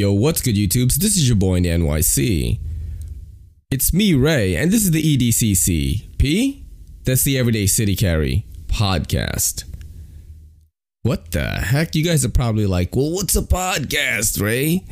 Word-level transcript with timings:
Yo, 0.00 0.12
what's 0.12 0.40
good, 0.40 0.54
YouTubes? 0.54 0.94
This 0.94 1.14
is 1.18 1.28
your 1.28 1.36
boy 1.36 1.56
in 1.56 1.64
the 1.64 1.68
NYC. 1.68 2.58
It's 3.70 3.92
me, 3.92 4.14
Ray, 4.14 4.56
and 4.56 4.72
this 4.72 4.82
is 4.82 4.92
the 4.92 5.02
EDCC. 5.02 6.16
P? 6.16 6.64
That's 7.04 7.22
the 7.22 7.36
Everyday 7.36 7.66
City 7.66 7.94
Carry 7.94 8.46
podcast. 8.66 9.64
What 11.02 11.32
the 11.32 11.50
heck? 11.50 11.94
You 11.94 12.02
guys 12.02 12.24
are 12.24 12.30
probably 12.30 12.64
like, 12.64 12.96
well, 12.96 13.12
what's 13.12 13.36
a 13.36 13.42
podcast, 13.42 14.40
Ray? 14.40 14.86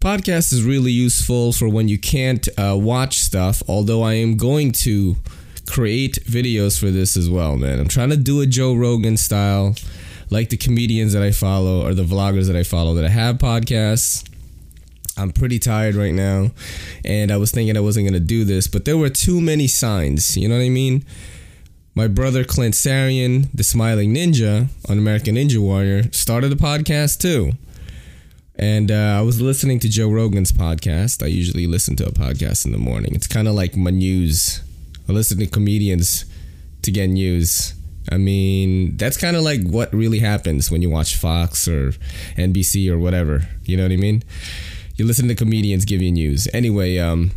Podcast 0.00 0.52
is 0.52 0.64
really 0.64 0.90
useful 0.90 1.52
for 1.52 1.68
when 1.68 1.86
you 1.86 1.96
can't 1.96 2.48
uh, 2.58 2.76
watch 2.76 3.20
stuff, 3.20 3.62
although 3.68 4.02
I 4.02 4.14
am 4.14 4.36
going 4.36 4.72
to 4.72 5.18
create 5.70 6.18
videos 6.24 6.76
for 6.76 6.90
this 6.90 7.16
as 7.16 7.30
well, 7.30 7.56
man. 7.56 7.78
I'm 7.78 7.86
trying 7.86 8.10
to 8.10 8.16
do 8.16 8.40
a 8.40 8.46
Joe 8.46 8.74
Rogan 8.74 9.18
style 9.18 9.76
like 10.30 10.48
the 10.48 10.56
comedians 10.56 11.12
that 11.12 11.22
I 11.22 11.30
follow 11.30 11.86
or 11.86 11.94
the 11.94 12.04
vloggers 12.04 12.46
that 12.46 12.56
I 12.56 12.62
follow 12.62 12.94
that 12.94 13.04
I 13.04 13.08
have 13.08 13.38
podcasts. 13.38 14.28
I'm 15.18 15.30
pretty 15.30 15.58
tired 15.58 15.94
right 15.94 16.12
now, 16.12 16.50
and 17.04 17.30
I 17.30 17.38
was 17.38 17.50
thinking 17.50 17.76
I 17.76 17.80
wasn't 17.80 18.06
gonna 18.06 18.20
do 18.20 18.44
this, 18.44 18.68
but 18.68 18.84
there 18.84 18.98
were 18.98 19.08
too 19.08 19.40
many 19.40 19.66
signs. 19.66 20.36
You 20.36 20.48
know 20.48 20.56
what 20.56 20.64
I 20.64 20.68
mean? 20.68 21.04
My 21.94 22.06
brother 22.06 22.44
Clint 22.44 22.74
Sarian, 22.74 23.48
the 23.54 23.64
Smiling 23.64 24.14
Ninja 24.14 24.68
on 24.90 24.98
American 24.98 25.36
Ninja 25.36 25.56
Warrior, 25.56 26.12
started 26.12 26.52
a 26.52 26.56
podcast 26.56 27.20
too. 27.20 27.52
And 28.58 28.90
uh, 28.90 29.16
I 29.18 29.22
was 29.22 29.40
listening 29.40 29.78
to 29.80 29.88
Joe 29.88 30.08
Rogan's 30.08 30.52
podcast. 30.52 31.22
I 31.22 31.26
usually 31.26 31.66
listen 31.66 31.96
to 31.96 32.06
a 32.06 32.10
podcast 32.10 32.66
in 32.66 32.72
the 32.72 32.78
morning. 32.78 33.14
It's 33.14 33.26
kind 33.26 33.48
of 33.48 33.54
like 33.54 33.76
my 33.76 33.90
news. 33.90 34.62
I 35.08 35.12
listen 35.12 35.38
to 35.38 35.46
comedians 35.46 36.26
to 36.82 36.90
get 36.90 37.08
news. 37.08 37.74
I 38.10 38.18
mean, 38.18 38.96
that's 38.96 39.16
kind 39.16 39.36
of 39.36 39.42
like 39.42 39.62
what 39.66 39.92
really 39.92 40.20
happens 40.20 40.70
when 40.70 40.82
you 40.82 40.90
watch 40.90 41.16
Fox 41.16 41.66
or 41.66 41.92
NBC 42.36 42.90
or 42.90 42.98
whatever. 42.98 43.48
You 43.64 43.76
know 43.76 43.82
what 43.82 43.92
I 43.92 43.96
mean? 43.96 44.22
You 44.96 45.04
listen 45.04 45.28
to 45.28 45.34
comedians 45.34 45.84
give 45.84 46.00
you 46.00 46.12
news. 46.12 46.48
Anyway, 46.54 46.98
um, 46.98 47.32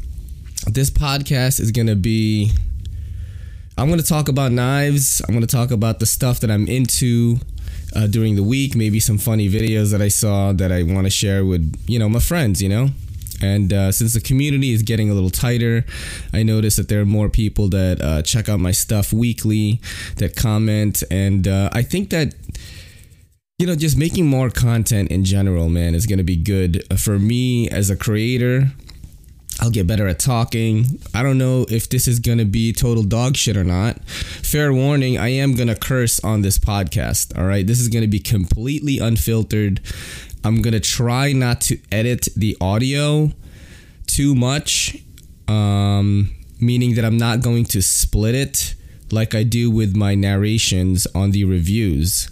this 0.67 0.89
podcast 0.89 1.59
is 1.59 1.71
gonna 1.71 1.95
be. 1.95 2.51
I'm 3.77 3.89
gonna 3.89 4.01
talk 4.01 4.27
about 4.27 4.51
knives. 4.51 5.21
I'm 5.27 5.33
gonna 5.33 5.47
talk 5.47 5.71
about 5.71 5.99
the 5.99 6.05
stuff 6.05 6.39
that 6.41 6.51
I'm 6.51 6.67
into 6.67 7.37
uh, 7.95 8.07
during 8.07 8.35
the 8.35 8.43
week. 8.43 8.75
Maybe 8.75 8.99
some 8.99 9.17
funny 9.17 9.49
videos 9.49 9.91
that 9.91 10.01
I 10.01 10.09
saw 10.09 10.53
that 10.53 10.71
I 10.71 10.83
want 10.83 11.05
to 11.05 11.09
share 11.09 11.45
with 11.45 11.75
you 11.87 11.97
know 11.99 12.09
my 12.09 12.19
friends. 12.19 12.61
You 12.61 12.69
know, 12.69 12.89
and 13.41 13.71
uh, 13.73 13.91
since 13.91 14.13
the 14.13 14.21
community 14.21 14.71
is 14.71 14.83
getting 14.83 15.09
a 15.09 15.13
little 15.13 15.29
tighter, 15.29 15.85
I 16.33 16.43
notice 16.43 16.75
that 16.75 16.89
there 16.89 17.01
are 17.01 17.05
more 17.05 17.29
people 17.29 17.69
that 17.69 18.01
uh, 18.01 18.21
check 18.21 18.49
out 18.49 18.59
my 18.59 18.71
stuff 18.71 19.13
weekly, 19.13 19.79
that 20.17 20.35
comment, 20.35 21.03
and 21.09 21.47
uh, 21.47 21.69
I 21.73 21.81
think 21.81 22.09
that 22.09 22.35
you 23.57 23.67
know 23.67 23.75
just 23.75 23.97
making 23.97 24.27
more 24.27 24.49
content 24.49 25.11
in 25.11 25.23
general, 25.25 25.69
man, 25.69 25.95
is 25.95 26.05
going 26.05 26.17
to 26.17 26.23
be 26.23 26.37
good 26.37 26.83
for 26.99 27.19
me 27.19 27.69
as 27.69 27.89
a 27.89 27.95
creator. 27.95 28.71
I'll 29.61 29.69
get 29.69 29.87
better 29.87 30.07
at 30.07 30.19
talking. 30.19 30.99
I 31.13 31.21
don't 31.21 31.37
know 31.37 31.65
if 31.69 31.89
this 31.89 32.07
is 32.07 32.19
gonna 32.19 32.45
be 32.45 32.71
total 32.71 33.03
dog 33.03 33.35
shit 33.35 33.57
or 33.57 33.63
not. 33.65 34.01
Fair 34.05 34.71
warning, 34.73 35.17
I 35.17 35.29
am 35.29 35.53
gonna 35.53 35.75
curse 35.75 36.19
on 36.23 36.41
this 36.41 36.57
podcast. 36.57 37.37
All 37.37 37.45
right, 37.45 37.67
this 37.67 37.79
is 37.79 37.89
gonna 37.89 38.07
be 38.07 38.19
completely 38.19 38.99
unfiltered. 38.99 39.81
I'm 40.43 40.61
gonna 40.61 40.79
try 40.79 41.33
not 41.33 41.61
to 41.61 41.77
edit 41.91 42.29
the 42.35 42.57
audio 42.61 43.31
too 44.07 44.35
much, 44.35 44.97
um, 45.47 46.31
meaning 46.59 46.95
that 46.95 47.05
I'm 47.05 47.17
not 47.17 47.41
going 47.41 47.65
to 47.65 47.81
split 47.81 48.35
it 48.35 48.75
like 49.11 49.35
I 49.35 49.43
do 49.43 49.71
with 49.71 49.95
my 49.95 50.15
narrations 50.15 51.07
on 51.15 51.31
the 51.31 51.43
reviews. 51.45 52.29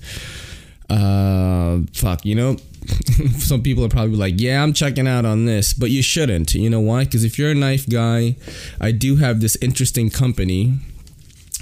Uh, 0.90 1.80
fuck, 1.94 2.26
you 2.26 2.36
know, 2.36 2.58
some 3.38 3.62
people 3.62 3.84
are 3.84 3.90
probably 3.90 4.16
like, 4.16 4.36
yeah, 4.38 4.64
I'm 4.64 4.74
checking 4.74 5.08
out 5.08 5.26
on 5.26 5.46
this, 5.46 5.74
but 5.74 5.90
you 5.90 6.02
shouldn't. 6.02 6.54
You 6.54 6.70
know 6.70 6.80
why? 6.80 7.04
Because 7.04 7.24
if 7.24 7.38
you're 7.38 7.52
a 7.52 7.56
knife 7.56 7.88
guy, 7.88 8.36
I 8.80 8.92
do 8.92 9.18
have 9.18 9.42
this 9.42 9.58
interesting 9.62 10.10
company 10.10 10.80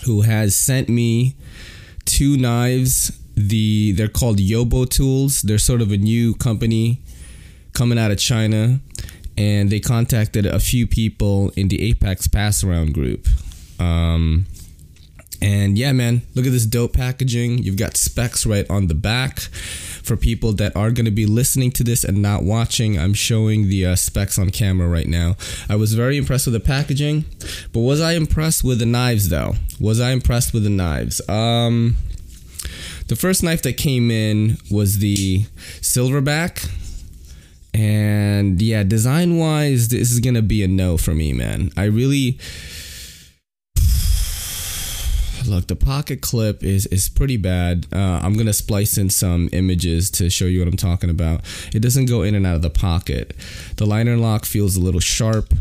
who 0.05 0.21
has 0.21 0.55
sent 0.55 0.89
me 0.89 1.35
two 2.05 2.37
knives. 2.37 3.11
The 3.35 3.91
they're 3.93 4.07
called 4.07 4.37
Yobo 4.37 4.89
Tools. 4.89 5.41
They're 5.41 5.57
sort 5.57 5.81
of 5.81 5.91
a 5.91 5.97
new 5.97 6.33
company 6.35 7.01
coming 7.73 7.99
out 7.99 8.11
of 8.11 8.17
China, 8.17 8.79
and 9.37 9.69
they 9.69 9.79
contacted 9.79 10.45
a 10.45 10.59
few 10.59 10.87
people 10.87 11.51
in 11.55 11.67
the 11.67 11.81
Apex 11.89 12.27
Pass 12.27 12.63
Around 12.63 12.93
group. 12.93 13.27
Um, 13.79 14.45
and 15.41 15.77
yeah, 15.77 15.91
man, 15.91 16.21
look 16.33 16.45
at 16.45 16.51
this 16.51 16.65
dope 16.65 16.93
packaging. 16.93 17.59
You've 17.59 17.77
got 17.77 17.97
specs 17.97 18.45
right 18.45 18.67
on 18.69 18.87
the 18.87 18.95
back. 18.95 19.39
For 20.05 20.15
people 20.15 20.53
that 20.53 20.75
are 20.75 20.91
going 20.91 21.05
to 21.05 21.11
be 21.11 21.25
listening 21.25 21.71
to 21.71 21.83
this 21.83 22.03
and 22.03 22.21
not 22.21 22.43
watching, 22.43 22.97
I'm 22.99 23.15
showing 23.15 23.69
the 23.69 23.87
uh, 23.87 23.95
specs 23.95 24.37
on 24.37 24.51
camera 24.51 24.87
right 24.87 25.07
now. 25.07 25.35
I 25.67 25.77
was 25.77 25.95
very 25.95 26.15
impressed 26.17 26.45
with 26.45 26.53
the 26.53 26.59
packaging, 26.59 27.25
but 27.73 27.79
was 27.79 28.01
I 28.01 28.13
impressed 28.13 28.63
with 28.63 28.77
the 28.77 28.85
knives 28.85 29.29
though? 29.29 29.55
Was 29.79 29.99
I 29.99 30.11
impressed 30.11 30.53
with 30.53 30.63
the 30.63 30.69
knives? 30.69 31.27
Um, 31.27 31.95
the 33.07 33.15
first 33.15 33.43
knife 33.43 33.61
that 33.63 33.77
came 33.77 34.09
in 34.09 34.57
was 34.71 34.99
the 34.99 35.43
Silverback. 35.81 36.69
And 37.73 38.61
yeah, 38.61 38.83
design 38.83 39.37
wise, 39.37 39.89
this 39.89 40.11
is 40.11 40.19
gonna 40.19 40.41
be 40.41 40.63
a 40.63 40.67
no 40.67 40.97
for 40.97 41.13
me, 41.13 41.33
man. 41.33 41.71
I 41.75 41.85
really 41.85 42.39
look 45.45 45.67
the 45.67 45.75
pocket 45.75 46.21
clip 46.21 46.63
is 46.63 46.87
is 46.87 47.07
pretty 47.07 47.37
bad 47.37 47.85
uh, 47.93 48.19
i'm 48.23 48.33
gonna 48.33 48.51
splice 48.51 48.97
in 48.97 49.11
some 49.11 49.47
images 49.51 50.09
to 50.09 50.27
show 50.27 50.45
you 50.45 50.57
what 50.57 50.67
i'm 50.67 50.75
talking 50.75 51.11
about 51.11 51.41
it 51.71 51.81
doesn't 51.81 52.07
go 52.07 52.23
in 52.23 52.33
and 52.33 52.47
out 52.47 52.55
of 52.55 52.63
the 52.63 52.69
pocket 52.71 53.35
the 53.77 53.85
liner 53.85 54.17
lock 54.17 54.43
feels 54.43 54.75
a 54.75 54.79
little 54.79 54.99
sharp 54.99 55.53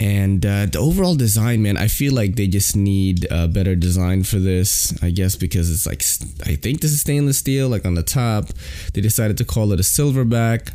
and 0.00 0.44
uh, 0.44 0.66
the 0.66 0.78
overall 0.78 1.14
design 1.14 1.62
man 1.62 1.76
i 1.76 1.86
feel 1.86 2.12
like 2.12 2.34
they 2.34 2.46
just 2.46 2.74
need 2.74 3.26
a 3.30 3.46
better 3.46 3.74
design 3.76 4.22
for 4.22 4.38
this 4.38 4.92
i 5.02 5.10
guess 5.10 5.36
because 5.36 5.70
it's 5.70 5.86
like 5.86 6.02
i 6.50 6.56
think 6.56 6.80
this 6.80 6.92
is 6.92 7.00
stainless 7.00 7.38
steel 7.38 7.68
like 7.68 7.84
on 7.84 7.94
the 7.94 8.02
top 8.02 8.46
they 8.94 9.00
decided 9.00 9.36
to 9.36 9.44
call 9.44 9.72
it 9.72 9.78
a 9.78 9.82
silverback 9.82 10.72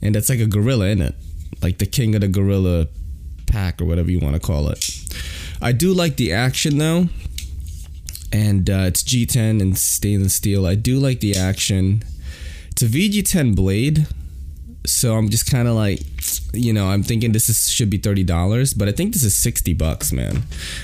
and 0.00 0.14
that's 0.14 0.28
like 0.28 0.40
a 0.40 0.46
gorilla 0.46 0.86
in 0.86 1.02
it 1.02 1.14
like 1.62 1.78
the 1.78 1.86
king 1.86 2.14
of 2.14 2.20
the 2.20 2.28
gorilla 2.28 2.86
pack 3.46 3.80
or 3.80 3.84
whatever 3.84 4.10
you 4.10 4.18
want 4.18 4.34
to 4.34 4.40
call 4.40 4.68
it 4.68 5.04
I 5.64 5.72
do 5.72 5.94
like 5.94 6.16
the 6.16 6.30
action 6.30 6.76
though, 6.76 7.08
and 8.30 8.68
uh, 8.68 8.84
it's 8.88 9.02
G10 9.02 9.62
and 9.62 9.78
stainless 9.78 10.34
steel. 10.34 10.66
I 10.66 10.74
do 10.74 10.98
like 10.98 11.20
the 11.20 11.36
action. 11.36 12.02
It's 12.70 12.82
a 12.82 12.86
VG10 12.86 13.56
blade, 13.56 14.06
so 14.86 15.16
I'm 15.16 15.28
just 15.30 15.50
kind 15.50 15.66
of 15.66 15.74
like, 15.74 16.00
you 16.52 16.72
know, 16.72 16.88
I'm 16.88 17.02
thinking 17.02 17.32
this 17.32 17.48
is, 17.48 17.70
should 17.70 17.90
be 17.90 17.98
thirty 17.98 18.24
dollars, 18.24 18.74
but 18.74 18.88
I 18.88 18.92
think 18.92 19.12
this 19.12 19.24
is 19.24 19.34
sixty 19.34 19.72
bucks, 19.72 20.12
man. 20.12 20.42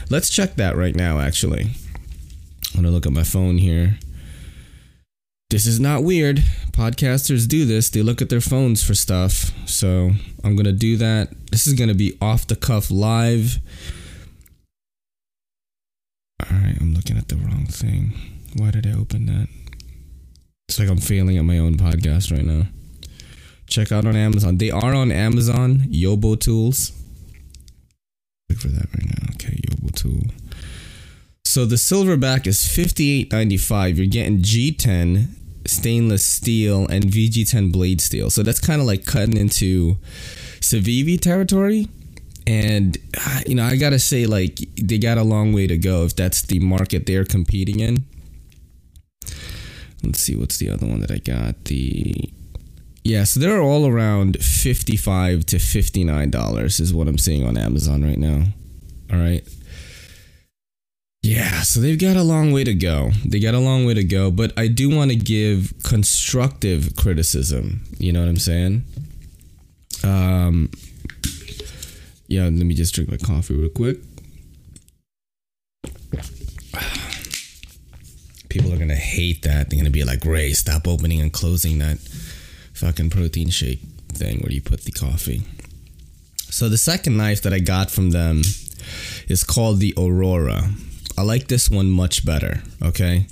Let's 0.09 0.31
check 0.31 0.56
that 0.56 0.77
right 0.77 0.94
now. 0.94 1.21
Actually, 1.21 1.62
I'm 1.62 2.77
gonna 2.77 2.91
look 2.91 3.06
at 3.06 3.12
my 3.12 3.25
phone 3.25 3.59
here. 3.59 3.99
This 5.50 5.66
is 5.66 5.81
not 5.81 6.05
weird. 6.05 6.38
Podcasters 6.72 7.49
do 7.49 7.65
this. 7.65 7.91
They 7.91 8.03
look 8.03 8.22
at 8.22 8.28
their 8.28 8.41
phones 8.41 8.83
for 8.83 8.94
stuff. 8.94 9.50
So 9.69 10.12
I'm 10.44 10.56
gonna 10.56 10.72
do 10.72 10.97
that. 10.97 11.31
This 11.50 11.67
is 11.67 11.75
gonna 11.75 11.94
be 11.94 12.17
off 12.22 12.47
the 12.47 12.56
cuff 12.56 12.91
live. 12.91 13.59
All 16.43 16.56
right, 16.56 16.77
I'm 16.81 16.94
looking 16.94 17.19
at 17.19 17.28
the 17.28 17.37
wrong 17.37 17.67
thing. 17.67 18.12
Why 18.56 18.71
did 18.71 18.87
I 18.87 18.93
open 18.93 19.27
that? 19.27 19.49
It's 20.69 20.78
like 20.78 20.88
I'm 20.88 20.99
failing 20.99 21.37
at 21.37 21.44
my 21.44 21.59
own 21.59 21.75
podcast 21.75 22.32
right 22.32 22.44
now. 22.44 22.69
Check 23.70 23.92
out 23.92 24.04
on 24.04 24.16
Amazon. 24.16 24.58
They 24.58 24.70
are 24.70 24.94
on 24.94 25.12
Amazon. 25.12 25.78
Yobo 25.88 26.38
Tools. 26.38 26.92
Look 28.48 28.58
for 28.58 28.69
that 28.69 28.86
right 28.97 29.06
now. 29.06 29.28
Okay, 29.34 29.60
Yobo 29.69 29.94
Tool. 29.94 30.22
So 31.44 31.64
the 31.64 31.76
silverback 31.76 32.47
is 32.47 32.58
$58.95. 32.58 33.97
You're 33.97 34.06
getting 34.06 34.38
G10 34.38 35.28
stainless 35.67 36.25
steel 36.25 36.87
and 36.88 37.05
VG10 37.05 37.72
blade 37.72 38.00
steel. 38.00 38.28
So 38.28 38.43
that's 38.43 38.61
kind 38.61 38.81
of 38.81 38.87
like 38.87 39.05
cutting 39.05 39.37
into 39.37 39.96
Civivi 40.61 41.20
territory 41.20 41.88
and 42.46 42.99
uh, 43.19 43.40
you 43.46 43.55
know 43.55 43.64
i 43.64 43.76
gotta 43.76 43.99
say 43.99 44.26
like 44.26 44.58
they 44.76 44.99
got 44.99 45.19
a 45.19 45.23
long 45.23 45.52
way 45.52 45.66
to 45.66 45.76
go 45.76 46.05
if 46.05 46.16
that's 46.16 46.43
the 46.43 46.58
market 46.58 47.06
they're 47.06 47.25
competing 47.25 47.81
in 47.81 48.05
let's 50.02 50.20
see 50.20 50.34
what's 50.34 50.56
the 50.58 50.69
other 50.69 50.87
one 50.87 51.00
that 51.00 51.11
i 51.11 51.19
got 51.19 51.64
the 51.66 52.28
yeah 53.05 53.25
so 53.25 53.41
they're 53.41 53.62
all 53.62 53.87
around 53.87 54.37
55 54.43 55.47
to 55.47 55.58
59 55.58 56.31
dollars 56.31 56.81
is 56.81 56.93
what 56.93 57.08
i'm 57.08 57.19
seeing 57.19 57.47
on 57.47 57.56
amazon 57.56 58.05
right 58.05 58.19
now. 58.19 58.44
All 59.12 59.19
right. 59.19 59.43
Yeah 61.23 61.62
so 61.62 61.81
they've 61.81 61.99
got 61.99 62.17
a 62.17 62.23
long 62.23 62.52
way 62.52 62.64
to 62.64 62.75
go. 62.75 63.11
They 63.26 63.41
got 63.41 63.55
a 63.55 63.58
long 63.58 63.85
way 63.85 63.94
to 63.94 64.05
go 64.05 64.31
but 64.31 64.52
i 64.58 64.69
do 64.69 64.94
want 64.94 65.11
to 65.11 65.17
give 65.17 65.73
constructive 65.82 66.94
criticism 66.97 67.81
you 67.99 68.12
know 68.12 68.20
what 68.20 68.29
i'm 68.29 68.37
saying? 68.37 68.85
Um 70.05 70.70
yeah, 72.29 72.44
let 72.44 72.52
me 72.52 72.75
just 72.75 72.94
drink 72.94 73.11
my 73.11 73.17
coffee 73.17 73.56
real 73.56 73.70
quick. 73.70 73.99
People 78.49 78.73
are 78.73 78.79
gonna 78.79 78.94
hate 78.94 79.43
that. 79.43 79.69
They're 79.69 79.79
gonna 79.79 79.91
be 79.91 80.05
like, 80.05 80.25
Ray, 80.25 80.52
stop 80.52 80.87
opening 80.87 81.20
and 81.20 81.32
closing 81.32 81.81
that 81.81 81.99
fucking 82.81 83.11
protein 83.11 83.50
shake 83.50 83.81
thing 84.09 84.38
where 84.38 84.53
you 84.53 84.62
put 84.62 84.85
the 84.85 84.91
coffee. 84.91 85.43
So 86.49 86.69
the 86.69 86.79
second 86.79 87.17
knife 87.19 87.43
that 87.43 87.53
I 87.53 87.59
got 87.59 87.91
from 87.91 88.11
them 88.11 88.41
is 89.29 89.44
called 89.44 89.81
the 89.81 89.93
Aurora. 89.99 90.71
I 91.19 91.23
like 91.23 91.49
this 91.49 91.71
one 91.71 91.91
much 91.91 92.25
better. 92.25 92.62
Okay, 92.82 93.27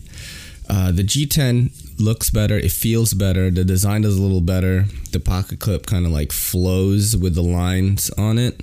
uh, 0.69 0.93
the 0.93 1.03
G10 1.03 1.99
looks 1.99 2.29
better. 2.29 2.59
It 2.59 2.71
feels 2.71 3.15
better. 3.15 3.50
The 3.50 3.65
design 3.65 4.05
is 4.05 4.19
a 4.19 4.23
little 4.23 4.43
better. 4.43 4.85
The 5.12 5.21
pocket 5.21 5.61
clip 5.61 5.87
kind 5.87 6.05
of 6.05 6.12
like 6.12 6.31
flows 6.31 7.17
with 7.17 7.35
the 7.35 7.43
lines 7.43 8.11
on 8.11 8.37
it. 8.39 8.61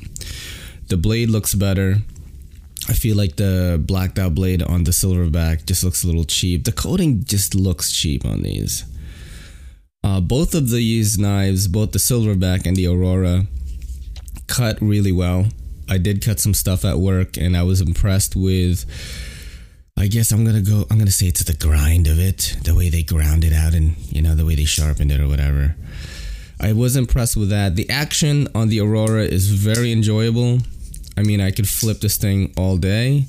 The 0.90 0.98
blade 0.98 1.31
looks 1.31 1.56
better. 1.56 1.98
I 2.88 2.94
feel 2.94 3.18
like 3.18 3.38
the 3.38 3.81
blacked 3.84 4.20
out 4.20 4.36
blade 4.36 4.62
on 4.62 4.84
the 4.84 4.92
silverback 4.92 5.66
just 5.66 5.84
looks 5.84 6.04
a 6.04 6.08
little 6.08 6.26
cheap. 6.26 6.66
The 6.66 6.72
coating 6.72 7.24
just 7.24 7.56
looks 7.56 7.92
cheap 7.92 8.24
on 8.24 8.44
these. 8.44 8.86
Uh, 10.06 10.22
both 10.22 10.54
of 10.54 10.69
these 10.69 11.18
knives, 11.18 11.68
both 11.68 11.92
the 11.92 11.98
silverback 11.98 12.68
and 12.68 12.75
the 12.75 12.86
Aurora, 12.86 13.48
cut 14.46 14.80
really 14.80 15.12
well. 15.12 15.48
I 15.90 15.98
did 15.98 16.24
cut 16.24 16.40
some 16.40 16.54
stuff 16.54 16.86
at 16.86 17.00
work, 17.00 17.38
and 17.38 17.57
I 17.57 17.63
was 17.63 17.81
impressed 17.81 18.36
with. 18.36 18.86
I 19.98 20.06
guess 20.06 20.31
I'm 20.31 20.46
gonna 20.46 20.62
go. 20.62 20.86
I'm 20.92 21.00
gonna 21.00 21.10
say 21.10 21.25
it's 21.25 21.44
the 21.44 21.56
grind 21.56 22.06
of 22.06 22.19
it, 22.19 22.56
the 22.63 22.75
way 22.75 22.90
they 22.90 23.02
ground 23.02 23.44
it 23.44 23.52
out, 23.52 23.74
and 23.74 23.98
you 24.16 24.22
know 24.22 24.36
the 24.36 24.46
way 24.46 24.54
they 24.54 24.66
sharpened 24.66 25.12
it 25.12 25.19
or 25.19 25.28
whatever. 25.28 25.75
I 26.60 26.74
was 26.74 26.96
impressed 26.96 27.36
with 27.36 27.50
that. 27.50 27.75
The 27.75 27.90
action 27.90 28.48
on 28.54 28.69
the 28.69 28.81
Aurora 28.81 29.24
is 29.24 29.50
very 29.50 29.92
enjoyable. 29.92 30.60
I 31.18 31.24
mean, 31.24 31.42
I 31.42 31.50
could 31.50 31.68
flip 31.68 32.02
this 32.02 32.18
thing 32.18 32.54
all 32.56 32.78
day, 32.78 33.25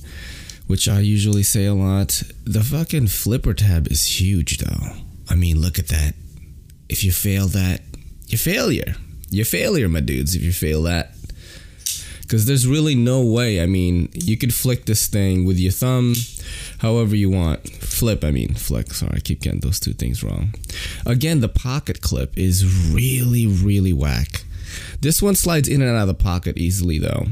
which 0.66 0.88
I 0.88 1.00
usually 1.00 1.42
say 1.42 1.64
a 1.64 1.72
lot. 1.74 2.22
The 2.44 2.62
fucking 2.62 3.06
flipper 3.06 3.54
tab 3.54 3.90
is 3.90 4.20
huge, 4.20 4.58
though. 4.58 4.92
I 5.30 5.36
mean, 5.36 5.58
look 5.58 5.78
at 5.78 5.88
that. 5.88 6.14
If 6.88 7.04
you 7.04 7.12
fail 7.12 7.46
that, 7.48 7.82
you 8.28 8.38
failure. 8.38 8.96
You're 9.30 9.44
failure, 9.44 9.88
my 9.88 10.00
dudes. 10.00 10.34
If 10.34 10.42
you 10.42 10.52
fail 10.52 10.82
that, 10.82 11.12
because 12.22 12.46
there's 12.46 12.66
really 12.66 12.94
no 12.94 13.22
way. 13.24 13.60
I 13.60 13.66
mean, 13.66 14.08
you 14.12 14.36
could 14.36 14.52
flick 14.52 14.84
this 14.86 15.06
thing 15.06 15.44
with 15.44 15.58
your 15.58 15.72
thumb, 15.72 16.14
however 16.78 17.14
you 17.14 17.30
want. 17.30 17.68
Flip, 17.68 18.24
I 18.24 18.30
mean, 18.30 18.54
flick. 18.54 18.92
Sorry, 18.92 19.12
I 19.16 19.20
keep 19.20 19.42
getting 19.42 19.60
those 19.60 19.80
two 19.80 19.92
things 19.92 20.22
wrong. 20.22 20.54
Again, 21.04 21.40
the 21.40 21.48
pocket 21.48 22.00
clip 22.00 22.36
is 22.36 22.92
really, 22.92 23.46
really 23.46 23.92
whack. 23.92 24.44
This 25.00 25.22
one 25.22 25.36
slides 25.36 25.68
in 25.68 25.82
and 25.82 25.90
out 25.90 26.02
of 26.02 26.08
the 26.08 26.14
pocket 26.14 26.58
easily, 26.58 26.98
though. 26.98 27.26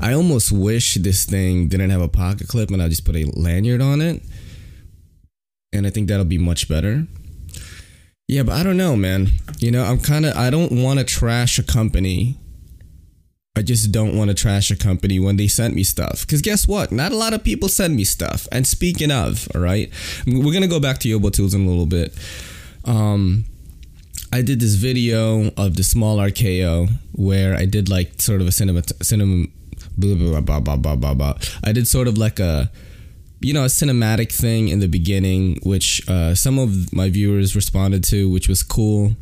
I 0.00 0.12
almost 0.12 0.52
wish 0.52 0.94
this 0.94 1.24
thing 1.24 1.68
didn't 1.68 1.90
have 1.90 2.00
a 2.00 2.08
pocket 2.08 2.48
clip 2.48 2.70
and 2.70 2.80
I 2.80 2.88
just 2.88 3.04
put 3.04 3.16
a 3.16 3.24
lanyard 3.34 3.80
on 3.80 4.00
it. 4.00 4.22
And 5.72 5.86
I 5.86 5.90
think 5.90 6.08
that'll 6.08 6.24
be 6.24 6.38
much 6.38 6.68
better. 6.68 7.06
Yeah, 8.28 8.42
but 8.42 8.56
I 8.56 8.62
don't 8.62 8.76
know, 8.76 8.94
man. 8.94 9.28
You 9.58 9.70
know, 9.70 9.82
I'm 9.82 9.98
kind 9.98 10.26
of, 10.26 10.36
I 10.36 10.50
don't 10.50 10.82
want 10.82 10.98
to 10.98 11.04
trash 11.04 11.58
a 11.58 11.62
company. 11.62 12.36
I 13.56 13.62
just 13.62 13.90
don't 13.90 14.16
want 14.16 14.28
to 14.28 14.34
trash 14.34 14.70
a 14.70 14.76
company 14.76 15.18
when 15.18 15.36
they 15.38 15.48
sent 15.48 15.74
me 15.74 15.82
stuff. 15.82 16.20
Because 16.20 16.42
guess 16.42 16.68
what? 16.68 16.92
Not 16.92 17.10
a 17.10 17.16
lot 17.16 17.32
of 17.32 17.42
people 17.42 17.70
send 17.70 17.96
me 17.96 18.04
stuff. 18.04 18.46
And 18.52 18.66
speaking 18.66 19.10
of, 19.10 19.48
all 19.54 19.62
right, 19.62 19.90
we're 20.26 20.52
going 20.52 20.60
to 20.60 20.68
go 20.68 20.78
back 20.78 20.98
to 20.98 21.08
Yobo 21.08 21.32
Tools 21.32 21.54
in 21.54 21.64
a 21.64 21.68
little 21.68 21.86
bit. 21.86 22.14
Um, 22.84 23.46
I 24.30 24.42
did 24.42 24.60
this 24.60 24.74
video 24.74 25.50
of 25.56 25.76
the 25.76 25.82
small 25.82 26.18
RKO 26.18 26.90
where 27.12 27.56
I 27.56 27.64
did 27.64 27.88
like 27.88 28.20
sort 28.20 28.42
of 28.42 28.46
a 28.46 28.52
cinema, 28.52 28.82
cinema, 29.02 29.46
blah, 29.96 30.14
blah, 30.14 30.40
blah, 30.42 30.60
blah, 30.60 30.76
blah, 30.76 30.96
blah, 30.96 31.14
blah. 31.14 31.38
I 31.64 31.72
did 31.72 31.88
sort 31.88 32.08
of 32.08 32.18
like 32.18 32.38
a, 32.38 32.70
you 33.40 33.54
know, 33.54 33.62
a 33.62 33.68
cinematic 33.68 34.32
thing 34.32 34.68
in 34.68 34.80
the 34.80 34.88
beginning, 34.88 35.60
which 35.62 36.06
uh, 36.08 36.34
some 36.34 36.58
of 36.58 36.92
my 36.92 37.08
viewers 37.08 37.54
responded 37.54 38.02
to, 38.04 38.28
which 38.30 38.48
was 38.48 38.62
cool. 38.62 39.12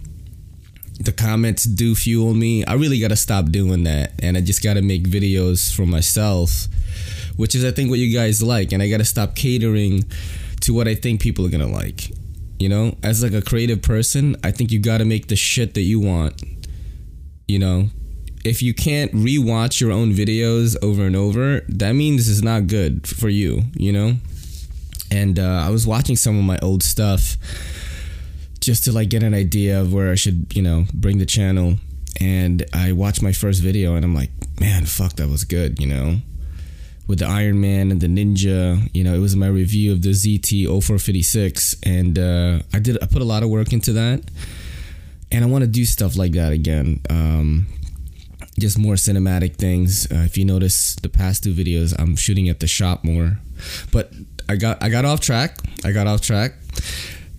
The 0.98 1.12
comments 1.12 1.64
do 1.64 1.94
fuel 1.94 2.32
me. 2.32 2.64
I 2.64 2.74
really 2.74 2.98
got 2.98 3.08
to 3.08 3.16
stop 3.16 3.50
doing 3.50 3.84
that. 3.84 4.12
And 4.22 4.36
I 4.36 4.40
just 4.40 4.62
got 4.62 4.74
to 4.74 4.82
make 4.82 5.02
videos 5.02 5.74
for 5.74 5.84
myself, 5.84 6.66
which 7.36 7.54
is, 7.54 7.64
I 7.64 7.70
think, 7.70 7.90
what 7.90 7.98
you 7.98 8.14
guys 8.16 8.42
like. 8.42 8.72
And 8.72 8.82
I 8.82 8.88
got 8.88 8.98
to 8.98 9.04
stop 9.04 9.34
catering 9.34 10.04
to 10.62 10.72
what 10.72 10.88
I 10.88 10.94
think 10.94 11.20
people 11.20 11.44
are 11.46 11.50
to 11.50 11.66
like. 11.66 12.10
You 12.58 12.70
know, 12.70 12.96
as 13.02 13.22
like 13.22 13.34
a 13.34 13.42
creative 13.42 13.82
person, 13.82 14.36
I 14.42 14.50
think 14.50 14.70
you 14.72 14.78
got 14.78 14.98
to 14.98 15.04
make 15.04 15.28
the 15.28 15.36
shit 15.36 15.74
that 15.74 15.82
you 15.82 16.00
want. 16.00 16.42
You 17.46 17.58
know, 17.58 17.90
if 18.46 18.62
you 18.62 18.72
can't 18.72 19.12
rewatch 19.12 19.80
your 19.80 19.90
own 19.90 20.12
videos 20.12 20.76
over 20.82 21.04
and 21.04 21.16
over, 21.16 21.62
that 21.68 21.92
means 21.92 22.28
it's 22.28 22.42
not 22.42 22.68
good 22.68 23.06
for 23.06 23.28
you, 23.28 23.62
you 23.74 23.92
know? 23.92 24.14
And 25.10 25.38
uh, 25.38 25.64
I 25.66 25.70
was 25.70 25.86
watching 25.86 26.16
some 26.16 26.38
of 26.38 26.44
my 26.44 26.58
old 26.62 26.82
stuff 26.82 27.36
just 28.60 28.84
to 28.84 28.92
like 28.92 29.08
get 29.08 29.22
an 29.22 29.34
idea 29.34 29.80
of 29.80 29.92
where 29.92 30.10
I 30.10 30.14
should, 30.14 30.54
you 30.54 30.62
know, 30.62 30.84
bring 30.94 31.18
the 31.18 31.26
channel. 31.26 31.76
And 32.20 32.64
I 32.72 32.92
watched 32.92 33.20
my 33.20 33.32
first 33.32 33.62
video 33.62 33.94
and 33.96 34.04
I'm 34.04 34.14
like, 34.14 34.30
man, 34.60 34.86
fuck, 34.86 35.14
that 35.14 35.28
was 35.28 35.44
good, 35.44 35.80
you 35.80 35.86
know? 35.86 36.18
With 37.08 37.20
the 37.20 37.26
Iron 37.26 37.60
Man 37.60 37.90
and 37.90 38.00
the 38.00 38.08
Ninja, 38.08 38.88
you 38.94 39.04
know, 39.04 39.14
it 39.14 39.18
was 39.18 39.36
my 39.36 39.46
review 39.48 39.92
of 39.92 40.02
the 40.02 40.10
ZT 40.10 40.66
0456. 40.66 41.76
And 41.82 42.18
uh, 42.18 42.60
I 42.72 42.78
did, 42.78 43.02
I 43.02 43.06
put 43.06 43.22
a 43.22 43.24
lot 43.24 43.42
of 43.42 43.50
work 43.50 43.72
into 43.72 43.92
that. 43.92 44.22
And 45.30 45.44
I 45.44 45.48
want 45.48 45.62
to 45.62 45.68
do 45.68 45.84
stuff 45.84 46.16
like 46.16 46.32
that 46.32 46.52
again. 46.52 47.00
Um, 47.10 47.66
just 48.58 48.78
more 48.78 48.94
cinematic 48.94 49.56
things. 49.56 50.10
Uh, 50.10 50.24
if 50.24 50.36
you 50.38 50.44
notice 50.44 50.94
the 50.96 51.08
past 51.08 51.44
two 51.44 51.54
videos, 51.54 51.94
I'm 51.98 52.16
shooting 52.16 52.48
at 52.48 52.60
the 52.60 52.66
shop 52.66 53.04
more. 53.04 53.38
But 53.92 54.12
I 54.48 54.56
got 54.56 54.82
I 54.82 54.88
got 54.88 55.04
off 55.04 55.20
track. 55.20 55.58
I 55.84 55.92
got 55.92 56.06
off 56.06 56.20
track. 56.20 56.52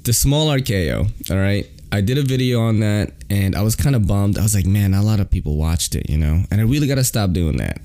The 0.04 0.14
small 0.14 0.48
RKO, 0.48 1.32
all 1.32 1.38
right. 1.38 1.68
I 1.92 2.02
did 2.02 2.18
a 2.18 2.22
video 2.22 2.62
on 2.62 2.82
that 2.82 3.14
and 3.30 3.56
I 3.56 3.62
was 3.62 3.76
kind 3.76 3.96
of 3.96 4.08
bummed. 4.08 4.38
I 4.38 4.44
was 4.44 4.54
like, 4.54 4.66
man, 4.66 4.94
a 4.94 5.02
lot 5.02 5.20
of 5.20 5.32
people 5.32 5.56
watched 5.56 5.96
it, 5.96 6.10
you 6.10 6.18
know? 6.18 6.44
And 6.52 6.60
I 6.60 6.64
really 6.66 6.88
got 6.88 6.96
to 6.96 7.04
stop 7.04 7.32
doing 7.32 7.58
that. 7.58 7.80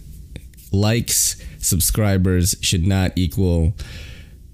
Likes, 0.72 1.40
subscribers 1.58 2.56
should 2.60 2.86
not 2.86 3.12
equal 3.14 3.74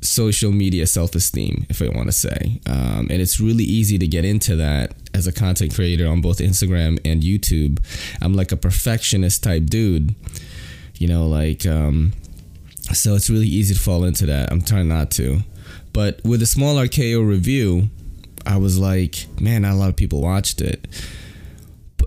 social 0.00 0.52
media 0.52 0.86
self 0.86 1.14
esteem, 1.14 1.66
if 1.68 1.80
I 1.80 1.88
want 1.88 2.06
to 2.08 2.12
say. 2.12 2.60
Um, 2.66 3.08
and 3.10 3.22
it's 3.22 3.40
really 3.40 3.64
easy 3.64 3.98
to 3.98 4.06
get 4.06 4.24
into 4.24 4.56
that 4.56 4.92
as 5.14 5.26
a 5.26 5.32
content 5.32 5.74
creator 5.74 6.06
on 6.06 6.20
both 6.20 6.38
Instagram 6.38 6.98
and 7.04 7.22
YouTube. 7.22 7.78
I'm 8.20 8.34
like 8.34 8.52
a 8.52 8.56
perfectionist 8.56 9.42
type 9.42 9.66
dude, 9.66 10.14
you 10.96 11.08
know, 11.08 11.26
like, 11.26 11.66
um, 11.66 12.12
so 12.92 13.14
it's 13.14 13.28
really 13.28 13.46
easy 13.46 13.74
to 13.74 13.80
fall 13.80 14.04
into 14.04 14.26
that. 14.26 14.50
I'm 14.50 14.62
trying 14.62 14.88
not 14.88 15.10
to. 15.12 15.40
But 15.92 16.20
with 16.24 16.42
a 16.42 16.46
small 16.46 16.76
RKO 16.76 17.26
review, 17.26 17.88
I 18.46 18.56
was 18.56 18.78
like, 18.78 19.26
man, 19.40 19.62
not 19.62 19.72
a 19.72 19.76
lot 19.76 19.88
of 19.88 19.96
people 19.96 20.20
watched 20.20 20.60
it. 20.60 20.86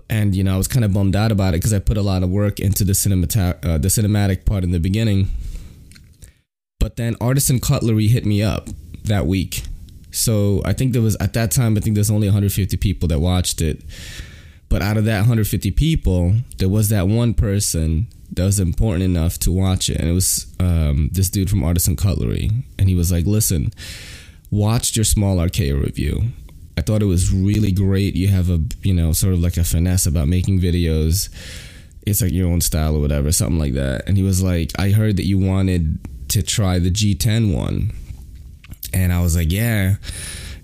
And 0.08 0.34
you 0.34 0.44
know, 0.44 0.54
I 0.54 0.58
was 0.58 0.68
kind 0.68 0.84
of 0.84 0.92
bummed 0.92 1.16
out 1.16 1.32
about 1.32 1.54
it 1.54 1.58
because 1.58 1.72
I 1.72 1.78
put 1.78 1.96
a 1.96 2.02
lot 2.02 2.22
of 2.22 2.30
work 2.30 2.60
into 2.60 2.84
the 2.84 2.92
cinematic, 2.92 3.64
uh, 3.64 3.78
the 3.78 3.88
cinematic 3.88 4.44
part 4.44 4.64
in 4.64 4.70
the 4.70 4.80
beginning 4.80 5.28
but 6.82 6.96
then 6.96 7.14
Artisan 7.20 7.60
Cutlery 7.60 8.08
hit 8.08 8.26
me 8.26 8.42
up 8.42 8.68
that 9.04 9.24
week. 9.24 9.62
So 10.12 10.62
I 10.64 10.72
think 10.72 10.92
there 10.92 11.02
was 11.02 11.16
at 11.16 11.32
that 11.32 11.50
time 11.50 11.76
I 11.76 11.80
think 11.80 11.94
there's 11.94 12.10
only 12.10 12.28
150 12.28 12.76
people 12.76 13.08
that 13.08 13.18
watched 13.18 13.60
it. 13.60 13.82
But 14.68 14.80
out 14.80 14.96
of 14.96 15.04
that 15.04 15.20
150 15.20 15.70
people, 15.72 16.34
there 16.58 16.68
was 16.68 16.88
that 16.88 17.06
one 17.06 17.34
person 17.34 18.06
that 18.32 18.44
was 18.44 18.58
important 18.58 19.02
enough 19.02 19.38
to 19.40 19.52
watch 19.52 19.90
it, 19.90 19.98
and 19.98 20.08
it 20.08 20.12
was 20.12 20.46
um, 20.58 21.10
this 21.12 21.28
dude 21.28 21.50
from 21.50 21.62
Artisan 21.62 21.94
Cutlery, 21.96 22.50
and 22.78 22.88
he 22.88 22.94
was 22.94 23.12
like, 23.12 23.26
"Listen, 23.26 23.70
watched 24.50 24.96
your 24.96 25.04
small 25.04 25.36
RKO 25.36 25.82
review. 25.84 26.22
I 26.78 26.80
thought 26.80 27.02
it 27.02 27.06
was 27.06 27.30
really 27.30 27.70
great. 27.70 28.16
You 28.16 28.28
have 28.28 28.48
a 28.48 28.60
you 28.82 28.94
know 28.94 29.12
sort 29.12 29.34
of 29.34 29.40
like 29.40 29.58
a 29.58 29.64
finesse 29.64 30.06
about 30.06 30.28
making 30.28 30.60
videos. 30.60 31.28
It's 32.06 32.22
like 32.22 32.32
your 32.32 32.48
own 32.48 32.62
style 32.62 32.96
or 32.96 33.00
whatever, 33.00 33.30
something 33.30 33.58
like 33.58 33.74
that." 33.74 34.08
And 34.08 34.16
he 34.16 34.22
was 34.22 34.42
like, 34.42 34.72
"I 34.78 34.90
heard 34.90 35.18
that 35.18 35.26
you 35.26 35.38
wanted 35.38 35.98
to 36.28 36.42
try 36.42 36.78
the 36.78 36.90
G10 36.90 37.54
one. 37.54 37.92
And 38.94 39.12
I 39.12 39.20
was 39.22 39.36
like, 39.36 39.52
yeah. 39.52 39.96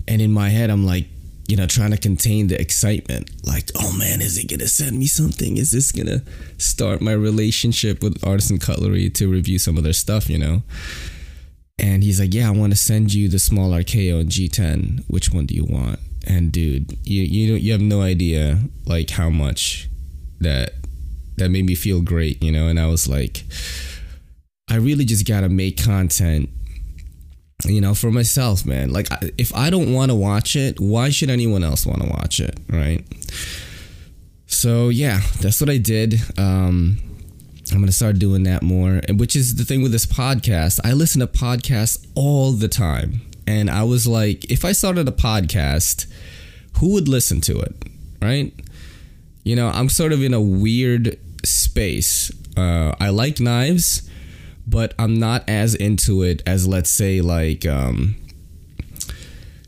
And 0.07 0.21
in 0.21 0.31
my 0.31 0.49
head, 0.49 0.69
I'm 0.69 0.85
like, 0.85 1.07
you 1.47 1.55
know, 1.55 1.65
trying 1.65 1.91
to 1.91 1.97
contain 1.97 2.47
the 2.47 2.61
excitement. 2.61 3.31
Like, 3.45 3.71
oh 3.75 3.95
man, 3.97 4.21
is 4.21 4.37
it 4.37 4.47
gonna 4.47 4.67
send 4.67 4.99
me 4.99 5.07
something? 5.07 5.57
Is 5.57 5.71
this 5.71 5.91
gonna 5.91 6.21
start 6.59 7.01
my 7.01 7.13
relationship 7.13 8.03
with 8.03 8.23
Artisan 8.23 8.59
Cutlery 8.59 9.09
to 9.11 9.27
review 9.27 9.57
some 9.57 9.75
of 9.75 9.83
their 9.83 9.93
stuff, 9.93 10.29
you 10.29 10.37
know? 10.37 10.61
And 11.79 12.03
he's 12.03 12.19
like, 12.19 12.33
yeah, 12.33 12.49
I 12.49 12.51
want 12.51 12.73
to 12.73 12.77
send 12.77 13.13
you 13.13 13.29
the 13.29 13.39
small 13.39 13.71
RKO 13.71 14.19
and 14.19 14.29
G10. 14.29 15.05
Which 15.07 15.31
one 15.31 15.45
do 15.45 15.55
you 15.55 15.65
want? 15.65 15.99
And 16.27 16.51
dude, 16.51 16.97
you 17.03 17.23
you 17.23 17.55
you 17.55 17.71
have 17.71 17.81
no 17.81 18.01
idea 18.01 18.59
like 18.85 19.09
how 19.09 19.29
much 19.29 19.89
that 20.39 20.73
that 21.37 21.49
made 21.49 21.65
me 21.65 21.73
feel 21.73 22.01
great, 22.01 22.43
you 22.43 22.51
know. 22.51 22.67
And 22.67 22.79
I 22.79 22.87
was 22.87 23.07
like, 23.07 23.43
I 24.69 24.75
really 24.75 25.05
just 25.05 25.25
gotta 25.25 25.49
make 25.49 25.81
content 25.81 26.49
you 27.65 27.81
know 27.81 27.93
for 27.93 28.11
myself 28.11 28.65
man 28.65 28.91
like 28.91 29.07
if 29.37 29.53
i 29.55 29.69
don't 29.69 29.93
want 29.93 30.09
to 30.09 30.15
watch 30.15 30.55
it 30.55 30.79
why 30.79 31.09
should 31.09 31.29
anyone 31.29 31.63
else 31.63 31.85
want 31.85 32.01
to 32.01 32.07
watch 32.07 32.39
it 32.39 32.57
right 32.69 33.03
so 34.47 34.89
yeah 34.89 35.19
that's 35.41 35.59
what 35.59 35.69
i 35.69 35.77
did 35.77 36.15
um 36.37 36.97
i'm 37.71 37.79
gonna 37.79 37.91
start 37.91 38.17
doing 38.17 38.43
that 38.43 38.63
more 38.63 39.01
which 39.15 39.35
is 39.35 39.55
the 39.55 39.65
thing 39.65 39.81
with 39.81 39.91
this 39.91 40.05
podcast 40.05 40.79
i 40.83 40.93
listen 40.93 41.19
to 41.19 41.27
podcasts 41.27 42.07
all 42.15 42.53
the 42.53 42.67
time 42.69 43.21
and 43.45 43.69
i 43.69 43.83
was 43.83 44.07
like 44.07 44.49
if 44.49 44.63
i 44.63 44.71
started 44.71 45.07
a 45.07 45.11
podcast 45.11 46.07
who 46.79 46.93
would 46.93 47.07
listen 47.07 47.41
to 47.41 47.59
it, 47.59 47.75
right? 48.21 48.53
You 49.43 49.55
know, 49.55 49.69
I'm 49.69 49.89
sort 49.89 50.13
of 50.13 50.23
in 50.23 50.33
a 50.33 50.41
weird 50.41 51.19
space. 51.43 52.31
Uh, 52.57 52.93
I 52.99 53.09
like 53.09 53.39
knives, 53.39 54.08
but 54.69 54.93
I'm 54.99 55.15
not 55.15 55.43
as 55.47 55.75
into 55.75 56.23
it 56.23 56.41
as 56.45 56.67
let's 56.67 56.89
say 56.89 57.21
like 57.21 57.65
um, 57.65 58.15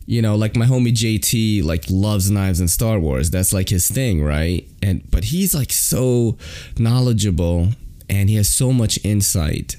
you 0.06 0.22
know, 0.22 0.36
like 0.36 0.58
my 0.58 0.66
homie 0.66 0.92
JT 0.92 1.64
like 1.64 1.86
loves 1.90 2.30
knives 2.30 2.60
and 2.60 2.70
Star 2.70 3.00
Wars. 3.00 3.32
That's 3.32 3.54
like 3.54 3.70
his 3.70 3.88
thing, 3.90 4.24
right? 4.24 4.68
And 4.84 5.10
but 5.10 5.26
he's 5.26 5.56
like 5.56 5.72
so 5.72 6.38
knowledgeable 6.78 7.70
and 8.10 8.30
he 8.30 8.36
has 8.36 8.50
so 8.50 8.74
much 8.74 9.00
insight. 9.06 9.78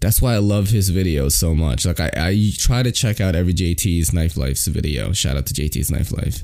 That's 0.00 0.22
why 0.22 0.34
I 0.34 0.38
love 0.38 0.68
his 0.68 0.90
videos 0.90 1.32
so 1.32 1.54
much. 1.54 1.84
Like 1.84 2.00
I, 2.00 2.10
I 2.16 2.52
try 2.56 2.82
to 2.82 2.92
check 2.92 3.20
out 3.20 3.34
every 3.34 3.52
JT's 3.52 4.12
Knife 4.12 4.36
Life's 4.36 4.66
video. 4.66 5.12
Shout 5.12 5.36
out 5.36 5.46
to 5.46 5.54
JT's 5.54 5.90
Knife 5.90 6.12
Life. 6.12 6.42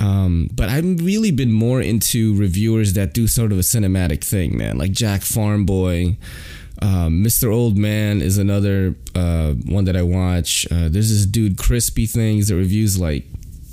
Um, 0.00 0.48
but 0.52 0.68
I've 0.68 1.00
really 1.00 1.30
been 1.30 1.52
more 1.52 1.80
into 1.80 2.34
reviewers 2.34 2.92
that 2.94 3.14
do 3.14 3.26
sort 3.26 3.52
of 3.52 3.58
a 3.58 3.62
cinematic 3.62 4.22
thing, 4.22 4.56
man. 4.56 4.76
Like 4.76 4.92
Jack 4.92 5.22
Farmboy, 5.22 6.16
um, 6.80 7.24
Mr. 7.24 7.52
Old 7.52 7.76
Man 7.76 8.20
is 8.22 8.38
another 8.38 8.94
uh, 9.14 9.52
one 9.52 9.84
that 9.84 9.96
I 9.96 10.02
watch. 10.02 10.66
Uh, 10.70 10.88
there's 10.88 11.10
this 11.10 11.26
dude 11.26 11.58
Crispy 11.58 12.06
Things 12.06 12.48
that 12.48 12.56
reviews 12.56 13.00
like 13.00 13.24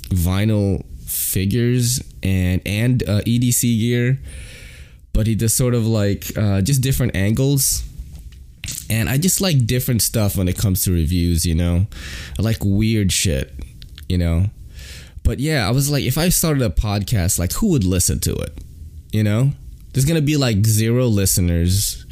vinyl 0.08 0.84
figures 1.04 2.02
and 2.22 2.60
and 2.66 3.02
uh, 3.04 3.20
EDC 3.20 3.78
gear, 3.78 4.18
but 5.12 5.26
he 5.26 5.34
does 5.34 5.54
sort 5.54 5.74
of 5.74 5.86
like 5.86 6.36
uh, 6.36 6.60
just 6.60 6.80
different 6.80 7.14
angles. 7.14 7.84
And 8.90 9.08
I 9.08 9.18
just 9.18 9.40
like 9.40 9.66
different 9.66 10.02
stuff 10.02 10.36
when 10.36 10.48
it 10.48 10.58
comes 10.58 10.82
to 10.84 10.92
reviews, 10.92 11.46
you 11.46 11.54
know. 11.54 11.86
I 12.36 12.42
like 12.42 12.58
weird 12.62 13.12
shit, 13.12 13.52
you 14.08 14.18
know. 14.18 14.46
But 15.22 15.38
yeah, 15.38 15.68
I 15.68 15.70
was 15.70 15.90
like, 15.90 16.02
if 16.02 16.18
I 16.18 16.28
started 16.30 16.62
a 16.62 16.70
podcast, 16.70 17.38
like 17.38 17.52
who 17.52 17.68
would 17.68 17.84
listen 17.84 18.18
to 18.20 18.34
it? 18.34 18.58
You 19.12 19.22
know, 19.22 19.52
there's 19.92 20.04
gonna 20.04 20.20
be 20.20 20.36
like 20.36 20.66
zero 20.66 21.06
listeners 21.06 22.05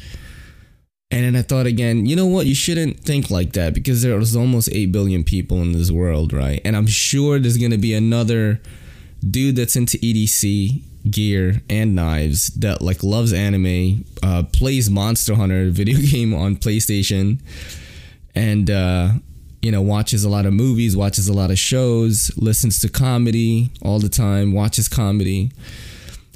and 1.11 1.25
then 1.25 1.37
I 1.37 1.43
thought 1.43 1.67
again, 1.67 2.07
you 2.07 2.17
know 2.17 2.27
what? 2.27 2.47
You 2.47 2.55
shouldn't 2.55 3.01
think 3.01 3.31
like 3.31 3.53
that 3.53 3.75
because 3.75 4.03
there's 4.03 4.35
almost 4.35 4.69
8 4.73 4.87
billion 4.87 5.23
people 5.23 5.63
in 5.63 5.73
this 5.73 5.91
world, 5.91 6.33
right? 6.33 6.61
And 6.65 6.77
I'm 6.77 6.87
sure 6.87 7.39
there's 7.39 7.59
going 7.59 7.71
to 7.71 7.79
be 7.79 7.95
another 7.95 8.61
dude 9.29 9.57
that's 9.57 9.77
into 9.77 9.99
EDC 9.99 10.83
gear 11.11 11.63
and 11.69 11.95
knives 11.95 12.49
that 12.55 12.81
like 12.83 13.03
loves 13.03 13.33
anime, 13.33 14.05
uh, 14.23 14.45
plays 14.53 14.91
Monster 14.91 15.35
Hunter 15.35 15.71
video 15.71 15.99
game 15.99 16.35
on 16.35 16.57
PlayStation, 16.57 17.41
and 18.35 18.71
uh, 18.71 19.11
you 19.63 19.71
know 19.71 19.83
watches 19.83 20.25
a 20.25 20.29
lot 20.29 20.47
of 20.47 20.53
movies, 20.53 20.97
watches 20.97 21.29
a 21.29 21.33
lot 21.33 21.51
of 21.51 21.59
shows, 21.59 22.37
listens 22.37 22.81
to 22.81 22.89
comedy 22.89 23.71
all 23.83 23.99
the 24.01 24.09
time, 24.09 24.53
watches 24.53 24.89
comedy. 24.89 25.53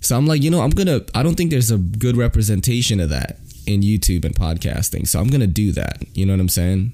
So 0.00 0.16
I'm 0.16 0.26
like, 0.26 0.42
you 0.42 0.50
know, 0.50 0.60
I'm 0.60 0.70
gonna. 0.70 1.00
I 1.14 1.22
don't 1.22 1.34
think 1.34 1.50
there's 1.50 1.70
a 1.70 1.78
good 1.78 2.16
representation 2.16 3.00
of 3.00 3.10
that 3.10 3.38
in 3.68 3.82
YouTube 3.82 4.24
and 4.24 4.34
podcasting. 4.34 5.06
So 5.06 5.20
I'm 5.20 5.28
going 5.28 5.42
to 5.42 5.46
do 5.46 5.72
that. 5.72 6.02
You 6.14 6.24
know 6.24 6.32
what 6.32 6.40
I'm 6.40 6.48
saying? 6.48 6.92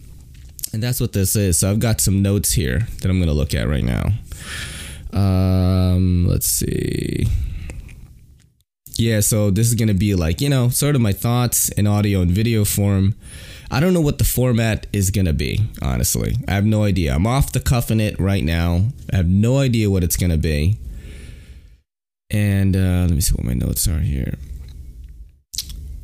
And 0.73 0.83
that's 0.83 1.01
what 1.01 1.13
this 1.13 1.37
is. 1.37 1.61
So 1.61 1.71
I've 1.71 1.79
got 1.79 2.01
some 2.01 2.21
notes 2.21 2.53
here 2.53 2.81
that 3.01 3.09
I'm 3.09 3.19
going 3.19 3.29
to 3.29 3.35
look 3.35 3.55
at 3.55 3.69
right 3.69 3.85
now. 3.85 4.11
Um, 5.13 6.27
let's 6.27 6.49
see. 6.49 7.29
Yeah, 8.97 9.21
so 9.21 9.51
this 9.51 9.69
is 9.69 9.75
going 9.75 9.89
to 9.89 9.95
be 9.95 10.15
like, 10.17 10.41
you 10.41 10.49
know, 10.49 10.69
sort 10.69 10.97
of 10.97 11.01
my 11.01 11.13
thoughts 11.13 11.69
in 11.71 11.87
audio 11.87 12.21
and 12.21 12.31
video 12.31 12.65
form. 12.65 13.15
I 13.71 13.81
don't 13.81 13.95
know 13.95 14.01
what 14.01 14.19
the 14.19 14.25
format 14.25 14.87
is 14.93 15.11
going 15.11 15.27
to 15.27 15.33
be, 15.33 15.61
honestly. 15.81 16.37
I 16.49 16.53
have 16.53 16.67
no 16.67 16.83
idea. 16.85 17.15
I'm 17.15 17.27
off 17.27 17.53
the 17.53 17.61
cuff 17.61 17.91
in 17.91 18.01
it 18.01 18.19
right 18.19 18.45
now. 18.45 18.89
I 19.13 19.17
have 19.17 19.29
no 19.29 19.59
idea 19.59 19.91
what 19.91 20.05
it's 20.05 20.17
going 20.17 20.31
to 20.31 20.39
be. 20.39 20.77
And 22.31 22.75
uh, 22.75 23.03
let 23.03 23.11
me 23.11 23.21
see 23.21 23.35
what 23.35 23.45
my 23.45 23.55
notes 23.55 23.87
are 23.87 24.01
here. 24.01 24.35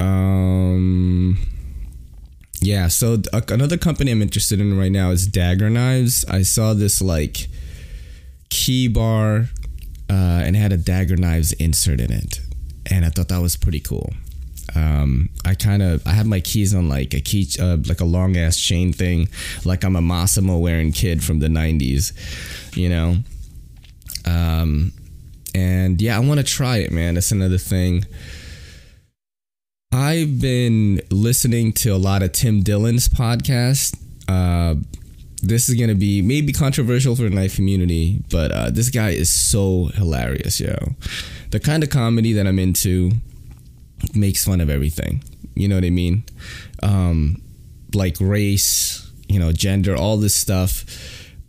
Um, 0.01 1.39
yeah. 2.61 2.89
So 2.89 3.23
another 3.49 3.79
company 3.79 4.11
I'm 4.11 4.23
interested 4.23 4.61
in 4.61 4.77
right 4.79 4.93
now 4.93 5.11
is 5.11 5.27
Dagger 5.27 5.71
Knives. 5.71 6.25
I 6.25 6.43
saw 6.43 6.75
this 6.75 7.01
like 7.01 7.49
key 8.49 8.89
bar, 8.89 9.49
uh, 10.11 10.43
and 10.45 10.57
had 10.57 10.73
a 10.73 10.77
Dagger 10.77 11.17
Knives 11.17 11.53
insert 11.53 12.01
in 12.01 12.13
it, 12.13 12.41
and 12.91 13.05
I 13.05 13.11
thought 13.11 13.29
that 13.29 13.41
was 13.41 13.57
pretty 13.57 13.81
cool. 13.81 14.13
Um, 14.75 15.31
I 15.45 15.55
kind 15.55 15.83
of 15.83 16.07
I 16.07 16.11
have 16.11 16.27
my 16.27 16.41
keys 16.41 16.75
on 16.75 16.89
like 16.89 17.15
a 17.15 17.21
key 17.21 17.49
uh, 17.61 17.79
like 17.87 18.01
a 18.01 18.05
long 18.05 18.37
ass 18.37 18.59
chain 18.59 18.93
thing, 18.93 19.29
like 19.65 19.85
I'm 19.85 19.97
a 19.97 20.03
Massimo 20.03 20.59
wearing 20.59 20.93
kid 20.93 21.23
from 21.23 21.39
the 21.39 21.49
'90s, 21.49 22.13
you 22.77 22.89
know. 22.89 23.17
Um, 24.27 24.93
and 25.55 26.01
yeah, 26.01 26.17
I 26.17 26.21
want 26.21 26.39
to 26.39 26.45
try 26.45 26.79
it, 26.79 26.91
man. 26.91 27.15
That's 27.15 27.33
another 27.33 27.59
thing. 27.59 28.05
I've 29.93 30.41
been 30.41 31.01
listening 31.11 31.73
to 31.73 31.89
a 31.91 31.97
lot 31.97 32.23
of 32.23 32.31
Tim 32.31 32.63
Dillon's 32.63 33.09
podcast. 33.09 33.99
Uh, 34.29 34.77
this 35.43 35.69
is 35.69 35.75
gonna 35.75 35.97
be 35.97 36.23
maybe 36.23 36.53
controversial 36.53 37.17
for 37.17 37.23
the 37.23 37.31
knife 37.31 37.57
community, 37.57 38.23
but 38.31 38.53
uh, 38.53 38.71
this 38.71 38.89
guy 38.89 39.11
is 39.11 39.33
so 39.33 39.87
hilarious, 39.95 40.61
yo. 40.61 40.95
The 41.51 41.59
kind 41.59 41.83
of 41.83 41.91
comedy 41.91 42.33
that 42.35 42.47
I'm 42.47 42.61
into 42.61 43.11
makes 44.15 44.45
fun 44.45 44.61
of 44.61 44.71
everything. 44.71 45.25
You 45.57 45.67
know 45.67 45.75
what 45.75 45.85
I 45.85 45.91
mean? 45.91 46.23
Um, 46.85 47.43
like 47.93 48.17
race, 48.21 49.11
you 49.29 49.41
know, 49.41 49.51
gender, 49.51 49.97
all 49.97 50.19
this 50.19 50.37
stuff 50.37 50.85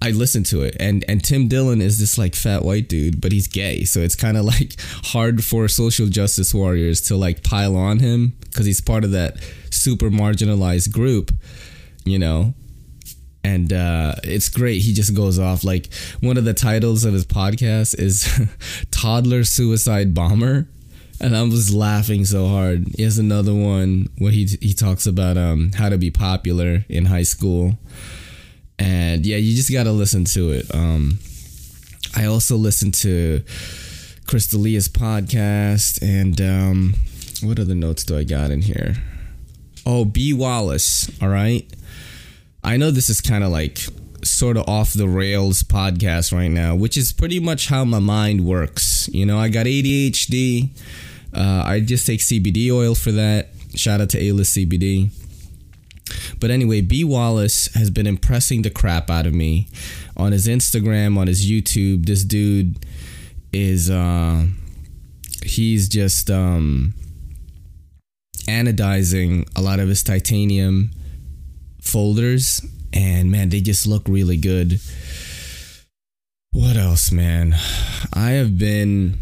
I 0.02 0.12
listen 0.12 0.44
to 0.46 0.64
it, 0.64 0.76
and 0.80 1.06
and 1.08 1.24
Tim 1.24 1.48
Dillon 1.48 1.80
is 1.80 2.00
this 2.00 2.18
like 2.18 2.34
fat 2.34 2.64
white 2.64 2.90
dude, 2.90 3.22
but 3.22 3.32
he's 3.32 3.48
gay, 3.48 3.84
so 3.84 4.00
it's 4.00 4.16
kind 4.16 4.36
of 4.36 4.46
like 4.56 4.76
hard 5.06 5.44
for 5.44 5.68
social 5.68 6.08
justice 6.08 6.54
warriors 6.54 7.02
to 7.02 7.16
like 7.16 7.44
pile 7.44 7.76
on 7.76 8.00
him 8.00 8.34
because 8.42 8.66
he's 8.66 8.82
part 8.82 9.04
of 9.04 9.12
that 9.12 9.38
super 9.70 10.10
marginalized 10.10 10.92
group, 10.92 11.32
you 12.04 12.18
know. 12.18 12.54
And 13.44 13.74
uh, 13.74 14.16
it's 14.24 14.50
great. 14.50 14.82
He 14.84 14.94
just 14.94 15.16
goes 15.16 15.40
off 15.40 15.64
like 15.64 15.92
one 16.20 16.38
of 16.38 16.46
the 16.46 16.54
titles 16.54 17.06
of 17.06 17.14
his 17.14 17.26
podcast 17.26 17.98
is 18.00 18.28
"Toddler 18.92 19.44
Suicide 19.44 20.14
Bomber," 20.16 20.68
and 21.20 21.36
I 21.36 21.44
was 21.44 21.74
laughing 21.74 22.26
so 22.26 22.48
hard. 22.48 22.88
He 22.98 23.04
has 23.04 23.20
another 23.20 23.54
one 23.54 24.10
where 24.18 24.32
he 24.32 24.46
he 24.62 24.74
talks 24.74 25.06
about 25.06 25.38
um 25.38 25.72
how 25.76 25.90
to 25.90 25.98
be 26.00 26.10
popular 26.10 26.86
in 26.90 27.06
high 27.06 27.24
school 27.24 27.78
and 28.82 29.26
yeah, 29.26 29.38
you 29.38 29.56
just 29.56 29.72
gotta 29.72 29.92
listen 29.92 30.26
to 30.26 30.52
it. 30.52 30.74
Um, 30.74 31.20
I 32.16 32.26
also 32.26 32.56
listen 32.58 32.92
to 32.94 33.44
Chris 34.26 34.48
D'Elia's 34.48 34.90
podcast, 34.90 36.02
and 36.02 36.42
um, 36.42 36.96
what 37.44 37.60
other 37.60 37.76
notes 37.76 38.04
do 38.04 38.18
I 38.18 38.24
got 38.24 38.50
in 38.50 38.62
here? 38.64 38.96
Oh, 39.86 40.06
B 40.06 40.34
Wallace. 40.34 41.10
All 41.22 41.30
right. 41.30 41.72
I 42.64 42.78
know 42.78 42.92
this 42.92 43.10
is 43.10 43.22
kind 43.22 43.44
of 43.44 43.52
like 43.52 43.80
sort 44.24 44.58
of 44.58 44.68
off 44.68 44.94
the 44.94 45.08
rails 45.08 45.64
podcast 45.64 46.32
right 46.34 46.52
now, 46.52 46.76
which 46.76 46.98
is 46.98 47.14
pretty 47.14 47.40
much 47.40 47.68
how 47.68 47.86
my 47.86 48.00
mind 48.00 48.46
works. 48.46 49.10
You 49.12 49.26
know, 49.26 49.40
I 49.40 49.50
got 49.50 49.66
ADHD. 49.66 50.70
Uh, 51.34 51.64
I 51.66 51.80
just 51.80 52.06
take 52.06 52.20
CBD 52.20 52.72
oil 52.72 52.96
for 52.96 53.12
that. 53.12 53.50
Shout 53.76 54.02
out 54.02 54.10
to 54.10 54.22
A 54.22 54.32
List 54.32 54.58
CBD. 54.58 55.12
But 56.40 56.52
anyway, 56.52 56.82
B 56.82 57.04
Wallace 57.04 57.74
has 57.74 57.90
been 57.90 58.08
impressing 58.08 58.62
the 58.62 58.70
crap 58.70 59.10
out 59.10 59.26
of 59.26 59.34
me 59.34 59.68
on 60.18 60.32
his 60.32 60.48
Instagram, 60.48 61.18
on 61.18 61.28
his 61.28 61.50
YouTube. 61.50 62.06
This 62.06 62.24
dude 62.24 62.86
is 63.54 63.90
uh 63.90 64.46
he's 65.44 65.90
just 65.90 66.30
um 66.30 66.94
anodizing 68.48 69.48
a 69.56 69.62
lot 69.62 69.80
of 69.80 69.90
his 69.90 70.04
titanium 70.04 70.92
folders 71.82 72.66
and 72.94 73.32
man, 73.32 73.50
they 73.50 73.62
just 73.62 73.88
look 73.88 74.08
really 74.08 74.38
good. 74.38 74.80
What 76.52 76.76
else, 76.76 77.12
man? 77.12 77.56
I 78.14 78.32
have 78.32 78.58
been 78.58 79.20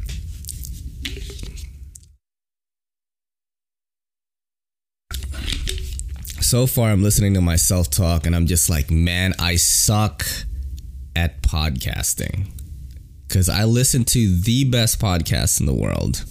so 6.49 6.65
far 6.65 6.89
I'm 6.89 7.03
listening 7.03 7.35
to 7.35 7.41
myself 7.41 7.91
talk 7.91 8.25
and 8.25 8.35
I'm 8.35 8.47
just 8.47 8.71
like, 8.71 8.89
man, 8.89 9.35
I 9.37 9.55
suck 9.55 10.25
at 11.15 11.43
podcasting. 11.43 12.47
Cause 13.29 13.49
I 13.49 13.65
listen 13.65 14.03
to 14.05 14.35
the 14.41 14.63
best 14.63 14.99
podcasts 14.99 15.59
in 15.59 15.67
the 15.67 15.75
world. 15.75 16.25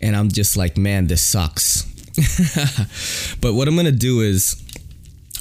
And 0.00 0.14
I'm 0.14 0.28
just 0.28 0.56
like, 0.56 0.76
man, 0.78 1.08
this 1.08 1.20
sucks. 1.20 1.82
but 3.40 3.54
what 3.54 3.66
I'm 3.66 3.74
gonna 3.74 3.90
do 3.90 4.20
is 4.20 4.62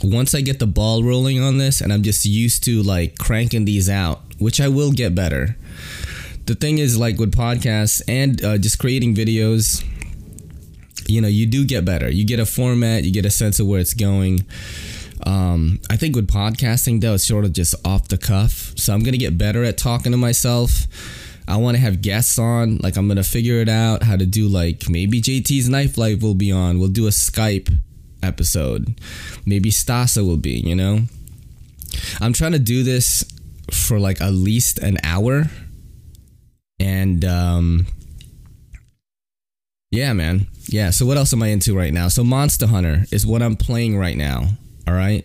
once 0.03 0.33
I 0.33 0.41
get 0.41 0.57
the 0.57 0.65
ball 0.65 1.03
rolling 1.03 1.39
on 1.39 1.59
this 1.59 1.79
and 1.79 1.93
I'm 1.93 2.01
just 2.01 2.25
used 2.25 2.63
to 2.63 2.81
like 2.81 3.19
cranking 3.19 3.65
these 3.65 3.91
out, 3.91 4.21
which 4.39 4.59
I 4.59 4.69
will 4.69 4.91
get 4.91 5.13
better. 5.13 5.55
The 6.47 6.55
thing 6.55 6.79
is, 6.79 6.97
like 6.97 7.19
with 7.19 7.31
podcasts 7.31 8.01
and 8.07 8.43
uh, 8.43 8.57
just 8.57 8.79
creating 8.79 9.13
videos, 9.13 9.85
you 11.07 11.21
know 11.21 11.27
you 11.27 11.45
do 11.45 11.65
get 11.65 11.85
better 11.85 12.09
you 12.09 12.25
get 12.25 12.39
a 12.39 12.45
format 12.45 13.03
you 13.03 13.11
get 13.11 13.25
a 13.25 13.29
sense 13.29 13.59
of 13.59 13.67
where 13.67 13.79
it's 13.79 13.93
going 13.93 14.45
Um, 15.25 15.79
I 15.89 15.95
think 15.95 16.15
with 16.17 16.27
podcasting 16.27 16.99
though, 16.99 17.13
it's 17.13 17.25
sort 17.25 17.45
of 17.45 17.53
just 17.53 17.75
off 17.85 18.09
the 18.09 18.17
cuff. 18.17 18.73
So 18.77 18.93
I'm 18.93 19.03
gonna 19.03 19.17
get 19.17 19.37
better 19.37 19.63
at 19.63 19.77
talking 19.77 20.11
to 20.11 20.17
myself. 20.17 20.87
I 21.47 21.55
want 21.57 21.77
to 21.77 21.81
have 21.81 22.01
guests 22.01 22.37
on. 22.37 22.79
Like 22.83 22.97
I'm 22.97 23.07
gonna 23.07 23.23
figure 23.23 23.59
it 23.61 23.69
out 23.69 24.03
how 24.03 24.17
to 24.17 24.25
do 24.25 24.47
like 24.49 24.89
maybe 24.89 25.21
JT's 25.21 25.69
Knife 25.69 25.97
Life 25.97 26.21
will 26.21 26.35
be 26.35 26.51
on. 26.51 26.77
We'll 26.79 26.89
do 26.89 27.07
a 27.07 27.11
Skype 27.11 27.71
episode. 28.21 28.99
Maybe 29.45 29.71
Stasa 29.71 30.25
will 30.25 30.37
be. 30.37 30.59
You 30.59 30.75
know. 30.75 30.99
I'm 32.19 32.33
trying 32.33 32.53
to 32.53 32.59
do 32.59 32.83
this 32.83 33.23
for 33.71 33.99
like 33.99 34.19
at 34.19 34.33
least 34.33 34.79
an 34.79 34.97
hour, 35.05 35.45
and 36.79 37.23
um, 37.23 37.87
yeah, 39.93 40.11
man. 40.13 40.47
Yeah. 40.65 40.89
So 40.89 41.05
what 41.05 41.17
else 41.17 41.33
am 41.33 41.43
I 41.43 41.49
into 41.49 41.77
right 41.77 41.93
now? 41.93 42.07
So 42.07 42.23
Monster 42.23 42.65
Hunter 42.65 43.05
is 43.11 43.27
what 43.27 43.43
I'm 43.43 43.55
playing 43.55 43.95
right 43.95 44.17
now. 44.17 44.47
All 44.87 44.93
right. 44.95 45.23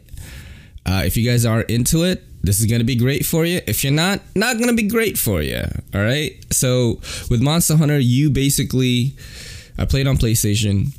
Uh, 0.85 1.03
if 1.07 1.17
you 1.17 1.29
guys 1.29 1.47
are 1.47 1.63
into 1.63 2.05
it, 2.05 2.23
this 2.43 2.61
is 2.61 2.67
to 2.81 2.85
be 2.85 2.95
great 2.95 3.25
for 3.25 3.47
you. 3.47 3.63
If 3.67 3.83
you're 3.83 3.95
not, 3.95 4.21
not 4.35 4.59
to 4.69 4.75
be 4.75 4.87
great 4.87 5.19
for 5.19 5.41
you. 5.41 5.63
All 5.95 6.03
right. 6.03 6.33
So 6.53 7.01
with 7.31 7.41
Monster 7.41 7.77
Hunter, 7.77 7.99
you 7.99 8.29
basically, 8.29 9.15
I 9.79 9.87
played 9.87 10.07
on 10.07 10.19
PlayStation. 10.19 10.93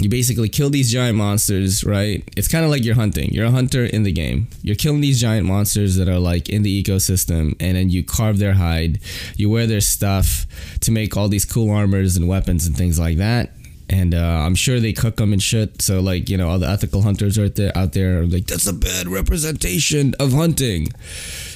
You 0.00 0.08
basically 0.08 0.48
kill 0.48 0.70
these 0.70 0.92
giant 0.92 1.16
monsters, 1.16 1.84
right? 1.84 2.24
It's 2.36 2.48
kind 2.48 2.64
of 2.64 2.70
like 2.70 2.84
you're 2.84 2.96
hunting. 2.96 3.30
You're 3.30 3.46
a 3.46 3.50
hunter 3.50 3.84
in 3.84 4.02
the 4.02 4.12
game. 4.12 4.48
You're 4.62 4.76
killing 4.76 5.00
these 5.00 5.20
giant 5.20 5.46
monsters 5.46 5.96
that 5.96 6.08
are 6.08 6.18
like 6.18 6.48
in 6.48 6.62
the 6.62 6.82
ecosystem, 6.82 7.54
and 7.60 7.76
then 7.76 7.90
you 7.90 8.02
carve 8.02 8.38
their 8.38 8.54
hide. 8.54 8.98
You 9.36 9.50
wear 9.50 9.66
their 9.66 9.80
stuff 9.80 10.46
to 10.80 10.90
make 10.90 11.16
all 11.16 11.28
these 11.28 11.44
cool 11.44 11.70
armors 11.70 12.16
and 12.16 12.28
weapons 12.28 12.66
and 12.66 12.76
things 12.76 12.98
like 12.98 13.18
that 13.18 13.50
and 13.88 14.14
uh, 14.14 14.18
I'm 14.18 14.54
sure 14.54 14.80
they 14.80 14.92
cook 14.92 15.16
them 15.16 15.32
and 15.32 15.42
shit. 15.42 15.82
So 15.82 16.00
like 16.00 16.28
you 16.28 16.36
know, 16.36 16.48
all 16.48 16.58
the 16.58 16.68
ethical 16.68 17.02
hunters 17.02 17.38
out 17.38 17.54
there 17.56 17.76
out 17.76 17.92
there 17.92 18.20
are 18.20 18.26
like, 18.26 18.46
that's 18.46 18.66
a 18.66 18.72
bad 18.72 19.08
representation 19.08 20.14
of 20.18 20.32
hunting. 20.32 20.88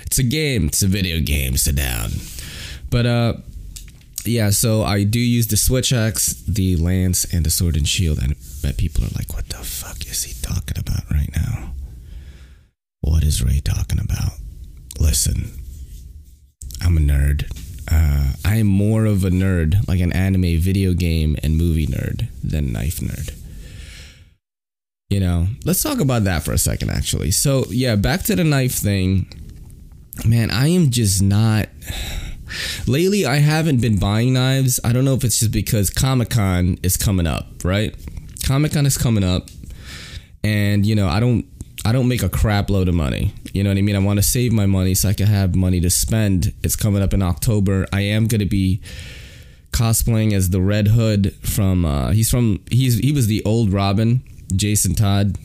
It's 0.07 0.19
a 0.19 0.23
game. 0.23 0.67
It's 0.67 0.83
a 0.83 0.87
video 0.87 1.21
game. 1.21 1.57
Sit 1.57 1.77
down. 1.77 2.11
But 2.91 3.07
uh, 3.07 3.35
yeah. 4.27 4.51
So 4.51 4.83
I 4.83 5.05
do 5.05 5.21
use 5.21 5.47
the 5.49 5.57
switch 5.57 5.93
axe, 5.93 6.33
the 6.47 6.77
lance, 6.77 7.25
and 7.33 7.45
the 7.45 7.51
sword 7.51 7.77
and 7.77 7.89
shield. 7.89 8.19
And 8.19 8.33
I 8.33 8.37
bet 8.63 8.77
people 8.77 9.05
are 9.05 9.15
like, 9.17 9.33
what 9.33 9.49
the 9.49 9.57
fuck 9.59 10.07
is 10.07 10.25
he 10.25 10.35
talking 10.43 10.79
about 10.79 11.11
right 11.11 11.31
now? 11.35 11.75
What 13.01 13.23
is 13.23 13.43
Ray 13.43 13.61
talking 13.61 14.01
about? 14.01 14.33
Listen, 14.99 15.51
I'm 16.83 16.97
a 16.97 17.01
nerd. 17.01 17.51
Uh, 17.91 18.33
I 18.45 18.57
am 18.57 18.67
more 18.67 19.07
of 19.07 19.25
a 19.25 19.31
nerd, 19.31 19.87
like 19.89 20.01
an 20.01 20.13
anime, 20.13 20.59
video 20.59 20.93
game, 20.93 21.37
and 21.43 21.57
movie 21.57 21.87
nerd 21.87 22.29
than 22.43 22.73
knife 22.73 22.99
nerd. 22.99 23.35
You 25.09 25.21
know, 25.21 25.47
let's 25.65 25.83
talk 25.83 26.01
about 26.01 26.25
that 26.25 26.43
for 26.43 26.53
a 26.53 26.59
second, 26.59 26.91
actually. 26.91 27.31
So, 27.31 27.65
yeah, 27.71 27.97
back 27.97 28.25
to 28.25 28.37
the 28.37 28.45
knife 28.45 28.75
thing. 28.75 29.27
Man, 30.27 30.51
I 30.51 30.69
am 30.69 30.91
just 30.91 31.23
not. 31.23 31.69
Lately, 32.87 33.27
I 33.27 33.37
haven't 33.37 33.81
been 33.81 33.99
buying 33.99 34.33
knives. 34.33 34.81
I 34.85 34.93
don't 34.93 35.05
know 35.05 35.15
if 35.15 35.25
it's 35.25 35.41
just 35.41 35.53
because 35.53 35.91
Comic 35.91 36.31
Con 36.31 36.79
is 36.83 36.97
coming 36.97 37.27
up, 37.27 37.47
right? 37.65 37.95
Comic 38.45 38.73
Con 38.73 38.87
is 38.87 38.97
coming 38.97 39.25
up, 39.25 39.49
and 40.43 40.87
you 40.87 40.95
know, 40.95 41.09
I 41.09 41.21
don't 41.21 41.47
I 41.85 41.93
don't 41.93 42.09
make 42.09 42.23
a 42.23 42.29
crap 42.29 42.71
load 42.71 42.89
of 42.89 42.95
money. 42.95 43.33
You 43.53 43.63
know 43.63 43.71
what 43.71 43.79
I 43.79 43.83
mean? 43.83 43.97
I 43.97 44.01
want 44.01 44.19
to 44.19 44.23
save 44.23 44.53
my 44.53 44.67
money 44.67 44.95
so 44.95 45.09
I 45.09 45.15
can 45.15 45.27
have 45.27 45.55
money 45.55 45.81
to 45.81 45.91
spend. 45.91 46.53
It's 46.63 46.77
coming 46.77 47.03
up 47.03 47.15
in 47.15 47.23
October. 47.23 47.87
I 47.93 48.03
am 48.03 48.27
going 48.27 48.41
to 48.41 48.47
be 48.47 48.81
cosplaying 49.73 50.33
as 50.33 50.51
the 50.51 50.61
Red 50.61 50.89
Hood 50.89 51.35
from 51.37 51.85
uh, 51.85 52.11
he's 52.11 52.31
from 52.31 52.61
he's 52.71 52.99
he 52.99 53.13
was 53.13 53.27
the 53.27 53.45
old 53.45 53.73
Robin, 53.73 54.23
Jason 54.55 54.95
Todd, 54.95 55.37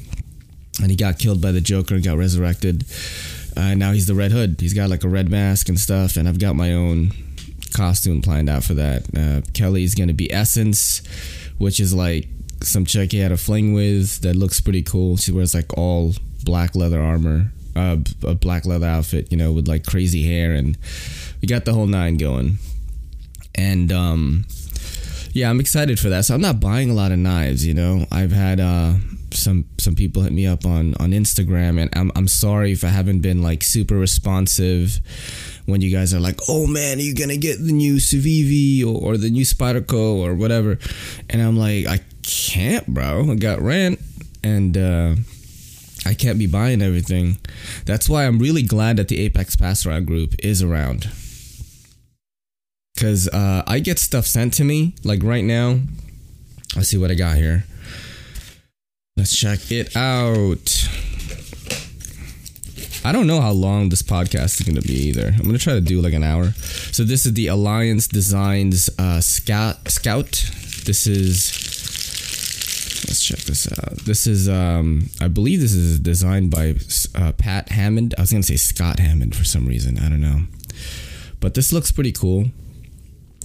and 0.81 0.89
he 0.89 0.97
got 0.97 1.19
killed 1.19 1.41
by 1.41 1.51
the 1.51 1.61
Joker 1.61 1.95
and 1.95 2.03
got 2.03 2.17
resurrected. 2.17 2.85
Uh, 3.55 3.75
now 3.75 3.91
he's 3.91 4.07
the 4.07 4.15
Red 4.15 4.31
Hood. 4.31 4.57
He's 4.59 4.73
got 4.73 4.89
like 4.89 5.03
a 5.03 5.09
red 5.09 5.29
mask 5.29 5.69
and 5.69 5.79
stuff, 5.79 6.17
and 6.17 6.27
I've 6.27 6.39
got 6.39 6.55
my 6.55 6.73
own 6.73 7.11
costume 7.73 8.21
planned 8.21 8.49
out 8.49 8.63
for 8.63 8.73
that. 8.75 9.03
Uh, 9.15 9.41
Kelly's 9.53 9.95
to 9.95 10.13
be 10.13 10.31
Essence, 10.31 11.01
which 11.57 11.79
is 11.79 11.93
like 11.93 12.27
some 12.61 12.85
chick 12.85 13.11
he 13.11 13.19
had 13.19 13.31
a 13.31 13.37
fling 13.37 13.73
with 13.73 14.21
that 14.21 14.35
looks 14.35 14.61
pretty 14.61 14.81
cool. 14.81 15.17
She 15.17 15.31
wears 15.31 15.53
like 15.53 15.77
all 15.77 16.13
black 16.43 16.75
leather 16.75 17.01
armor, 17.01 17.51
uh, 17.75 17.97
a 18.23 18.35
black 18.35 18.65
leather 18.65 18.87
outfit, 18.87 19.31
you 19.31 19.37
know, 19.37 19.51
with 19.51 19.67
like 19.67 19.85
crazy 19.85 20.25
hair, 20.25 20.53
and 20.53 20.77
we 21.41 21.47
got 21.47 21.65
the 21.65 21.73
whole 21.73 21.87
nine 21.87 22.17
going. 22.17 22.57
And 23.55 23.91
um, 23.91 24.45
yeah, 25.33 25.49
I'm 25.49 25.59
excited 25.59 25.99
for 25.99 26.09
that. 26.09 26.25
So 26.25 26.35
I'm 26.35 26.41
not 26.41 26.59
buying 26.59 26.89
a 26.89 26.93
lot 26.93 27.11
of 27.11 27.19
knives, 27.19 27.65
you 27.65 27.73
know. 27.73 28.05
I've 28.11 28.31
had 28.31 28.59
uh, 28.59 28.93
some 29.35 29.65
some 29.77 29.95
people 29.95 30.21
hit 30.21 30.31
me 30.31 30.45
up 30.45 30.65
on 30.65 30.95
on 30.95 31.11
Instagram, 31.11 31.79
and 31.81 31.89
I'm 31.95 32.11
I'm 32.15 32.27
sorry 32.27 32.71
if 32.71 32.83
I 32.83 32.89
haven't 32.89 33.21
been 33.21 33.41
like 33.41 33.63
super 33.63 33.95
responsive 33.95 34.99
when 35.65 35.81
you 35.81 35.91
guys 35.91 36.13
are 36.13 36.19
like, 36.19 36.39
"Oh 36.47 36.67
man, 36.67 36.97
are 36.97 37.01
you 37.01 37.15
gonna 37.15 37.37
get 37.37 37.57
the 37.59 37.71
new 37.71 37.95
Civivi 37.95 38.83
or, 38.83 39.01
or 39.01 39.17
the 39.17 39.29
new 39.29 39.45
Spyderco 39.45 40.17
or 40.17 40.33
whatever?" 40.33 40.77
And 41.29 41.41
I'm 41.41 41.57
like, 41.57 41.87
I 41.87 42.01
can't, 42.23 42.87
bro. 42.87 43.31
I 43.31 43.35
got 43.35 43.61
rent, 43.61 43.99
and 44.43 44.77
uh, 44.77 45.15
I 46.05 46.13
can't 46.13 46.39
be 46.39 46.47
buying 46.47 46.81
everything. 46.81 47.37
That's 47.85 48.09
why 48.09 48.25
I'm 48.25 48.39
really 48.39 48.63
glad 48.63 48.97
that 48.97 49.07
the 49.07 49.19
Apex 49.19 49.55
Pass 49.55 49.83
group 49.83 50.35
is 50.39 50.61
around. 50.61 51.09
Cause 52.97 53.27
uh, 53.27 53.63
I 53.65 53.79
get 53.79 53.99
stuff 53.99 54.25
sent 54.25 54.53
to 54.55 54.63
me. 54.63 54.95
Like 55.03 55.23
right 55.23 55.43
now, 55.43 55.79
let's 56.75 56.89
see 56.89 56.97
what 56.97 57.11
I 57.11 57.15
got 57.15 57.37
here. 57.37 57.65
Let's 59.15 59.37
check 59.37 59.71
it 59.71 59.95
out. 59.95 60.89
I 63.05 63.11
don't 63.11 63.27
know 63.27 63.41
how 63.41 63.51
long 63.51 63.89
this 63.89 64.01
podcast 64.01 64.59
is 64.59 64.61
going 64.61 64.81
to 64.81 64.87
be 64.87 64.95
either. 65.09 65.27
I'm 65.27 65.43
going 65.43 65.53
to 65.53 65.59
try 65.59 65.73
to 65.73 65.81
do 65.81 66.01
like 66.01 66.13
an 66.13 66.23
hour. 66.23 66.53
So 66.91 67.03
this 67.03 67.27
is 67.27 67.33
the 67.33 67.45
Alliance 67.47 68.07
Designs 68.07 68.89
uh, 68.97 69.21
Scout. 69.21 69.87
Scout. 69.87 70.31
This 70.85 71.05
is 71.05 71.51
let's 73.07 73.23
check 73.23 73.37
this 73.39 73.71
out. 73.71 73.97
This 73.99 74.25
is, 74.25 74.49
um, 74.49 75.09
I 75.21 75.27
believe 75.27 75.59
this 75.59 75.73
is 75.73 75.99
designed 75.99 76.49
by 76.49 76.75
uh, 77.13 77.33
Pat 77.33 77.69
Hammond. 77.69 78.15
I 78.17 78.21
was 78.21 78.31
gonna 78.31 78.41
say 78.41 78.55
Scott 78.55 78.97
Hammond 78.99 79.35
for 79.35 79.43
some 79.43 79.67
reason. 79.67 79.99
I 79.99 80.09
don't 80.09 80.21
know, 80.21 80.43
but 81.39 81.53
this 81.53 81.71
looks 81.71 81.91
pretty 81.91 82.13
cool. 82.13 82.45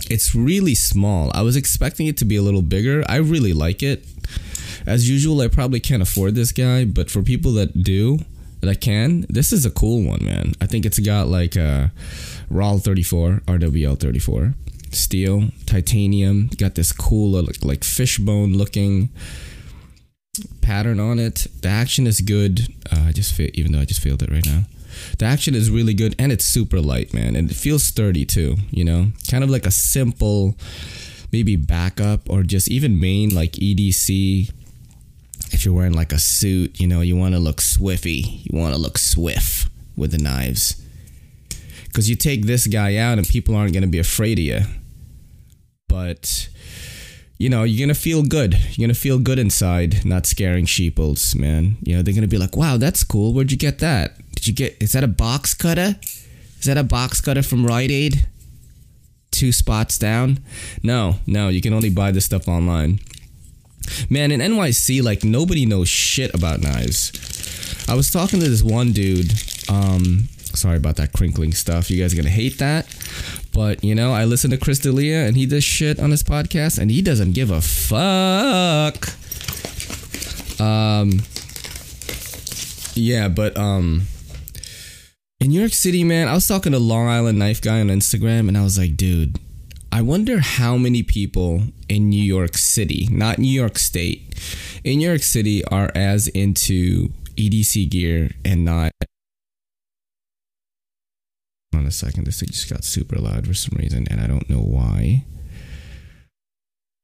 It's 0.08 0.34
really 0.34 0.74
small. 0.74 1.30
I 1.34 1.42
was 1.42 1.56
expecting 1.56 2.06
it 2.06 2.16
to 2.18 2.24
be 2.24 2.36
a 2.36 2.42
little 2.42 2.62
bigger. 2.62 3.04
I 3.06 3.16
really 3.16 3.52
like 3.52 3.82
it. 3.82 4.06
As 4.86 5.08
usual, 5.08 5.40
I 5.40 5.48
probably 5.48 5.80
can't 5.80 6.02
afford 6.02 6.34
this 6.34 6.52
guy, 6.52 6.84
but 6.84 7.10
for 7.10 7.22
people 7.22 7.52
that 7.52 7.82
do, 7.82 8.20
that 8.60 8.80
can, 8.80 9.26
this 9.28 9.52
is 9.52 9.64
a 9.64 9.70
cool 9.70 10.02
one, 10.02 10.24
man. 10.24 10.54
I 10.60 10.66
think 10.66 10.84
it's 10.84 10.98
got 10.98 11.28
like 11.28 11.56
a 11.56 11.92
RAL 12.50 12.78
34, 12.78 13.42
RWL 13.46 13.98
34 13.98 14.54
steel, 14.90 15.50
titanium. 15.66 16.50
Got 16.56 16.74
this 16.74 16.92
cool 16.92 17.42
like, 17.42 17.64
like 17.64 17.84
fishbone 17.84 18.54
looking 18.54 19.10
pattern 20.60 21.00
on 21.00 21.18
it. 21.18 21.46
The 21.62 21.68
action 21.68 22.06
is 22.06 22.20
good. 22.20 22.68
Uh, 22.90 23.06
I 23.08 23.12
just 23.12 23.34
feel, 23.34 23.50
even 23.54 23.72
though 23.72 23.80
I 23.80 23.84
just 23.84 24.02
failed 24.02 24.22
it 24.22 24.30
right 24.30 24.46
now. 24.46 24.62
The 25.18 25.26
action 25.26 25.54
is 25.54 25.70
really 25.70 25.94
good 25.94 26.16
and 26.18 26.32
it's 26.32 26.44
super 26.44 26.80
light, 26.80 27.14
man, 27.14 27.36
and 27.36 27.50
it 27.50 27.54
feels 27.54 27.84
sturdy 27.84 28.24
too. 28.24 28.56
You 28.70 28.84
know, 28.84 29.12
kind 29.30 29.44
of 29.44 29.50
like 29.50 29.66
a 29.66 29.70
simple, 29.70 30.56
maybe 31.32 31.56
backup 31.56 32.28
or 32.28 32.42
just 32.42 32.68
even 32.68 33.00
main 33.00 33.34
like 33.34 33.52
EDC. 33.52 34.52
If 35.52 35.64
you're 35.64 35.74
wearing 35.74 35.94
like 35.94 36.12
a 36.12 36.18
suit, 36.18 36.80
you 36.80 36.86
know, 36.86 37.00
you 37.00 37.16
want 37.16 37.34
to 37.34 37.40
look 37.40 37.60
swiffy. 37.60 38.44
You 38.44 38.58
want 38.58 38.74
to 38.74 38.80
look 38.80 38.98
swift 38.98 39.68
with 39.96 40.12
the 40.12 40.18
knives. 40.18 40.80
Because 41.84 42.08
you 42.08 42.16
take 42.16 42.46
this 42.46 42.66
guy 42.66 42.96
out 42.96 43.18
and 43.18 43.26
people 43.26 43.56
aren't 43.56 43.72
going 43.72 43.82
to 43.82 43.88
be 43.88 43.98
afraid 43.98 44.38
of 44.38 44.44
you. 44.44 44.60
But 45.88 46.48
you 47.38 47.48
know, 47.48 47.62
you're 47.62 47.86
gonna 47.86 47.94
feel 47.94 48.22
good. 48.22 48.54
You're 48.72 48.86
gonna 48.86 48.94
feel 48.94 49.18
good 49.20 49.38
inside, 49.38 50.04
not 50.04 50.26
scaring 50.26 50.66
sheeples, 50.66 51.36
man. 51.36 51.76
You 51.82 51.96
know, 51.96 52.02
they're 52.02 52.14
gonna 52.14 52.26
be 52.26 52.36
like, 52.36 52.56
"Wow, 52.56 52.76
that's 52.76 53.04
cool. 53.04 53.32
Where'd 53.32 53.52
you 53.52 53.56
get 53.56 53.78
that? 53.78 54.18
Did 54.34 54.48
you 54.48 54.52
get? 54.52 54.76
Is 54.80 54.92
that 54.92 55.04
a 55.04 55.08
box 55.08 55.54
cutter? 55.54 55.96
Is 56.58 56.66
that 56.66 56.76
a 56.76 56.82
box 56.82 57.20
cutter 57.20 57.42
from 57.42 57.64
Rite 57.64 57.92
Aid? 57.92 58.26
Two 59.30 59.52
spots 59.52 59.98
down? 59.98 60.40
No, 60.82 61.16
no. 61.26 61.48
You 61.48 61.60
can 61.60 61.72
only 61.72 61.90
buy 61.90 62.10
this 62.10 62.24
stuff 62.24 62.48
online. 62.48 62.98
Man, 64.10 64.30
in 64.32 64.40
NYC, 64.40 65.02
like 65.02 65.24
nobody 65.24 65.66
knows 65.66 65.88
shit 65.88 66.34
about 66.34 66.60
knives. 66.60 67.12
I 67.88 67.94
was 67.94 68.10
talking 68.10 68.40
to 68.40 68.48
this 68.48 68.62
one 68.62 68.92
dude. 68.92 69.32
Um, 69.68 70.28
sorry 70.54 70.76
about 70.76 70.96
that 70.96 71.12
crinkling 71.12 71.52
stuff. 71.52 71.90
You 71.90 72.00
guys 72.02 72.12
are 72.12 72.16
gonna 72.16 72.28
hate 72.30 72.58
that. 72.58 72.86
But 73.52 73.82
you 73.82 73.94
know, 73.94 74.12
I 74.12 74.24
listen 74.24 74.50
to 74.50 74.56
Chris 74.58 74.78
D'Elia 74.78 75.26
and 75.26 75.36
he 75.36 75.46
does 75.46 75.64
shit 75.64 75.98
on 75.98 76.10
his 76.10 76.22
podcast 76.22 76.78
and 76.78 76.90
he 76.90 77.02
doesn't 77.02 77.32
give 77.32 77.50
a 77.50 77.60
fuck. 77.60 79.08
Um 80.60 81.22
Yeah, 82.94 83.28
but 83.28 83.56
um 83.56 84.02
in 85.40 85.50
New 85.50 85.60
York 85.60 85.72
City, 85.72 86.02
man, 86.02 86.26
I 86.28 86.34
was 86.34 86.48
talking 86.48 86.72
to 86.72 86.78
Long 86.80 87.06
Island 87.06 87.38
Knife 87.38 87.60
Guy 87.62 87.80
on 87.80 87.86
Instagram 87.88 88.48
and 88.48 88.58
I 88.58 88.64
was 88.64 88.76
like, 88.76 88.96
dude, 88.96 89.38
I 89.90 90.02
wonder 90.02 90.40
how 90.40 90.76
many 90.76 91.02
people 91.02 91.62
in 91.88 92.10
New 92.10 92.22
York 92.22 92.56
City, 92.56 93.08
not 93.10 93.38
New 93.38 93.50
York 93.50 93.78
State, 93.78 94.34
in 94.84 94.98
New 94.98 95.08
York 95.08 95.22
City 95.22 95.64
are 95.64 95.90
as 95.94 96.28
into 96.28 97.08
EDC 97.36 97.90
gear 97.90 98.30
and 98.44 98.64
not. 98.64 98.92
On 101.74 101.86
a 101.86 101.90
second, 101.90 102.24
this 102.24 102.40
thing 102.40 102.48
just 102.50 102.70
got 102.70 102.84
super 102.84 103.16
loud 103.16 103.46
for 103.46 103.54
some 103.54 103.78
reason, 103.78 104.06
and 104.10 104.20
I 104.20 104.26
don't 104.26 104.48
know 104.50 104.60
why. 104.60 105.24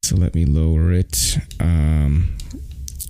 So 0.02 0.16
let 0.16 0.34
me 0.34 0.44
lower 0.44 0.92
it. 0.92 1.38
Um, 1.60 2.36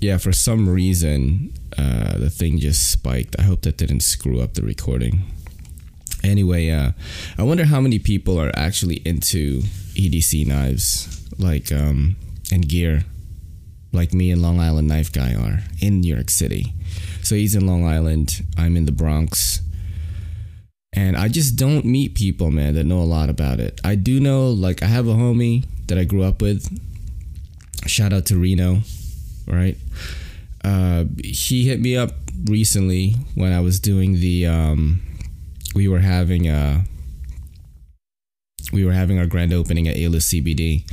yeah, 0.00 0.18
for 0.18 0.32
some 0.32 0.68
reason, 0.68 1.52
uh, 1.76 2.18
the 2.18 2.30
thing 2.30 2.58
just 2.58 2.90
spiked. 2.90 3.36
I 3.38 3.42
hope 3.42 3.62
that 3.62 3.76
didn't 3.76 4.00
screw 4.00 4.40
up 4.40 4.54
the 4.54 4.62
recording. 4.62 5.24
Anyway, 6.24 6.70
uh, 6.70 6.92
I 7.38 7.42
wonder 7.42 7.66
how 7.66 7.80
many 7.80 7.98
people 7.98 8.40
are 8.40 8.50
actually 8.56 9.02
into 9.04 9.60
EDC 9.94 10.46
knives, 10.46 11.22
like 11.38 11.70
um, 11.70 12.16
and 12.50 12.66
gear, 12.66 13.04
like 13.92 14.14
me 14.14 14.30
and 14.30 14.40
Long 14.40 14.58
Island 14.58 14.88
Knife 14.88 15.12
Guy 15.12 15.34
are 15.34 15.60
in 15.80 16.00
New 16.00 16.14
York 16.14 16.30
City. 16.30 16.72
So 17.22 17.34
he's 17.34 17.54
in 17.54 17.66
Long 17.66 17.86
Island. 17.86 18.42
I'm 18.56 18.76
in 18.76 18.86
the 18.86 18.92
Bronx. 18.92 19.60
And 20.94 21.16
I 21.16 21.28
just 21.28 21.56
don't 21.56 21.84
meet 21.84 22.14
people, 22.14 22.50
man, 22.50 22.74
that 22.74 22.84
know 22.84 23.00
a 23.00 23.02
lot 23.02 23.28
about 23.28 23.58
it. 23.58 23.80
I 23.84 23.96
do 23.96 24.20
know, 24.20 24.48
like, 24.48 24.82
I 24.82 24.86
have 24.86 25.08
a 25.08 25.14
homie 25.14 25.64
that 25.88 25.98
I 25.98 26.04
grew 26.04 26.22
up 26.22 26.40
with. 26.40 26.68
Shout 27.86 28.12
out 28.12 28.26
to 28.26 28.36
Reno, 28.36 28.82
right? 29.46 29.76
Uh, 30.62 31.04
he 31.22 31.66
hit 31.66 31.80
me 31.80 31.96
up 31.96 32.12
recently 32.44 33.16
when 33.34 33.52
I 33.52 33.60
was 33.60 33.80
doing 33.80 34.20
the. 34.20 34.46
Um, 34.46 35.02
we 35.74 35.88
were 35.88 36.00
having 36.00 36.48
a. 36.48 36.84
We 38.72 38.84
were 38.84 38.92
having 38.92 39.18
our 39.18 39.26
grand 39.26 39.52
opening 39.52 39.88
at 39.88 39.96
Ayla 39.96 40.16
CBD, 40.16 40.90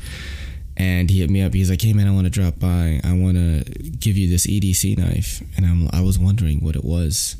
and 0.76 1.10
he 1.10 1.22
hit 1.22 1.30
me 1.30 1.42
up. 1.42 1.54
He's 1.54 1.70
like, 1.70 1.82
"Hey 1.82 1.94
man, 1.94 2.08
I 2.08 2.12
want 2.12 2.26
to 2.26 2.32
drop 2.32 2.60
by. 2.60 3.00
I 3.04 3.14
want 3.14 3.38
to 3.38 3.64
give 4.00 4.18
you 4.18 4.30
this 4.30 4.48
EDC 4.48 4.98
knife." 4.98 5.42
And 5.56 5.66
I'm, 5.66 5.90
I 5.94 6.02
was 6.02 6.20
wondering 6.20 6.60
what 6.60 6.76
it 6.76 6.84
was. 6.84 7.36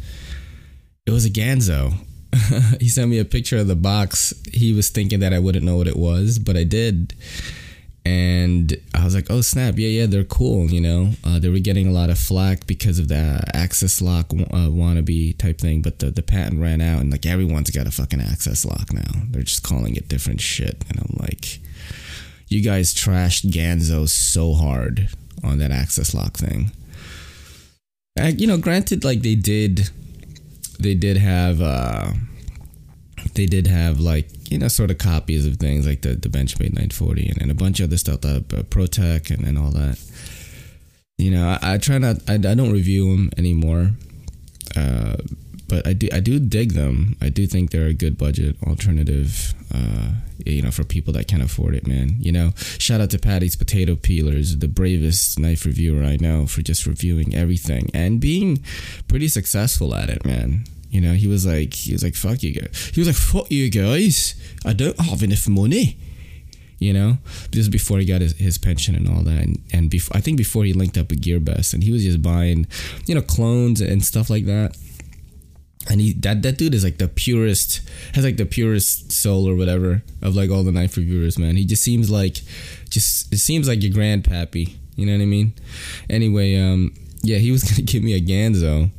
It 1.06 1.12
was 1.12 1.26
a 1.26 1.30
Ganzo. 1.30 1.94
he 2.80 2.88
sent 2.88 3.10
me 3.10 3.20
a 3.20 3.26
picture 3.26 3.58
of 3.58 3.68
the 3.68 3.76
box. 3.76 4.34
He 4.54 4.74
was 4.74 4.90
thinking 4.90 5.20
that 5.20 5.34
I 5.34 5.40
wouldn't 5.40 5.66
know 5.66 5.78
what 5.78 5.88
it 5.88 5.98
was, 5.98 6.40
but 6.40 6.56
I 6.56 6.64
did. 6.64 7.14
And 8.04 8.76
I 8.96 9.04
was 9.04 9.14
like, 9.14 9.28
oh 9.30 9.42
snap, 9.42 9.76
yeah, 9.78 9.88
yeah, 9.88 10.06
they're 10.08 10.24
cool. 10.24 10.72
You 10.72 10.82
know, 10.82 11.12
uh, 11.24 11.38
they 11.40 11.50
were 11.50 11.60
getting 11.60 11.88
a 11.88 11.92
lot 11.92 12.10
of 12.10 12.18
flack 12.18 12.66
because 12.66 12.98
of 12.98 13.08
the 13.10 13.44
axis 13.54 14.02
lock 14.02 14.32
uh, 14.32 14.70
wannabe 14.70 15.38
type 15.38 15.60
thing, 15.60 15.82
but 15.82 16.00
the, 16.00 16.10
the 16.10 16.24
patent 16.24 16.62
ran 16.62 16.82
out, 16.82 17.02
and 17.02 17.12
like 17.12 17.26
everyone's 17.26 17.70
got 17.70 17.88
a 17.88 17.92
fucking 17.92 18.22
axis 18.22 18.66
lock 18.66 18.92
now. 18.92 19.22
They're 19.30 19.44
just 19.44 19.64
calling 19.64 19.96
it 19.96 20.08
different 20.08 20.42
shit, 20.42 20.84
and 20.90 21.00
I'm 21.00 21.16
like, 21.20 21.60
you 22.48 22.62
guys 22.62 22.94
trashed 22.94 23.52
Ganzo 23.52 24.10
so 24.10 24.54
hard 24.54 25.10
on 25.44 25.60
that 25.60 25.72
axis 25.72 26.14
lock 26.14 26.38
thing. 26.38 26.72
you 28.18 28.48
know, 28.48 28.58
granted, 28.58 29.04
like 29.04 29.22
they 29.22 29.36
did 29.36 29.90
they 30.80 30.96
did 30.96 31.18
have 31.18 31.62
uh 31.62 32.12
they 33.36 33.46
did 33.46 33.68
have 33.68 34.00
like 34.00 34.52
you 34.52 34.58
know 34.58 34.68
sort 34.68 34.92
of 34.92 34.98
copies 34.98 35.46
of 35.46 35.58
things 35.58 35.88
like 35.88 36.02
the 36.02 36.16
the 36.16 36.30
Benchmade 36.30 36.74
940 36.74 37.30
and, 37.30 37.42
and 37.42 37.52
a 37.52 37.56
bunch 37.56 37.80
of 37.80 37.90
other 37.90 37.98
stuff 37.98 38.22
that 38.22 38.54
uh, 38.54 38.64
ProTech 38.64 39.30
and, 39.32 39.46
and 39.48 39.58
all 39.58 39.72
that. 39.72 40.00
You 41.18 41.32
know, 41.32 41.58
I, 41.62 41.74
I 41.74 41.78
try 41.78 41.98
not 41.98 42.18
I, 42.28 42.36
I 42.36 42.38
don't 42.38 42.72
review 42.72 43.16
them 43.16 43.32
anymore. 43.38 43.92
Uh, 44.76 45.18
but 45.72 45.88
I 45.88 45.94
do 45.94 46.10
I 46.12 46.20
do 46.20 46.38
dig 46.40 46.74
them. 46.74 47.16
I 47.22 47.30
do 47.30 47.48
think 47.48 47.72
they're 47.72 47.88
a 47.88 47.94
good 47.94 48.18
budget 48.18 48.58
alternative. 48.68 49.54
Uh, 49.74 50.12
you 50.46 50.62
know, 50.62 50.72
for 50.72 50.84
people 50.84 51.14
that 51.14 51.28
can't 51.28 51.44
afford 51.44 51.76
it, 51.76 51.88
man. 51.88 52.16
You 52.20 52.32
know, 52.32 52.52
shout 52.78 53.00
out 53.00 53.12
to 53.12 53.20
Patty's 53.20 53.56
Potato 53.56 53.96
Peelers, 53.96 54.60
the 54.60 54.68
bravest 54.68 55.40
knife 55.40 55.66
reviewer 55.66 56.04
I 56.04 56.18
know 56.20 56.48
for 56.48 56.62
just 56.62 56.86
reviewing 56.86 57.34
everything 57.36 57.90
and 57.94 58.20
being 58.20 58.64
pretty 59.08 59.28
successful 59.28 59.96
at 59.96 60.10
it, 60.10 60.26
man. 60.26 60.66
You 60.92 61.02
know, 61.02 61.14
he 61.14 61.28
was 61.28 61.46
like, 61.46 61.74
he 61.74 61.94
was 61.94 62.04
like, 62.04 62.16
fuck 62.16 62.44
you 62.44 62.54
guys. 62.54 62.92
He 62.94 63.00
was 63.00 63.08
like, 63.08 63.16
fuck 63.16 63.50
you 63.50 63.70
guys. 63.70 64.36
I 64.66 64.74
don't 64.74 65.00
have 65.00 65.24
enough 65.24 65.48
money. 65.48 65.98
You 66.80 66.94
know, 66.94 67.18
this 67.52 67.62
is 67.62 67.70
before 67.70 68.00
he 68.00 68.06
got 68.06 68.22
his, 68.22 68.34
his 68.34 68.58
pension 68.58 68.96
and 68.96 69.08
all 69.08 69.22
that, 69.24 69.40
and, 69.40 69.64
and 69.72 69.90
before 69.90 70.18
I 70.18 70.20
think 70.20 70.38
before 70.38 70.64
he 70.64 70.74
linked 70.74 70.98
up 70.98 71.12
with 71.12 71.22
GearBest, 71.22 71.76
and 71.76 71.84
he 71.84 71.92
was 71.92 72.04
just 72.04 72.24
buying, 72.24 72.66
you 73.06 73.14
know, 73.14 73.22
clones 73.22 73.82
and 73.82 74.04
stuff 74.04 74.32
like 74.32 74.46
that 74.46 74.76
and 75.90 76.00
he 76.00 76.14
that 76.14 76.42
that 76.44 76.58
dude 76.58 76.74
is 76.74 76.84
like 76.84 76.98
the 76.98 77.08
purest 77.08 77.82
has 78.14 78.24
like 78.24 78.38
the 78.38 78.46
purest 78.46 79.12
soul 79.12 79.50
or 79.50 79.56
whatever 79.56 80.04
of 80.22 80.36
like 80.36 80.50
all 80.50 80.64
the 80.64 80.72
knife 80.72 80.96
reviewers 80.96 81.40
man 81.40 81.56
he 81.56 81.66
just 81.66 81.84
seems 81.84 82.12
like 82.12 82.42
just 82.90 83.34
it 83.34 83.38
seems 83.38 83.68
like 83.68 83.82
your 83.82 83.92
grandpappy 83.92 84.76
you 84.96 85.06
know 85.06 85.14
what 85.14 85.22
i 85.22 85.26
mean 85.26 85.54
anyway 86.10 86.56
um 86.58 86.94
yeah 87.24 87.38
he 87.38 87.52
was 87.52 87.64
gonna 87.70 87.82
give 87.82 88.04
me 88.04 88.14
a 88.14 88.22
ganzo 88.22 88.92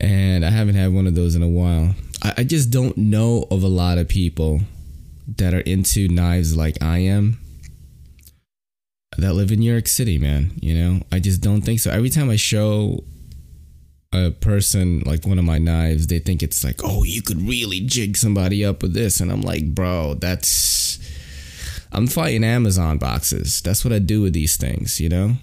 and 0.00 0.44
i 0.44 0.50
haven't 0.50 0.74
had 0.74 0.92
one 0.92 1.06
of 1.06 1.14
those 1.14 1.34
in 1.34 1.42
a 1.42 1.48
while 1.48 1.94
I, 2.22 2.34
I 2.38 2.44
just 2.44 2.70
don't 2.70 2.96
know 2.96 3.46
of 3.50 3.62
a 3.62 3.68
lot 3.68 3.98
of 3.98 4.08
people 4.08 4.60
that 5.36 5.54
are 5.54 5.60
into 5.60 6.08
knives 6.08 6.56
like 6.56 6.82
i 6.82 6.98
am 6.98 7.38
that 9.16 9.34
live 9.34 9.50
in 9.50 9.60
new 9.60 9.72
york 9.72 9.88
city 9.88 10.18
man 10.18 10.52
you 10.60 10.74
know 10.74 11.00
i 11.10 11.18
just 11.18 11.40
don't 11.40 11.62
think 11.62 11.80
so 11.80 11.90
every 11.90 12.10
time 12.10 12.30
i 12.30 12.36
show 12.36 13.02
a 14.12 14.30
person 14.30 15.00
like 15.00 15.26
one 15.26 15.38
of 15.38 15.44
my 15.44 15.58
knives, 15.58 16.06
they 16.06 16.18
think 16.18 16.42
it's 16.42 16.64
like, 16.64 16.80
oh, 16.82 17.04
you 17.04 17.22
could 17.22 17.40
really 17.42 17.80
jig 17.80 18.16
somebody 18.16 18.64
up 18.64 18.82
with 18.82 18.94
this, 18.94 19.20
and 19.20 19.30
I'm 19.30 19.42
like, 19.42 19.74
bro, 19.74 20.14
that's 20.14 20.98
I'm 21.92 22.06
fighting 22.06 22.44
Amazon 22.44 22.98
boxes. 22.98 23.60
That's 23.60 23.84
what 23.84 23.92
I 23.92 23.98
do 23.98 24.22
with 24.22 24.32
these 24.32 24.56
things, 24.56 25.00
you 25.00 25.08
know. 25.08 25.34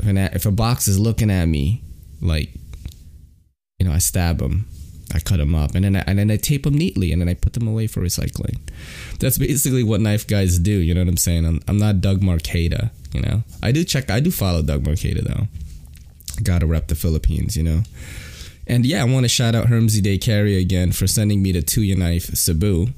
If 0.00 0.06
an 0.06 0.18
if 0.18 0.46
a 0.46 0.50
box 0.50 0.88
is 0.88 0.98
looking 0.98 1.30
at 1.30 1.46
me, 1.46 1.82
like, 2.20 2.50
you 3.82 3.88
know, 3.88 3.94
I 3.94 3.98
stab 3.98 4.38
them, 4.38 4.68
I 5.12 5.18
cut 5.18 5.38
them 5.38 5.54
up, 5.54 5.74
and 5.74 5.84
then 5.84 5.96
I, 5.96 6.04
and 6.06 6.18
then 6.18 6.30
I 6.30 6.36
tape 6.36 6.62
them 6.62 6.74
neatly, 6.74 7.12
and 7.12 7.20
then 7.20 7.28
I 7.28 7.34
put 7.34 7.54
them 7.54 7.66
away 7.66 7.86
for 7.86 8.00
recycling. 8.00 8.58
That's 9.18 9.38
basically 9.38 9.82
what 9.82 10.00
knife 10.00 10.26
guys 10.26 10.58
do. 10.58 10.70
You 10.70 10.94
know 10.94 11.00
what 11.00 11.08
I'm 11.08 11.16
saying? 11.16 11.44
I'm 11.44 11.60
I'm 11.66 11.78
not 11.78 12.00
Doug 12.00 12.20
Marcaida. 12.20 12.90
You 13.12 13.22
know, 13.22 13.42
I 13.62 13.72
do 13.72 13.84
check. 13.84 14.10
I 14.10 14.20
do 14.20 14.30
follow 14.30 14.62
Doug 14.62 14.84
Marcaida 14.84 15.22
though 15.22 15.48
gotta 16.42 16.66
rep 16.66 16.88
the 16.88 16.94
Philippines, 16.94 17.56
you 17.56 17.62
know. 17.62 17.82
And 18.66 18.86
yeah, 18.86 19.02
I 19.02 19.04
want 19.04 19.24
to 19.24 19.28
shout 19.28 19.54
out 19.54 19.66
Hermsy 19.66 20.00
Day 20.00 20.18
Carry 20.18 20.56
again 20.56 20.92
for 20.92 21.06
sending 21.06 21.42
me 21.42 21.52
the 21.52 21.62
Tuya 21.62 21.96
knife 21.96 22.34
Cebu. 22.36 22.88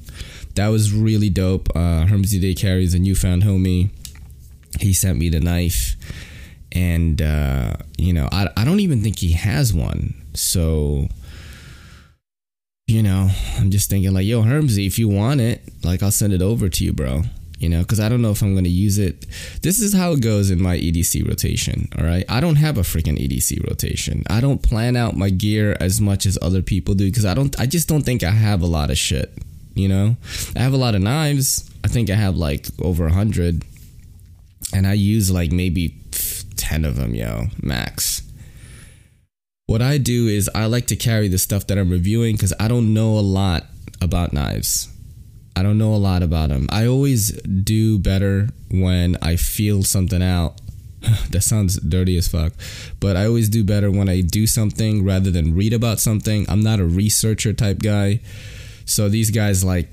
That 0.55 0.67
was 0.67 0.93
really 0.93 1.29
dope. 1.29 1.69
Uh, 1.75 2.05
Hermsy 2.05 2.39
Day 2.39 2.53
Carry 2.53 2.83
is 2.83 2.93
a 2.93 2.99
newfound 2.99 3.43
homie. 3.43 3.89
He 4.79 4.93
sent 4.93 5.17
me 5.17 5.29
the 5.29 5.39
knife, 5.39 5.95
and 6.71 7.21
uh, 7.21 7.73
you 7.97 8.13
know, 8.13 8.29
I 8.31 8.49
I 8.55 8.65
don't 8.65 8.79
even 8.79 9.01
think 9.01 9.19
he 9.19 9.31
has 9.31 9.73
one. 9.73 10.13
So, 10.35 11.07
you 12.87 13.01
know, 13.01 13.29
I'm 13.57 13.71
just 13.71 13.89
thinking 13.89 14.13
like, 14.13 14.25
yo, 14.25 14.41
Hermsy, 14.41 14.85
if 14.85 14.99
you 14.99 15.07
want 15.07 15.41
it, 15.41 15.61
like, 15.83 16.03
I'll 16.03 16.11
send 16.11 16.33
it 16.33 16.41
over 16.41 16.69
to 16.69 16.83
you, 16.83 16.93
bro 16.93 17.23
you 17.59 17.69
know, 17.69 17.81
because 17.81 17.99
I 17.99 18.09
don't 18.09 18.21
know 18.21 18.31
if 18.31 18.41
I'm 18.41 18.53
going 18.53 18.65
to 18.65 18.69
use 18.69 18.97
it. 18.97 19.25
This 19.61 19.81
is 19.81 19.93
how 19.93 20.11
it 20.11 20.21
goes 20.21 20.51
in 20.51 20.61
my 20.61 20.77
EDC 20.77 21.27
rotation. 21.27 21.87
All 21.97 22.05
right. 22.05 22.25
I 22.29 22.39
don't 22.39 22.57
have 22.57 22.77
a 22.77 22.81
freaking 22.81 23.17
EDC 23.17 23.65
rotation. 23.67 24.23
I 24.29 24.41
don't 24.41 24.61
plan 24.61 24.95
out 24.95 25.15
my 25.15 25.29
gear 25.29 25.77
as 25.79 26.01
much 26.01 26.25
as 26.25 26.37
other 26.41 26.61
people 26.61 26.95
do 26.95 27.09
because 27.09 27.25
I 27.25 27.33
don't, 27.33 27.57
I 27.59 27.65
just 27.65 27.87
don't 27.87 28.03
think 28.03 28.23
I 28.23 28.31
have 28.31 28.61
a 28.61 28.67
lot 28.67 28.91
of 28.91 28.97
shit. 28.97 29.31
You 29.73 29.87
know, 29.87 30.17
I 30.55 30.59
have 30.59 30.73
a 30.73 30.77
lot 30.77 30.95
of 30.95 31.01
knives. 31.01 31.69
I 31.83 31.87
think 31.87 32.09
I 32.09 32.15
have 32.15 32.35
like 32.35 32.67
over 32.81 33.07
a 33.07 33.13
hundred 33.13 33.63
and 34.73 34.87
I 34.87 34.93
use 34.93 35.31
like 35.31 35.51
maybe 35.51 35.95
10 36.55 36.85
of 36.85 36.95
them, 36.95 37.13
yo, 37.15 37.45
max. 37.61 38.21
What 39.67 39.81
I 39.81 39.97
do 39.97 40.27
is 40.27 40.47
I 40.53 40.67
like 40.67 40.85
to 40.87 40.95
carry 40.95 41.27
the 41.27 41.39
stuff 41.39 41.65
that 41.67 41.77
I'm 41.79 41.89
reviewing 41.89 42.35
because 42.35 42.53
I 42.59 42.67
don't 42.67 42.93
know 42.93 43.17
a 43.17 43.21
lot 43.21 43.65
about 43.99 44.31
knives. 44.31 44.89
I 45.55 45.63
don't 45.63 45.79
know 45.79 45.95
a 45.95 45.97
lot 45.97 46.21
about 46.21 46.49
them. 46.49 46.67
I 46.69 46.85
always 46.85 47.31
do 47.41 47.97
better 47.97 48.49
when 48.69 49.17
I 49.23 49.37
feel 49.37 49.81
something 49.81 50.21
out. 50.21 50.61
that 51.31 51.41
sounds 51.41 51.79
dirty 51.79 52.15
as 52.15 52.27
fuck. 52.27 52.53
But 52.99 53.17
I 53.17 53.25
always 53.25 53.49
do 53.49 53.63
better 53.63 53.89
when 53.89 54.07
I 54.07 54.21
do 54.21 54.45
something 54.45 55.03
rather 55.03 55.31
than 55.31 55.55
read 55.55 55.73
about 55.73 55.99
something. 55.99 56.45
I'm 56.47 56.61
not 56.61 56.79
a 56.79 56.85
researcher 56.85 57.51
type 57.51 57.79
guy. 57.79 58.19
So 58.85 59.09
these 59.09 59.31
guys 59.31 59.63
like 59.63 59.89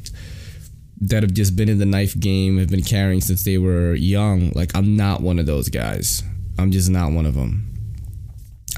that 1.01 1.23
have 1.23 1.33
just 1.33 1.57
been 1.57 1.71
in 1.71 1.79
the 1.79 1.87
knife 1.87 2.19
game 2.21 2.59
have 2.59 2.69
been 2.69 2.83
carrying 2.83 3.23
since 3.23 3.43
they 3.43 3.57
were 3.57 3.95
young. 3.95 4.51
Like 4.51 4.77
I'm 4.77 4.97
not 4.97 5.23
one 5.23 5.39
of 5.39 5.47
those 5.47 5.71
guys. 5.71 6.23
I'm 6.59 6.71
just 6.71 6.91
not 6.91 7.13
one 7.13 7.25
of 7.25 7.35
them. 7.35 7.72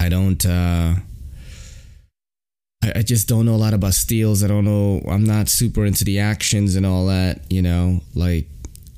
I 0.04 0.10
don't 0.10 0.44
uh 0.44 0.94
I, 2.82 2.92
I 2.96 3.02
just 3.02 3.26
don't 3.26 3.46
know 3.46 3.54
a 3.54 3.56
lot 3.56 3.72
about 3.72 3.94
steels. 3.94 4.44
I 4.44 4.48
don't 4.48 4.66
know. 4.66 5.02
I'm 5.08 5.24
not 5.24 5.48
super 5.48 5.86
into 5.86 6.04
the 6.04 6.18
actions 6.18 6.76
and 6.76 6.84
all 6.84 7.06
that. 7.06 7.40
You 7.48 7.62
know, 7.62 8.00
like 8.14 8.46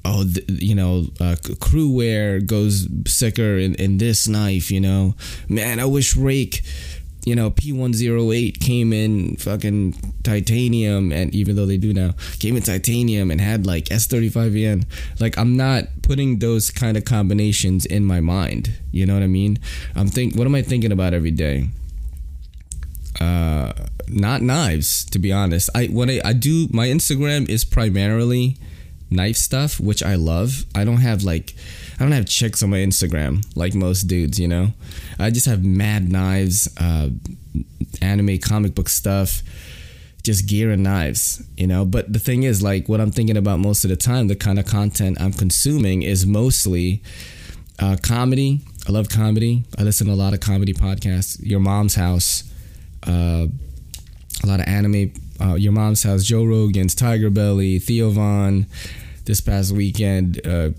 oh, 0.04 0.24
you 0.48 0.74
know, 0.74 1.06
uh, 1.20 1.36
CruWear 1.40 2.44
goes 2.44 2.88
sicker 3.06 3.56
in, 3.58 3.74
in 3.76 3.98
this 3.98 4.28
knife, 4.28 4.70
you 4.70 4.80
know. 4.80 5.14
Man, 5.48 5.80
I 5.80 5.84
wish 5.84 6.16
Rake 6.16 6.62
you 7.26 7.34
know, 7.34 7.50
P108 7.50 8.60
came 8.60 8.92
in 8.92 9.34
fucking 9.36 9.94
titanium, 10.22 11.10
and 11.10 11.34
even 11.34 11.56
though 11.56 11.66
they 11.66 11.76
do 11.76 11.92
now, 11.92 12.12
came 12.38 12.56
in 12.56 12.62
titanium 12.62 13.32
and 13.32 13.40
had 13.40 13.66
like 13.66 13.86
S35VN. 13.86 14.84
Like, 15.18 15.36
I'm 15.36 15.56
not 15.56 15.84
putting 16.02 16.38
those 16.38 16.70
kind 16.70 16.96
of 16.96 17.04
combinations 17.04 17.84
in 17.84 18.04
my 18.04 18.20
mind. 18.20 18.78
You 18.92 19.06
know 19.06 19.14
what 19.14 19.24
I 19.24 19.26
mean? 19.26 19.58
I'm 19.96 20.06
think, 20.06 20.36
what 20.36 20.46
am 20.46 20.54
I 20.54 20.62
thinking 20.62 20.92
about 20.92 21.14
every 21.14 21.32
day? 21.32 21.70
Uh, 23.20 23.72
not 24.06 24.40
knives, 24.40 25.04
to 25.06 25.18
be 25.18 25.32
honest. 25.32 25.68
I 25.74 25.86
when 25.86 26.08
I, 26.08 26.20
I 26.24 26.32
do 26.32 26.68
my 26.70 26.86
Instagram 26.86 27.48
is 27.48 27.64
primarily 27.64 28.56
knife 29.10 29.36
stuff, 29.36 29.78
which 29.78 30.02
I 30.02 30.16
love. 30.16 30.64
I 30.74 30.84
don't 30.84 30.98
have 30.98 31.22
like 31.22 31.54
I 31.98 32.02
don't 32.02 32.12
have 32.12 32.26
chicks 32.26 32.62
on 32.62 32.70
my 32.70 32.78
Instagram 32.78 33.44
like 33.54 33.74
most 33.74 34.02
dudes, 34.02 34.38
you 34.38 34.48
know. 34.48 34.68
I 35.18 35.30
just 35.30 35.46
have 35.46 35.64
mad 35.64 36.10
knives, 36.10 36.68
uh, 36.78 37.10
anime, 38.02 38.38
comic 38.38 38.74
book 38.74 38.88
stuff, 38.88 39.42
just 40.22 40.46
gear 40.46 40.70
and 40.70 40.82
knives, 40.82 41.42
you 41.56 41.66
know. 41.66 41.84
But 41.84 42.12
the 42.12 42.18
thing 42.18 42.42
is, 42.42 42.62
like, 42.62 42.88
what 42.88 43.00
I'm 43.00 43.10
thinking 43.10 43.36
about 43.36 43.60
most 43.60 43.84
of 43.84 43.90
the 43.90 43.96
time, 43.96 44.28
the 44.28 44.36
kind 44.36 44.58
of 44.58 44.66
content 44.66 45.18
I'm 45.20 45.32
consuming 45.32 46.02
is 46.02 46.26
mostly 46.26 47.02
uh, 47.78 47.96
comedy. 48.02 48.60
I 48.88 48.92
love 48.92 49.08
comedy. 49.08 49.64
I 49.78 49.82
listen 49.82 50.06
to 50.08 50.12
a 50.12 50.14
lot 50.14 50.34
of 50.34 50.40
comedy 50.40 50.74
podcasts. 50.74 51.38
Your 51.40 51.60
Mom's 51.60 51.94
House, 51.94 52.44
uh, 53.06 53.46
a 54.42 54.46
lot 54.46 54.60
of 54.60 54.66
anime. 54.66 55.12
Uh, 55.40 55.54
Your 55.54 55.72
Mom's 55.72 56.02
House, 56.02 56.24
Joe 56.24 56.44
Rogan's, 56.44 56.94
Tiger 56.94 57.30
Belly, 57.30 57.78
Theo 57.78 58.10
Von 58.10 58.66
this 59.24 59.40
past 59.40 59.72
weekend. 59.72 60.40
Uh, 60.46 60.70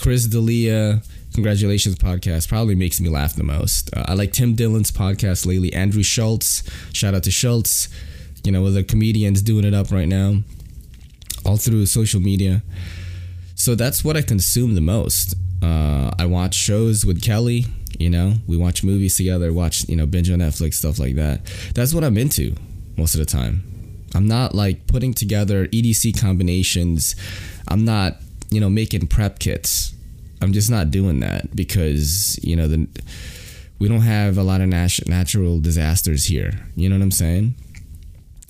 Chris 0.00 0.26
D'Elia, 0.26 1.02
congratulations 1.34 1.96
podcast, 1.96 2.48
probably 2.48 2.74
makes 2.74 3.00
me 3.00 3.08
laugh 3.08 3.34
the 3.34 3.44
most. 3.44 3.94
Uh, 3.94 4.04
I 4.08 4.14
like 4.14 4.32
Tim 4.32 4.54
Dillon's 4.54 4.90
podcast 4.90 5.46
lately. 5.46 5.72
Andrew 5.72 6.02
Schulz, 6.02 6.62
shout 6.92 7.14
out 7.14 7.24
to 7.24 7.30
Schulz. 7.30 7.88
You 8.44 8.52
know, 8.52 8.70
the 8.70 8.84
comedians 8.84 9.42
doing 9.42 9.64
it 9.64 9.74
up 9.74 9.90
right 9.90 10.08
now, 10.08 10.38
all 11.44 11.56
through 11.56 11.86
social 11.86 12.20
media. 12.20 12.62
So 13.54 13.74
that's 13.74 14.04
what 14.04 14.16
I 14.16 14.22
consume 14.22 14.74
the 14.74 14.80
most. 14.80 15.34
Uh, 15.62 16.10
I 16.18 16.26
watch 16.26 16.54
shows 16.54 17.04
with 17.04 17.20
Kelly. 17.20 17.66
You 17.98 18.10
know, 18.10 18.34
we 18.46 18.56
watch 18.56 18.84
movies 18.84 19.16
together, 19.16 19.52
watch 19.52 19.88
you 19.88 19.96
know 19.96 20.06
binge 20.06 20.30
on 20.30 20.38
Netflix 20.38 20.74
stuff 20.74 21.00
like 21.00 21.16
that. 21.16 21.40
That's 21.74 21.92
what 21.92 22.04
I'm 22.04 22.16
into 22.16 22.54
most 22.96 23.14
of 23.14 23.18
the 23.18 23.26
time. 23.26 23.77
I'm 24.14 24.26
not 24.26 24.54
like 24.54 24.86
putting 24.86 25.14
together 25.14 25.66
EDC 25.68 26.18
combinations 26.20 27.14
I'm 27.68 27.84
not, 27.84 28.16
you 28.50 28.60
know, 28.60 28.70
making 28.70 29.06
prep 29.06 29.38
kits. 29.38 29.94
I'm 30.40 30.52
just 30.52 30.70
not 30.70 30.90
doing 30.90 31.20
that 31.20 31.54
because, 31.54 32.38
you 32.42 32.56
know, 32.56 32.66
the 32.66 32.88
we 33.78 33.88
don't 33.88 34.00
have 34.00 34.38
a 34.38 34.42
lot 34.42 34.60
of 34.60 34.68
nat- 34.68 35.06
natural 35.06 35.60
disasters 35.60 36.24
here. 36.24 36.66
You 36.74 36.88
know 36.88 36.96
what 36.96 37.02
I'm 37.02 37.10
saying? 37.12 37.54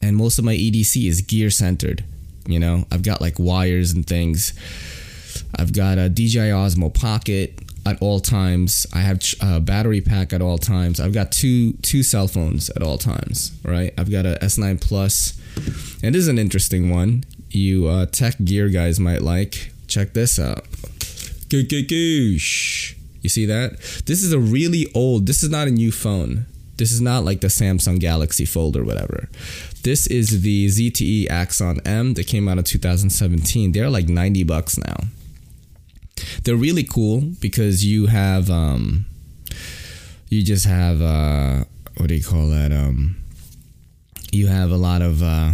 And 0.01 0.17
most 0.17 0.39
of 0.39 0.45
my 0.45 0.55
EDC 0.55 1.07
is 1.07 1.21
gear 1.21 1.51
centered. 1.51 2.05
You 2.47 2.59
know, 2.59 2.87
I've 2.91 3.03
got 3.03 3.21
like 3.21 3.39
wires 3.39 3.93
and 3.93 4.07
things. 4.07 4.55
I've 5.55 5.73
got 5.73 5.99
a 5.99 6.09
DJI 6.09 6.51
Osmo 6.51 6.93
Pocket 6.93 7.59
at 7.87 8.01
all 8.01 8.21
times. 8.21 8.87
I 8.95 9.01
have 9.01 9.21
a 9.41 9.61
battery 9.61 10.01
pack 10.01 10.33
at 10.33 10.43
all 10.43 10.59
times. 10.59 11.01
I've 11.01 11.15
got 11.15 11.33
two 11.33 11.73
two 11.83 12.03
cell 12.03 12.29
phones 12.29 12.71
at 12.71 12.83
all 12.83 12.99
times. 12.99 13.53
Right? 13.65 13.93
I've 13.99 14.11
got 14.11 14.27
a 14.27 14.39
S9 14.43 14.81
Plus, 14.81 15.39
and 16.03 16.15
this 16.15 16.23
is 16.23 16.29
an 16.29 16.39
interesting 16.39 16.91
one 16.91 17.25
you 17.51 17.87
uh, 17.87 18.07
tech 18.07 18.37
gear 18.45 18.69
guys 18.69 19.01
might 19.01 19.23
like. 19.23 19.73
Check 19.87 20.13
this 20.13 20.39
out. 20.39 20.65
Goosh. 21.49 22.95
You 23.23 23.29
see 23.29 23.47
that? 23.47 23.79
This 24.07 24.23
is 24.23 24.33
a 24.33 24.39
really 24.39 24.91
old, 24.95 25.27
this 25.27 25.43
is 25.43 25.51
not 25.51 25.67
a 25.67 25.71
new 25.71 25.91
phone. 25.91 26.47
This 26.77 26.93
is 26.93 27.01
not 27.01 27.25
like 27.25 27.41
the 27.41 27.49
Samsung 27.49 27.99
Galaxy 27.99 28.45
Fold 28.45 28.77
or 28.77 28.85
whatever. 28.85 29.29
This 29.83 30.07
is 30.07 30.43
the 30.43 30.67
ZTE 30.67 31.29
Axon 31.29 31.81
M 31.85 32.15
that 32.15 32.29
came 32.29 32.49
out 32.49 32.59
in 32.59 32.65
2017. 32.65 33.73
They're 33.73 33.91
like 33.91 34.09
90 34.09 34.45
bucks 34.45 34.79
now. 34.79 34.97
They're 36.45 36.57
really 36.57 36.85
cool 36.85 37.23
because 37.41 37.85
you 37.85 38.07
have 38.07 38.51
um 38.51 39.07
you 40.29 40.43
just 40.43 40.67
have 40.67 41.01
uh 41.03 41.65
what 41.97 42.09
do 42.09 42.15
you 42.15 42.25
call 42.25 42.49
that? 42.49 42.73
Um 42.73 43.17
you 44.33 44.47
have 44.47 44.71
a 44.71 44.77
lot 44.77 45.03
of 45.03 45.23
uh 45.23 45.53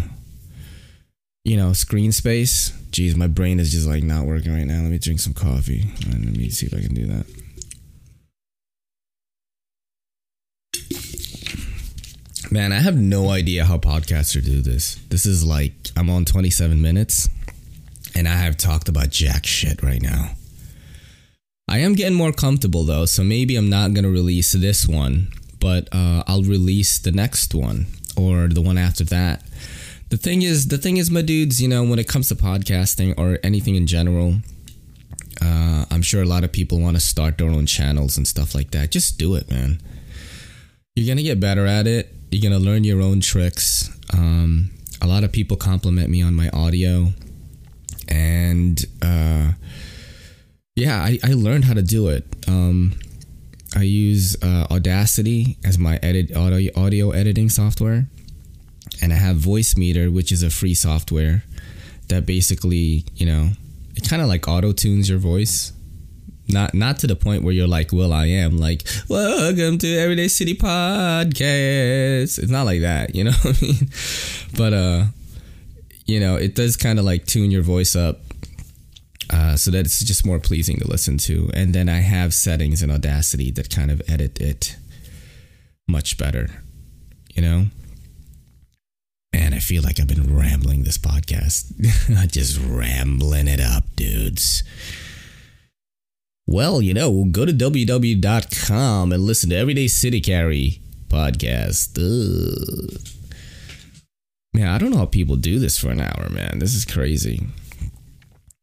you 1.45 1.59
know, 1.59 1.73
screen 1.75 2.11
space. 2.11 2.71
Jeez, 2.91 3.17
my 3.17 3.27
brain 3.27 3.61
is 3.61 3.71
just 3.71 3.87
like 3.87 4.03
not 4.03 4.25
working 4.25 4.53
right 4.53 4.65
now. 4.65 4.81
Let 4.81 4.91
me 4.91 4.99
drink 4.99 5.21
some 5.21 5.35
coffee. 5.35 5.91
Let 6.09 6.21
me 6.21 6.49
see 6.49 6.67
if 6.67 6.75
I 6.75 6.81
can 6.81 6.95
do 6.95 7.07
that. 7.07 7.27
Man, 12.51 12.73
I 12.73 12.79
have 12.79 12.97
no 12.97 13.31
idea 13.31 13.65
how 13.65 13.79
podcasters 13.79 14.45
do 14.45 14.63
this. 14.63 14.95
This 15.09 15.27
is 15.27 15.45
like 15.45 15.73
I'm 15.97 16.09
on 16.09 16.25
27 16.25 16.81
minutes 16.81 17.29
and 18.15 18.29
I 18.29 18.37
have 18.37 18.57
talked 18.57 18.89
about 18.89 19.11
jack 19.11 19.45
shit 19.45 19.83
right 19.83 20.01
now. 20.01 20.31
I 21.75 21.79
am 21.79 21.95
getting 21.95 22.15
more 22.15 22.33
comfortable 22.33 22.85
though, 22.85 23.07
so 23.07 23.25
maybe 23.25 23.57
I'm 23.57 23.71
not 23.71 23.95
gonna 23.95 24.11
release 24.11 24.53
this 24.53 24.87
one, 24.87 25.33
but 25.61 25.89
uh, 25.93 26.23
I'll 26.27 26.43
release 26.43 26.99
the 26.99 27.13
next 27.13 27.55
one 27.55 27.87
or 28.17 28.49
the 28.49 28.63
one 28.63 28.79
after 28.79 29.05
that 29.05 29.43
the 30.15 30.17
thing 30.17 30.43
is, 30.43 30.69
the 30.69 30.79
thing 30.79 30.97
is, 30.97 31.11
my 31.11 31.23
dudes, 31.23 31.61
you 31.61 31.67
know, 31.67 31.83
when 31.83 31.99
it 31.99 32.07
comes 32.07 32.29
to 32.29 32.37
podcasting 32.37 33.19
or 33.19 33.41
anything 33.43 33.75
in 33.75 33.87
general, 33.87 34.37
uh, 35.43 35.85
I'm 35.91 36.03
sure 36.03 36.23
a 36.23 36.27
lot 36.27 36.45
of 36.45 36.53
people 36.53 36.79
want 36.79 36.97
to 36.97 37.01
start 37.01 37.39
their 37.39 37.49
own 37.49 37.67
channels 37.67 38.17
and 38.17 38.25
stuff 38.25 38.55
like 38.55 38.71
that. 38.71 38.93
Just 38.93 39.19
do 39.19 39.35
it, 39.35 39.51
man. 39.51 39.81
You're 40.95 41.13
gonna 41.13 41.25
get 41.25 41.41
better 41.41 41.67
at 41.67 41.89
it. 41.89 42.15
You're 42.31 42.49
gonna 42.49 42.63
learn 42.63 42.85
your 42.85 43.03
own 43.03 43.21
tricks. 43.21 43.91
Um, 44.13 44.71
a 45.03 45.09
lot 45.09 45.25
of 45.25 45.33
people 45.33 45.57
compliment 45.57 46.09
me 46.11 46.23
on 46.23 46.35
my 46.35 46.49
audio, 46.51 47.13
and 48.09 48.85
uh, 49.03 49.53
yeah, 50.77 51.01
I, 51.01 51.19
I 51.23 51.35
learned 51.35 51.65
how 51.65 51.75
to 51.75 51.83
do 51.83 52.09
it. 52.09 52.25
Um, 52.49 52.99
I 53.77 53.83
use 53.83 54.37
uh, 54.43 54.67
Audacity 54.71 55.57
as 55.65 55.79
my 55.79 55.99
edit 56.03 56.35
audio 56.37 56.73
audio 56.77 57.11
editing 57.13 57.49
software 57.49 58.07
and 59.01 59.13
I 59.13 59.17
have 59.17 59.37
Voicemeeter, 59.37 60.13
which 60.13 60.33
is 60.33 60.43
a 60.43 60.51
free 60.51 60.75
software 60.75 61.45
that 62.09 62.27
basically, 62.27 63.05
you 63.15 63.25
know, 63.27 63.51
it 63.95 64.09
kind 64.09 64.21
of 64.21 64.27
like 64.27 64.49
auto 64.49 64.73
tunes 64.73 65.09
your 65.09 65.19
voice. 65.19 65.73
Not 66.49 66.75
not 66.75 66.99
to 66.99 67.07
the 67.07 67.17
point 67.17 67.43
where 67.43 67.55
you're 67.55 67.69
like 67.69 67.93
well, 67.93 68.13
I 68.13 68.27
am 68.27 68.59
like 68.59 68.85
welcome 69.09 69.79
to 69.79 69.97
Everyday 69.97 70.29
City 70.29 70.55
Podcast. 70.55 72.39
It's 72.39 72.51
not 72.51 72.65
like 72.65 72.81
that, 72.81 73.15
you 73.15 73.25
know 73.25 73.31
what 73.43 73.63
I 73.63 73.65
mean? 73.65 73.91
But 74.57 74.75
uh, 74.75 75.05
you 76.05 76.21
know, 76.21 76.37
it 76.37 76.55
does 76.55 76.77
kind 76.77 76.99
of 76.99 77.05
like 77.05 77.27
tune 77.27 77.51
your 77.51 77.63
voice 77.63 77.97
up 77.97 78.24
uh, 79.31 79.57
so 79.57 79.71
that 79.71 79.87
it's 79.87 80.05
just 80.05 80.27
more 80.27 80.39
pleasing 80.39 80.79
to 80.79 80.89
listen 80.89 81.19
to. 81.19 81.51
And 81.55 81.75
then 81.75 81.89
I 81.89 82.01
have 82.01 82.35
settings 82.35 82.83
in 82.83 82.91
Audacity 82.91 83.51
that 83.53 83.71
kind 83.71 83.91
of 83.91 84.03
edit 84.09 84.41
it 84.41 84.77
much 85.87 86.19
better, 86.19 86.49
you 87.35 87.43
know? 87.43 87.67
And 89.33 89.55
I 89.55 89.59
feel 89.59 89.83
like 89.83 89.99
I've 89.99 90.07
been 90.07 90.37
rambling 90.37 90.85
this 90.85 90.99
podcast. 90.99 91.73
Just 92.31 92.61
rambling 92.61 93.49
it 93.49 93.61
up, 93.61 93.85
dudes. 93.97 94.63
Well, 96.47 96.81
you 96.81 96.95
know, 96.95 97.25
go 97.31 97.45
to 97.45 97.53
www.com 97.53 99.13
and 99.13 99.23
listen 99.25 99.51
to 99.51 99.57
Everyday 99.57 99.89
City 99.89 100.21
Carry 100.21 100.81
podcast. 101.09 101.99
Ugh. 101.99 103.01
Man, 104.53 104.69
I 104.69 104.79
don't 104.79 104.93
know 104.93 104.99
how 104.99 105.07
people 105.07 105.35
do 105.35 105.59
this 105.59 105.79
for 105.79 105.91
an 105.91 106.01
hour, 106.01 106.29
man. 106.31 106.61
This 106.61 106.75
is 106.75 106.85
crazy. 106.85 107.45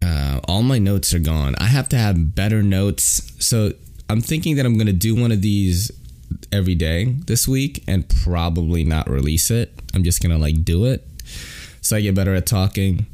Uh, 0.03 0.39
all 0.47 0.63
my 0.63 0.79
notes 0.79 1.13
are 1.13 1.19
gone. 1.19 1.55
I 1.59 1.65
have 1.65 1.89
to 1.89 1.97
have 1.97 2.35
better 2.35 2.63
notes. 2.63 3.31
So 3.39 3.73
I'm 4.09 4.21
thinking 4.21 4.55
that 4.55 4.65
I'm 4.65 4.75
going 4.75 4.87
to 4.87 4.93
do 4.93 5.15
one 5.15 5.31
of 5.31 5.41
these 5.41 5.91
every 6.51 6.75
day 6.75 7.05
this 7.25 7.47
week 7.47 7.83
and 7.87 8.07
probably 8.23 8.83
not 8.83 9.09
release 9.09 9.51
it. 9.51 9.73
I'm 9.93 10.03
just 10.03 10.21
gonna 10.21 10.37
like 10.37 10.63
do 10.63 10.85
it 10.85 11.05
so 11.81 11.95
I 11.95 12.01
get 12.01 12.15
better 12.15 12.35
at 12.35 12.45
talking. 12.45 13.05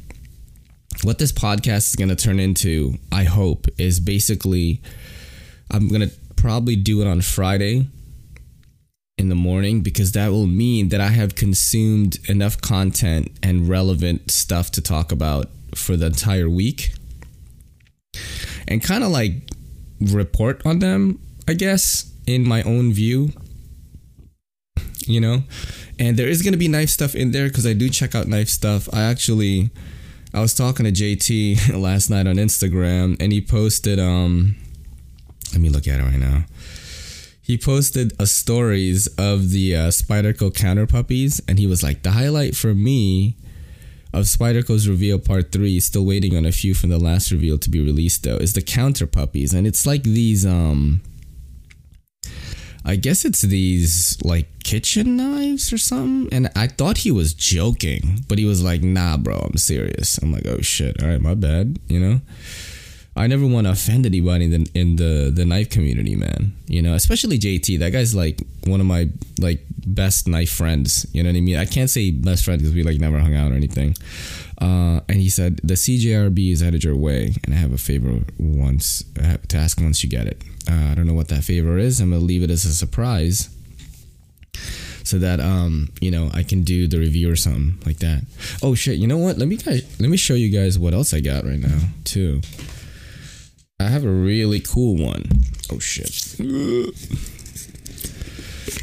What 1.02 1.18
this 1.18 1.32
podcast 1.32 1.88
is 1.88 1.96
gonna 1.96 2.16
turn 2.16 2.40
into, 2.40 2.94
I 3.12 3.24
hope, 3.24 3.66
is 3.78 4.00
basically 4.00 4.80
I'm 5.70 5.88
gonna 5.88 6.10
probably 6.36 6.76
do 6.76 7.00
it 7.00 7.06
on 7.06 7.20
Friday 7.20 7.88
in 9.16 9.28
the 9.28 9.34
morning 9.34 9.80
because 9.80 10.12
that 10.12 10.28
will 10.28 10.46
mean 10.46 10.90
that 10.90 11.00
I 11.00 11.08
have 11.08 11.34
consumed 11.34 12.18
enough 12.28 12.60
content 12.60 13.36
and 13.42 13.68
relevant 13.68 14.30
stuff 14.30 14.70
to 14.72 14.80
talk 14.80 15.10
about 15.10 15.48
for 15.74 15.96
the 15.96 16.06
entire 16.06 16.48
week 16.48 16.92
and 18.66 18.82
kind 18.82 19.04
of 19.04 19.10
like 19.10 19.32
report 20.00 20.64
on 20.66 20.78
them, 20.78 21.20
I 21.46 21.54
guess 21.54 22.12
in 22.26 22.46
my 22.46 22.62
own 22.62 22.92
view 22.92 23.32
you 25.06 25.20
know? 25.20 25.42
And 25.98 26.16
there 26.16 26.28
is 26.28 26.42
to 26.42 26.56
be 26.56 26.68
knife 26.68 26.90
stuff 26.90 27.14
in 27.14 27.30
there 27.32 27.48
because 27.48 27.66
i 27.66 27.72
do 27.72 27.88
check 27.88 28.14
out 28.14 28.28
knife 28.28 28.48
stuff. 28.48 28.88
I 28.92 29.02
actually 29.02 29.70
i 30.34 30.40
was 30.40 30.52
talking 30.52 30.84
to 30.84 30.92
jt 30.92 31.74
last 31.82 32.10
night 32.10 32.26
on 32.26 32.36
instagram 32.36 33.16
and 33.18 33.32
he 33.32 33.40
posted 33.40 33.98
um 33.98 34.56
let 35.52 35.60
me 35.60 35.68
look 35.68 35.88
at 35.88 36.00
it 36.00 36.02
right 36.02 36.18
now. 36.18 36.44
He 37.40 37.56
posted 37.56 38.12
a 38.18 38.26
stories 38.26 39.06
of 39.16 39.50
the 39.50 39.74
uh, 39.74 39.88
Spyderco 39.88 40.54
counter 40.54 40.86
puppies, 40.86 41.40
and 41.48 41.58
he 41.58 41.66
was 41.66 41.82
like, 41.82 42.02
the 42.02 42.10
highlight 42.10 42.54
for 42.54 42.74
me 42.74 43.36
of 44.12 44.24
Spyderco's 44.24 44.88
reveal 44.88 45.18
part 45.18 45.52
three, 45.52 45.80
still 45.80 46.04
waiting 46.04 46.36
on 46.36 46.46
a 46.46 46.52
few 46.52 46.74
from 46.74 46.90
the 46.90 46.98
last 46.98 47.30
reveal 47.30 47.58
to 47.58 47.70
be 47.70 47.80
released 47.80 48.24
though, 48.24 48.36
is 48.36 48.54
the 48.54 48.62
counter 48.62 49.06
puppies, 49.06 49.52
and 49.52 49.66
it's 49.66 49.86
like 49.86 50.02
these 50.02 50.46
um. 50.46 51.00
I 52.84 52.96
guess 52.96 53.26
it's 53.26 53.42
these 53.42 54.16
like 54.24 54.46
kitchen 54.64 55.16
knives 55.16 55.72
or 55.72 55.78
something. 55.78 56.32
And 56.32 56.48
I 56.56 56.68
thought 56.68 56.98
he 56.98 57.10
was 57.10 57.34
joking, 57.34 58.24
but 58.28 58.38
he 58.38 58.46
was 58.46 58.62
like, 58.62 58.82
nah, 58.82 59.18
bro, 59.18 59.36
I'm 59.36 59.58
serious. 59.58 60.16
I'm 60.18 60.32
like, 60.32 60.46
oh 60.46 60.62
shit, 60.62 61.02
all 61.02 61.08
right, 61.08 61.20
my 61.20 61.34
bad, 61.34 61.78
you 61.88 62.00
know? 62.00 62.20
I 63.18 63.26
never 63.26 63.46
want 63.46 63.66
to 63.66 63.72
offend 63.72 64.06
anybody 64.06 64.44
in 64.44 64.50
the, 64.50 64.70
in 64.74 64.96
the 64.96 65.32
the 65.34 65.44
knife 65.44 65.70
community, 65.70 66.14
man. 66.14 66.52
You 66.66 66.82
know, 66.82 66.94
especially 66.94 67.38
JT. 67.38 67.80
That 67.80 67.90
guy's 67.90 68.14
like 68.14 68.40
one 68.64 68.80
of 68.80 68.86
my 68.86 69.08
like 69.40 69.60
best 69.86 70.28
knife 70.28 70.50
friends. 70.50 71.06
You 71.12 71.22
know 71.22 71.30
what 71.30 71.36
I 71.36 71.40
mean? 71.40 71.56
I 71.56 71.64
can't 71.64 71.90
say 71.90 72.12
best 72.12 72.44
friend 72.44 72.60
because 72.60 72.74
we 72.74 72.82
like 72.82 73.00
never 73.00 73.18
hung 73.18 73.34
out 73.34 73.50
or 73.50 73.54
anything. 73.54 73.96
Uh, 74.60 75.00
and 75.08 75.20
he 75.20 75.28
said 75.28 75.60
the 75.64 75.74
CJRB 75.74 76.52
is 76.52 76.60
headed 76.60 76.84
your 76.84 76.96
way, 76.96 77.34
and 77.44 77.54
I 77.54 77.58
have 77.58 77.72
a 77.72 77.78
favor 77.78 78.20
once 78.38 79.04
to 79.48 79.56
ask 79.56 79.80
once 79.80 80.02
you 80.04 80.08
get 80.08 80.26
it. 80.26 80.42
Uh, 80.70 80.90
I 80.92 80.94
don't 80.94 81.06
know 81.06 81.14
what 81.14 81.28
that 81.28 81.44
favor 81.44 81.76
is. 81.76 82.00
I'm 82.00 82.10
gonna 82.10 82.22
leave 82.22 82.42
it 82.42 82.50
as 82.50 82.64
a 82.64 82.74
surprise 82.74 83.50
so 85.02 85.18
that 85.18 85.40
um 85.40 85.88
you 86.02 86.10
know 86.10 86.30
I 86.34 86.42
can 86.42 86.62
do 86.62 86.86
the 86.86 86.98
review 86.98 87.30
or 87.32 87.36
something 87.36 87.78
like 87.86 87.98
that. 87.98 88.24
Oh 88.62 88.74
shit! 88.74 88.98
You 88.98 89.06
know 89.06 89.18
what? 89.18 89.38
Let 89.38 89.48
me 89.48 89.56
guys 89.56 89.82
let 89.98 90.10
me 90.10 90.16
show 90.16 90.34
you 90.34 90.50
guys 90.50 90.78
what 90.78 90.92
else 90.94 91.14
I 91.14 91.20
got 91.20 91.44
right 91.44 91.58
now 91.58 91.80
too. 92.04 92.42
I 93.80 93.84
have 93.84 94.04
a 94.04 94.10
really 94.10 94.58
cool 94.58 94.96
one. 94.96 95.24
Oh 95.70 95.78
shit. 95.78 96.34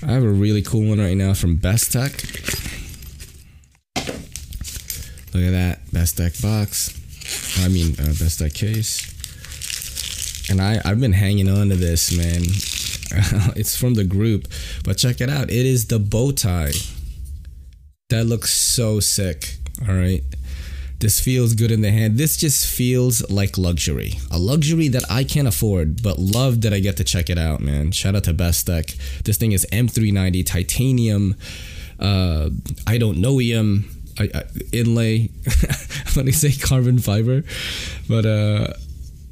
I 0.01 0.11
have 0.11 0.23
a 0.23 0.29
really 0.29 0.61
cool 0.61 0.87
one 0.87 0.99
right 0.99 1.17
now 1.17 1.33
from 1.33 1.57
Bestech. 1.57 2.13
Look 5.33 5.43
at 5.43 5.51
that. 5.51 5.85
Bestech 5.87 6.41
box. 6.41 6.97
I 7.61 7.67
mean, 7.67 7.91
uh, 7.99 8.13
Bestech 8.13 8.53
case. 8.53 9.11
And 10.49 10.61
I, 10.61 10.79
I've 10.85 11.01
been 11.01 11.11
hanging 11.11 11.49
on 11.49 11.67
to 11.69 11.75
this, 11.75 12.15
man. 12.15 12.43
it's 13.57 13.75
from 13.75 13.95
the 13.95 14.05
group. 14.05 14.47
But 14.85 14.97
check 14.97 15.19
it 15.19 15.29
out. 15.29 15.49
It 15.49 15.65
is 15.65 15.87
the 15.87 15.99
bow 15.99 16.31
tie. 16.31 16.71
That 18.09 18.25
looks 18.25 18.53
so 18.53 19.01
sick. 19.01 19.57
All 19.89 19.93
right. 19.93 20.23
This 20.99 21.19
feels 21.19 21.53
good 21.53 21.71
in 21.71 21.81
the 21.81 21.91
hand. 21.91 22.17
This 22.17 22.37
just 22.37 22.65
feels 22.65 23.29
like 23.29 23.57
luxury. 23.57 24.13
A 24.31 24.37
luxury 24.37 24.87
that 24.87 25.03
I 25.09 25.23
can't 25.23 25.47
afford, 25.47 26.01
but 26.01 26.17
love 26.17 26.61
that 26.61 26.73
I 26.73 26.79
get 26.79 26.97
to 26.97 27.03
check 27.03 27.29
it 27.29 27.37
out, 27.37 27.59
man. 27.59 27.91
Shout 27.91 28.15
out 28.15 28.23
to 28.25 28.33
Bestech. 28.33 28.95
This 29.23 29.37
thing 29.37 29.51
is 29.51 29.67
M390 29.71 30.45
titanium. 30.45 31.35
Uh, 31.99 32.49
I 32.87 32.97
don't 32.97 33.19
know 33.19 33.39
EM 33.39 33.89
I, 34.19 34.29
I, 34.33 34.43
inlay. 34.71 35.29
Let 36.15 36.25
me 36.25 36.31
say 36.31 36.51
carbon 36.53 36.99
fiber, 36.99 37.43
but 38.07 38.25
uh, 38.25 38.73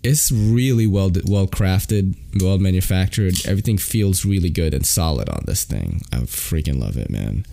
it's 0.03 0.31
really 0.31 0.87
well 0.87 1.11
well 1.25 1.47
crafted, 1.47 2.15
well 2.41 2.57
manufactured. 2.57 3.45
Everything 3.45 3.77
feels 3.77 4.25
really 4.25 4.49
good 4.49 4.73
and 4.73 4.85
solid 4.85 5.29
on 5.29 5.43
this 5.45 5.63
thing. 5.63 6.01
I 6.11 6.17
freaking 6.17 6.79
love 6.79 6.97
it, 6.97 7.09
man. 7.09 7.45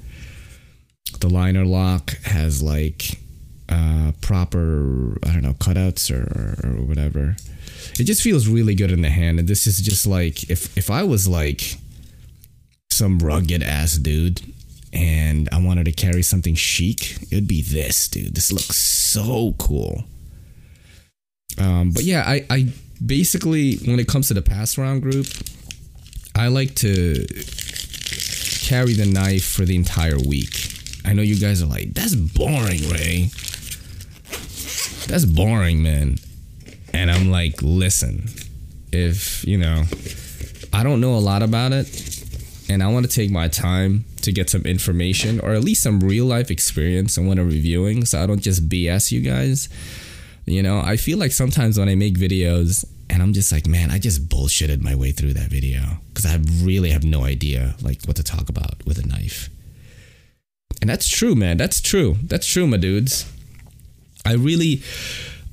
The 1.21 1.29
liner 1.29 1.65
lock 1.65 2.17
has 2.25 2.63
like 2.63 3.21
uh, 3.71 4.13
proper, 4.21 5.17
I 5.25 5.33
don't 5.33 5.43
know, 5.43 5.55
cutouts 5.55 6.11
or, 6.11 6.67
or 6.67 6.83
whatever. 6.83 7.37
It 7.99 8.05
just 8.05 8.23
feels 8.23 8.49
really 8.49 8.75
good 8.75 8.91
in 8.91 9.03
the 9.03 9.11
hand. 9.11 9.39
And 9.39 9.49
this 9.49 9.67
is 9.67 9.81
just 9.81 10.07
like, 10.07 10.51
if, 10.51 10.77
if 10.77 10.91
I 10.91 11.05
was 11.05 11.29
like 11.29 11.77
some 12.91 13.21
rugged 13.21 13.63
ass 13.63 13.97
dude 13.97 14.43
and 14.93 15.49
I 15.53 15.63
wanted 15.63 15.85
to 15.85 15.93
carry 15.93 16.23
something 16.23 16.55
chic, 16.55 17.23
it 17.31 17.35
would 17.35 17.49
be 17.49 17.63
this, 17.63 18.09
dude. 18.09 18.35
This 18.35 18.51
looks 18.51 18.77
so 18.77 19.55
cool. 19.59 20.05
Um, 21.59 21.91
but 21.93 22.03
yeah, 22.03 22.25
I, 22.27 22.45
I 22.51 22.69
basically, 23.05 23.77
when 23.79 24.01
it 24.01 24.09
comes 24.09 24.29
to 24.29 24.35
the 24.35 24.43
pass 24.43 24.79
around 24.79 25.01
group, 25.01 25.27
I 26.35 26.49
like 26.49 26.75
to 26.77 27.27
carry 28.67 28.95
the 28.95 29.07
knife 29.07 29.45
for 29.45 29.65
the 29.65 29.77
entire 29.77 30.19
week. 30.19 30.75
I 31.05 31.13
know 31.13 31.23
you 31.23 31.39
guys 31.39 31.63
are 31.63 31.67
like, 31.67 31.95
that's 31.95 32.15
boring, 32.15 32.89
Ray 32.89 33.31
that's 35.07 35.25
boring, 35.25 35.83
man. 35.83 36.17
And 36.93 37.11
I'm 37.11 37.31
like, 37.31 37.63
listen, 37.63 38.29
if, 38.93 39.45
you 39.47 39.59
know, 39.59 39.85
I 40.73 40.83
don't 40.83 41.01
know 41.01 41.15
a 41.15 41.21
lot 41.21 41.43
about 41.43 41.73
it 41.73 42.21
and 42.69 42.83
I 42.83 42.89
want 42.89 43.09
to 43.09 43.13
take 43.13 43.31
my 43.31 43.49
time 43.49 44.05
to 44.23 44.33
get 44.33 44.49
some 44.51 44.63
information 44.63 45.41
or 45.41 45.53
at 45.53 45.63
least 45.63 45.83
some 45.83 46.01
real 46.01 46.27
life 46.27 46.51
experience 46.51 47.19
on 47.19 47.27
what 47.27 47.39
I'm 47.39 47.49
reviewing 47.49 48.05
so 48.05 48.23
I 48.23 48.27
don't 48.27 48.41
just 48.41 48.69
BS 48.69 49.11
you 49.11 49.21
guys. 49.21 49.69
You 50.47 50.63
know, 50.63 50.81
I 50.81 50.97
feel 50.97 51.19
like 51.19 51.33
sometimes 51.33 51.79
when 51.79 51.89
I 51.89 51.95
make 51.95 52.15
videos 52.15 52.85
and 53.09 53.23
I'm 53.23 53.33
just 53.33 53.51
like, 53.51 53.67
man, 53.67 53.91
I 53.91 53.99
just 53.99 54.29
bullshitted 54.29 54.81
my 54.81 54.95
way 54.95 55.11
through 55.11 55.35
that 55.35 55.49
video 55.51 55.99
because 56.09 56.27
I 56.27 56.39
really 56.65 56.91
have 56.91 57.05
no 57.05 57.25
idea 57.25 57.75
like 57.83 58.05
what 58.05 58.17
to 58.17 58.23
talk 58.23 58.49
about 58.49 58.85
with 58.87 58.99
a 58.99 59.07
knife. 59.07 59.49
And 60.81 60.89
that's 60.89 61.09
true, 61.09 61.35
man. 61.35 61.57
That's 61.57 61.81
true. 61.81 62.17
That's 62.23 62.47
true, 62.47 62.67
my 62.67 62.77
dudes. 62.77 63.31
I 64.25 64.35
really 64.35 64.83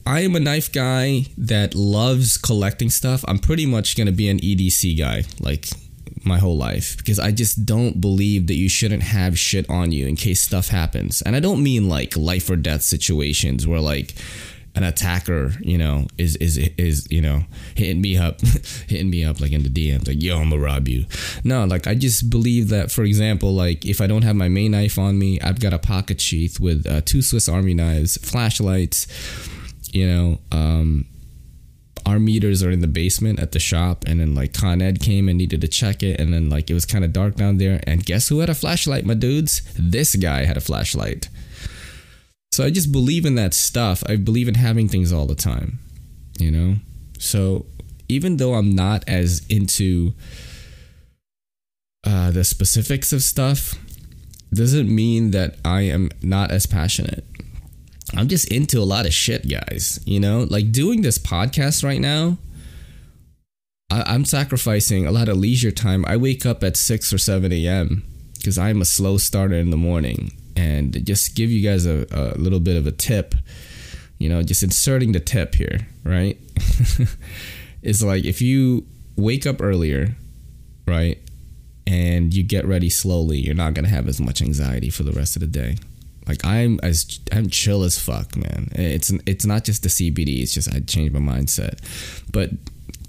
I 0.06 0.22
am 0.22 0.36
a 0.36 0.40
knife 0.40 0.72
guy 0.72 1.26
that 1.38 1.76
loves 1.76 2.38
collecting 2.38 2.90
stuff. 2.90 3.26
I'm 3.28 3.40
pretty 3.40 3.66
much 3.66 3.98
going 3.98 4.08
to 4.08 4.14
be 4.14 4.30
an 4.30 4.40
EDC 4.40 4.98
guy 4.98 5.24
like 5.40 5.68
my 6.24 6.38
whole 6.40 6.58
life 6.58 6.98
because 6.98 7.20
I 7.20 7.32
just 7.32 7.66
don't 7.66 8.00
believe 8.00 8.48
that 8.48 8.56
you 8.56 8.70
shouldn't 8.70 9.04
have 9.04 9.38
shit 9.38 9.70
on 9.70 9.92
you 9.92 10.08
in 10.08 10.16
case 10.16 10.40
stuff 10.40 10.70
happens. 10.70 11.22
And 11.22 11.36
I 11.36 11.40
don't 11.40 11.62
mean 11.62 11.90
like 11.90 12.16
life 12.16 12.50
or 12.50 12.56
death 12.56 12.84
situations 12.84 13.68
where 13.68 13.82
like 13.82 14.14
an 14.78 14.84
attacker, 14.84 15.54
you 15.60 15.78
know, 15.78 16.06
is 16.20 16.36
is 16.36 16.58
is 16.78 17.08
you 17.10 17.22
know 17.22 17.42
hitting 17.76 18.00
me 18.00 18.16
up, 18.16 18.40
hitting 18.88 19.10
me 19.10 19.26
up 19.26 19.42
like 19.42 19.52
in 19.52 19.63
the 19.63 19.70
DMs, 19.70 20.08
like 20.08 20.22
yo, 20.22 20.38
I'm 20.38 20.52
gonna 20.52 20.62
rob 20.62 20.88
you. 20.88 21.06
No, 21.44 21.66
like 21.66 21.88
I 21.88 21.96
just 21.96 22.30
believe 22.30 22.70
that, 22.70 22.92
for 22.92 23.04
example, 23.04 23.54
like 23.54 23.86
if 23.86 24.00
I 24.00 24.08
don't 24.08 24.22
have 24.22 24.36
my 24.36 24.50
main 24.50 24.72
knife 24.72 25.00
on 25.00 25.18
me, 25.18 25.42
I've 25.42 25.60
got 25.60 25.74
a 25.74 25.80
pocket 25.80 26.22
sheath 26.22 26.60
with 26.60 26.86
uh, 26.86 27.02
two 27.02 27.24
Swiss 27.24 27.50
Army 27.50 27.74
knives, 27.74 28.18
flashlights, 28.18 29.08
you 29.92 30.08
know. 30.08 30.40
Um, 30.52 31.08
our 32.06 32.20
meters 32.20 32.63
are 32.63 32.72
in 32.72 32.80
the 32.80 32.88
basement 32.88 33.38
at 33.38 33.52
the 33.52 33.60
shop 33.60 34.06
and 34.08 34.22
then 34.22 34.34
like 34.34 34.54
Con 34.54 34.82
Ed 34.82 35.02
came 35.02 35.28
and 35.28 35.38
needed 35.38 35.60
to 35.60 35.68
check 35.68 36.02
it 36.04 36.22
and 36.22 36.34
then 36.34 36.50
like 36.50 36.70
it 36.70 36.74
was 36.74 36.86
kind 36.86 37.04
of 37.04 37.12
dark 37.12 37.36
down 37.36 37.58
there 37.58 37.82
and 37.86 38.06
guess 38.06 38.30
who 38.30 38.40
had 38.40 38.50
a 38.50 38.56
flashlight 38.56 39.06
my 39.06 39.13
dudes 39.13 39.62
this 39.78 40.16
guy 40.16 40.46
had 40.46 40.56
a 40.56 40.62
flashlight 40.62 41.28
so 42.52 42.64
I 42.64 42.70
just 42.70 42.92
believe 42.92 43.26
in 43.26 43.36
that 43.36 43.54
stuff. 43.54 44.04
I 44.08 44.16
believe 44.16 44.48
in 44.48 44.56
having 44.56 44.88
things 44.88 45.12
all 45.14 45.26
the 45.26 45.36
time, 45.36 45.80
you 46.40 46.52
know? 46.52 46.76
So 47.20 47.66
even 48.10 48.38
though 48.38 48.54
I'm 48.56 48.74
not 48.76 49.04
as 49.08 49.46
into 49.50 50.14
uh, 52.06 52.32
the 52.32 52.44
specifics 52.44 53.12
of 53.12 53.22
stuff, 53.22 53.76
doesn't 54.54 54.94
mean 54.94 55.32
that 55.32 55.58
I 55.66 55.82
am 55.82 56.10
not 56.22 56.52
as 56.52 56.66
passionate. 56.66 57.26
I'm 58.16 58.30
just 58.30 58.50
into 58.50 58.80
a 58.80 58.86
lot 58.86 59.06
of 59.06 59.14
shit, 59.14 59.50
guys. 59.50 60.00
You 60.06 60.20
know, 60.20 60.48
like 60.50 60.72
doing 60.72 61.02
this 61.02 61.18
podcast 61.18 61.84
right 61.84 62.00
now, 62.00 62.38
I- 63.92 64.16
am 64.16 64.24
sacrificing 64.24 65.06
a 65.06 65.12
lot 65.12 65.28
of 65.28 65.38
leisure 65.38 65.72
time. 65.72 66.06
I 66.08 66.16
wake 66.16 66.46
up 66.46 66.64
at 66.64 66.78
6 66.78 67.12
or 67.12 67.18
7 67.18 67.52
a.m. 67.52 68.04
because 68.38 68.58
I'm 68.58 68.82
a 68.82 68.86
slow 68.86 69.18
starter 69.18 69.56
in 69.56 69.70
the 69.72 69.78
morning 69.78 70.32
and 70.58 71.06
just 71.06 71.36
give 71.36 71.52
you 71.52 71.62
guys 71.62 71.86
a, 71.86 72.06
a 72.12 72.38
little 72.38 72.60
bit 72.60 72.76
of 72.76 72.88
a 72.88 72.91
tip 72.91 73.36
you 74.17 74.28
know 74.28 74.41
just 74.41 74.63
inserting 74.63 75.12
the 75.12 75.20
tip 75.20 75.56
here 75.56 75.88
right? 76.04 76.38
It's 77.84 78.02
like 78.02 78.26
if 78.26 78.41
you 78.41 78.86
wake 79.15 79.46
up 79.46 79.62
earlier 79.62 80.15
right 80.88 81.20
and 81.86 82.34
you 82.34 82.43
get 82.43 82.65
ready 82.65 82.89
slowly 82.89 83.38
you're 83.38 83.56
not 83.56 83.76
gonna 83.76 83.88
have 83.88 84.08
as 84.08 84.20
much 84.20 84.41
anxiety 84.41 84.89
for 84.89 85.04
the 85.04 85.12
rest 85.12 85.36
of 85.36 85.41
the 85.41 85.48
day. 85.48 85.78
Like 86.28 86.43
i'm 86.43 86.80
as 86.84 87.20
i'm 87.32 87.50
chill 87.50 87.84
as 87.84 87.98
fuck 88.00 88.36
man. 88.36 88.70
It's 88.74 89.12
it's 89.26 89.46
not 89.46 89.63
just 89.63 89.84
the 89.84 89.89
cbd 89.89 90.41
it's 90.41 90.54
just 90.54 90.74
i 90.74 90.80
changed 90.80 91.13
my 91.13 91.20
mindset. 91.20 91.80
But 92.32 92.50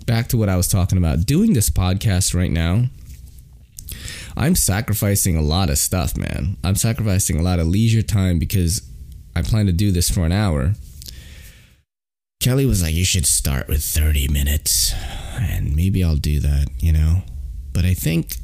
back 0.07 0.29
to 0.29 0.37
what 0.37 0.49
i 0.49 0.57
was 0.57 0.68
talking 0.68 0.99
about 0.99 1.27
doing 1.27 1.55
this 1.55 1.70
podcast 1.70 2.35
right 2.35 2.53
now 2.53 2.85
I'm 4.36 4.55
sacrificing 4.55 5.36
a 5.36 5.43
lot 5.43 5.70
of 5.70 5.78
stuff, 5.78 6.16
man. 6.16 6.57
I'm 6.62 6.76
sacrificing 6.76 7.39
a 7.39 7.43
lot 7.43 7.59
of 7.59 7.66
leisure 7.66 8.03
time 8.03 8.39
because 8.39 8.82
I 9.34 9.43
plan 9.43 9.66
to 9.66 9.72
do 9.72 9.93
this 9.93 10.11
for 10.11 10.24
an 10.24 10.32
hour. 10.32 10.74
Kelly 12.41 12.66
was 12.66 12.82
like, 12.82 12.95
You 12.95 13.05
should 13.05 13.26
start 13.26 13.68
with 13.68 13.82
30 13.82 14.28
minutes. 14.28 14.95
And 15.41 15.74
maybe 15.74 16.03
I'll 16.03 16.16
do 16.16 16.41
that, 16.41 16.68
you 16.78 16.93
know? 16.93 17.22
But 17.72 17.84
I 17.84 17.95
think. 17.95 18.36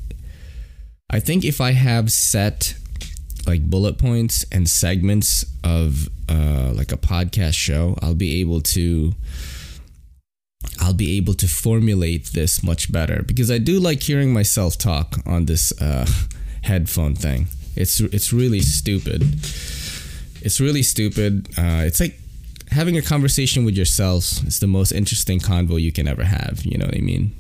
I 1.11 1.21
think 1.21 1.45
if 1.45 1.61
I 1.61 1.73
have 1.73 2.11
set 2.11 2.75
like 3.47 3.69
bullet 3.69 3.99
points 3.99 4.45
and 4.51 4.69
segments 4.69 5.45
of 5.63 6.09
uh, 6.29 6.73
like 6.75 6.93
a 6.93 6.97
podcast 6.97 7.55
show, 7.55 7.97
I'll 8.03 8.15
be 8.15 8.41
able 8.41 8.61
to 8.63 9.15
I'll 10.81 10.95
be 10.95 11.17
able 11.17 11.35
to 11.35 11.49
formulate 11.49 12.33
this 12.33 12.63
much 12.63 12.91
better 12.91 13.23
because 13.23 13.51
I 13.51 13.59
do 13.59 13.81
like 13.81 14.03
hearing 14.03 14.33
myself 14.33 14.77
talk 14.77 15.17
on 15.27 15.47
this 15.47 15.73
uh, 15.81 16.07
headphone 16.63 17.15
thing. 17.15 17.49
It's 17.77 18.01
it's 18.01 18.33
really 18.33 18.61
stupid. 18.61 19.23
It's 20.43 20.61
really 20.61 20.83
stupid. 20.83 21.49
Uh, 21.59 21.83
it's 21.85 22.01
like 22.01 22.19
having 22.71 22.97
a 22.97 23.03
conversation 23.03 23.65
with 23.65 23.77
yourself. 23.77 24.43
It's 24.47 24.59
the 24.59 24.67
most 24.67 24.93
interesting 24.93 25.41
convo 25.41 25.81
you 25.81 25.93
can 25.93 26.07
ever 26.07 26.25
have. 26.25 26.65
You 26.65 26.79
know 26.79 26.87
what 26.87 26.97
I 26.97 27.01
mean? 27.01 27.35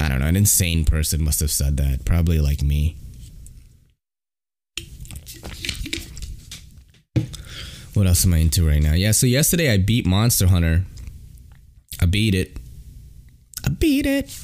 I 0.00 0.08
don't 0.08 0.20
know. 0.20 0.26
An 0.26 0.36
insane 0.36 0.84
person 0.84 1.22
must 1.22 1.40
have 1.40 1.50
said 1.50 1.76
that. 1.78 2.04
Probably 2.04 2.40
like 2.40 2.62
me. 2.62 2.96
What 7.94 8.06
else 8.06 8.24
am 8.24 8.34
I 8.34 8.38
into 8.38 8.64
right 8.66 8.80
now? 8.80 8.92
Yeah, 8.92 9.10
so 9.10 9.26
yesterday 9.26 9.72
I 9.72 9.78
beat 9.78 10.06
Monster 10.06 10.46
Hunter. 10.46 10.84
Beat 12.10 12.34
it. 12.34 12.56
I 13.64 13.70
beat 13.70 14.06
it. 14.06 14.34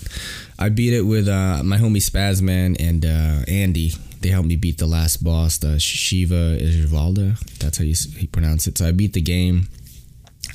I 0.58 0.68
beat 0.68 0.92
it 0.92 1.02
with 1.02 1.28
uh, 1.28 1.62
my 1.64 1.78
homie 1.78 1.96
Spazman 1.98 2.76
and 2.80 3.04
uh, 3.04 3.44
Andy. 3.48 3.92
They 4.20 4.28
helped 4.30 4.48
me 4.48 4.56
beat 4.56 4.78
the 4.78 4.86
last 4.86 5.22
boss, 5.22 5.58
the 5.58 5.78
Shiva 5.78 6.58
Isvalda. 6.58 7.38
That's 7.58 7.78
how 7.78 7.84
you, 7.84 7.94
you 8.18 8.28
pronounce 8.28 8.66
it. 8.66 8.78
So 8.78 8.88
I 8.88 8.92
beat 8.92 9.12
the 9.12 9.20
game. 9.20 9.68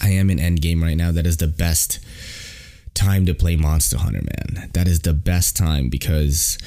I 0.02 0.10
am 0.10 0.30
in 0.30 0.40
end 0.40 0.62
game 0.62 0.84
right 0.84 0.98
now. 0.98 1.12
That 1.12 1.26
is 1.26 1.38
the 1.38 1.48
best 1.48 2.00
time 2.94 3.26
to 3.26 3.34
play 3.34 3.56
Monster 3.56 3.98
Hunter, 3.98 4.22
man. 4.22 4.70
That 4.74 4.88
is 4.88 5.02
the 5.02 5.14
best 5.14 5.56
time 5.56 5.90
because 5.90 6.58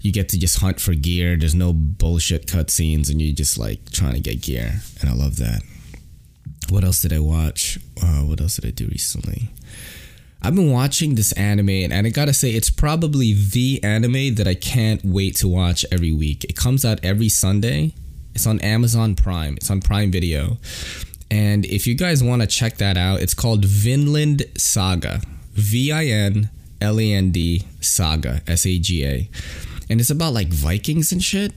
you 0.00 0.12
get 0.12 0.28
to 0.30 0.38
just 0.38 0.60
hunt 0.60 0.80
for 0.80 0.94
gear. 0.94 1.36
There's 1.36 1.54
no 1.54 1.72
bullshit 1.72 2.46
cutscenes, 2.46 3.10
and 3.10 3.20
you're 3.20 3.34
just 3.34 3.58
like 3.58 3.90
trying 3.90 4.14
to 4.14 4.20
get 4.20 4.42
gear, 4.42 4.80
and 5.00 5.10
I 5.10 5.14
love 5.14 5.36
that. 5.36 5.62
What 6.70 6.84
else 6.84 7.02
did 7.02 7.12
I 7.12 7.18
watch? 7.18 7.78
Uh, 8.02 8.22
what 8.22 8.40
else 8.40 8.56
did 8.56 8.66
I 8.66 8.70
do 8.70 8.86
recently? 8.86 9.50
I've 10.42 10.54
been 10.54 10.72
watching 10.72 11.16
this 11.16 11.32
anime, 11.32 11.68
and 11.68 12.06
I 12.06 12.10
gotta 12.10 12.32
say, 12.32 12.50
it's 12.50 12.70
probably 12.70 13.34
the 13.34 13.80
anime 13.82 14.36
that 14.36 14.48
I 14.48 14.54
can't 14.54 15.04
wait 15.04 15.36
to 15.36 15.48
watch 15.48 15.84
every 15.92 16.12
week. 16.12 16.44
It 16.44 16.56
comes 16.56 16.84
out 16.84 16.98
every 17.04 17.28
Sunday. 17.28 17.94
It's 18.34 18.46
on 18.46 18.60
Amazon 18.60 19.16
Prime. 19.16 19.56
It's 19.56 19.70
on 19.70 19.80
Prime 19.80 20.10
Video. 20.10 20.58
And 21.30 21.66
if 21.66 21.86
you 21.86 21.94
guys 21.94 22.22
want 22.24 22.42
to 22.42 22.48
check 22.48 22.78
that 22.78 22.96
out, 22.96 23.20
it's 23.20 23.34
called 23.34 23.64
Vinland 23.64 24.44
Saga. 24.56 25.20
V 25.52 25.92
I 25.92 26.06
N 26.06 26.48
L 26.80 26.98
A 26.98 27.12
N 27.12 27.30
D 27.30 27.64
Saga. 27.80 28.40
S 28.46 28.64
A 28.66 28.78
G 28.78 29.04
A 29.04 29.28
and 29.90 30.00
it's 30.00 30.08
about 30.08 30.32
like 30.32 30.48
Vikings 30.48 31.10
and 31.10 31.22
shit. 31.22 31.52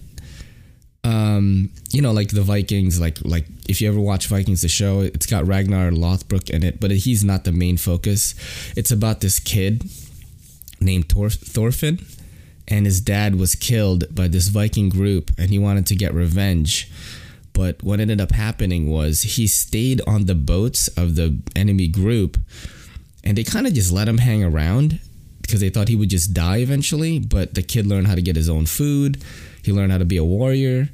Um, 1.04 1.70
you 1.92 2.02
know, 2.02 2.14
like 2.14 2.30
the 2.30 2.42
Vikings, 2.42 3.00
like 3.02 3.18
like 3.24 3.46
if 3.68 3.82
you 3.82 3.90
ever 3.90 4.00
watch 4.00 4.28
Vikings, 4.28 4.62
the 4.62 4.70
show, 4.70 5.02
it's 5.02 5.26
got 5.26 5.46
Ragnar 5.46 5.92
Lothbrok 5.92 6.50
in 6.50 6.64
it, 6.64 6.80
but 6.80 6.92
he's 6.92 7.24
not 7.24 7.44
the 7.44 7.52
main 7.52 7.78
focus. 7.78 8.36
It's 8.78 8.92
about 8.92 9.20
this 9.20 9.40
kid 9.40 9.84
named 10.80 11.10
Thor- 11.10 11.30
Thorfinn, 11.30 12.06
and 12.68 12.86
his 12.86 13.02
dad 13.02 13.36
was 13.36 13.56
killed 13.56 14.14
by 14.16 14.28
this 14.28 14.48
Viking 14.48 14.90
group, 14.90 15.32
and 15.38 15.50
he 15.50 15.60
wanted 15.60 15.86
to 15.88 15.96
get 15.96 16.14
revenge. 16.14 16.90
But 17.52 17.84
what 17.84 18.00
ended 18.00 18.20
up 18.20 18.32
happening 18.32 18.90
was 18.90 19.22
he 19.22 19.46
stayed 19.46 20.02
on 20.08 20.26
the 20.26 20.36
boats 20.36 20.88
of 20.90 21.16
the 21.16 21.38
enemy 21.56 21.88
group, 21.88 22.38
and 23.24 23.38
they 23.38 23.44
kind 23.44 23.68
of 23.68 23.74
just 23.74 23.92
let 23.92 24.08
him 24.08 24.18
hang 24.20 24.44
around 24.44 25.00
because 25.44 25.60
they 25.60 25.70
thought 25.70 25.88
he 25.88 25.96
would 25.96 26.10
just 26.10 26.34
die 26.34 26.58
eventually. 26.58 27.20
But 27.20 27.54
the 27.54 27.62
kid 27.62 27.86
learned 27.86 28.08
how 28.08 28.16
to 28.16 28.22
get 28.22 28.36
his 28.36 28.50
own 28.50 28.66
food. 28.66 29.24
He 29.64 29.72
learned 29.72 29.92
how 29.92 30.00
to 30.00 30.06
be 30.06 30.18
a 30.18 30.24
warrior. 30.24 30.90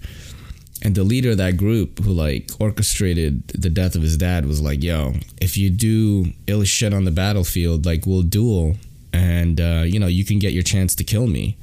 And 0.82 0.95
the 0.95 1.04
leader 1.04 1.32
of 1.32 1.38
that 1.38 1.58
group, 1.58 2.00
who 2.00 2.12
like 2.12 2.50
orchestrated 2.60 3.47
the 3.50 3.70
death 3.70 3.95
of 3.95 4.02
his 4.02 4.18
dad, 4.18 4.45
was 4.45 4.62
like, 4.62 4.84
"Yo, 4.84 5.16
if 5.41 5.58
you 5.58 5.70
do 5.70 6.34
ill 6.47 6.64
shit 6.64 6.93
on 6.93 7.06
the 7.06 7.12
battlefield, 7.12 7.86
like 7.86 8.06
we'll 8.06 8.22
duel, 8.22 8.76
and 9.12 9.60
uh, 9.60 9.84
you 9.86 10.00
know 10.00 10.08
you 10.08 10.24
can 10.24 10.39
get 10.39 10.54
your 10.54 10.64
chance 10.64 10.95
to 10.95 11.04
kill 11.04 11.28
me." 11.28 11.58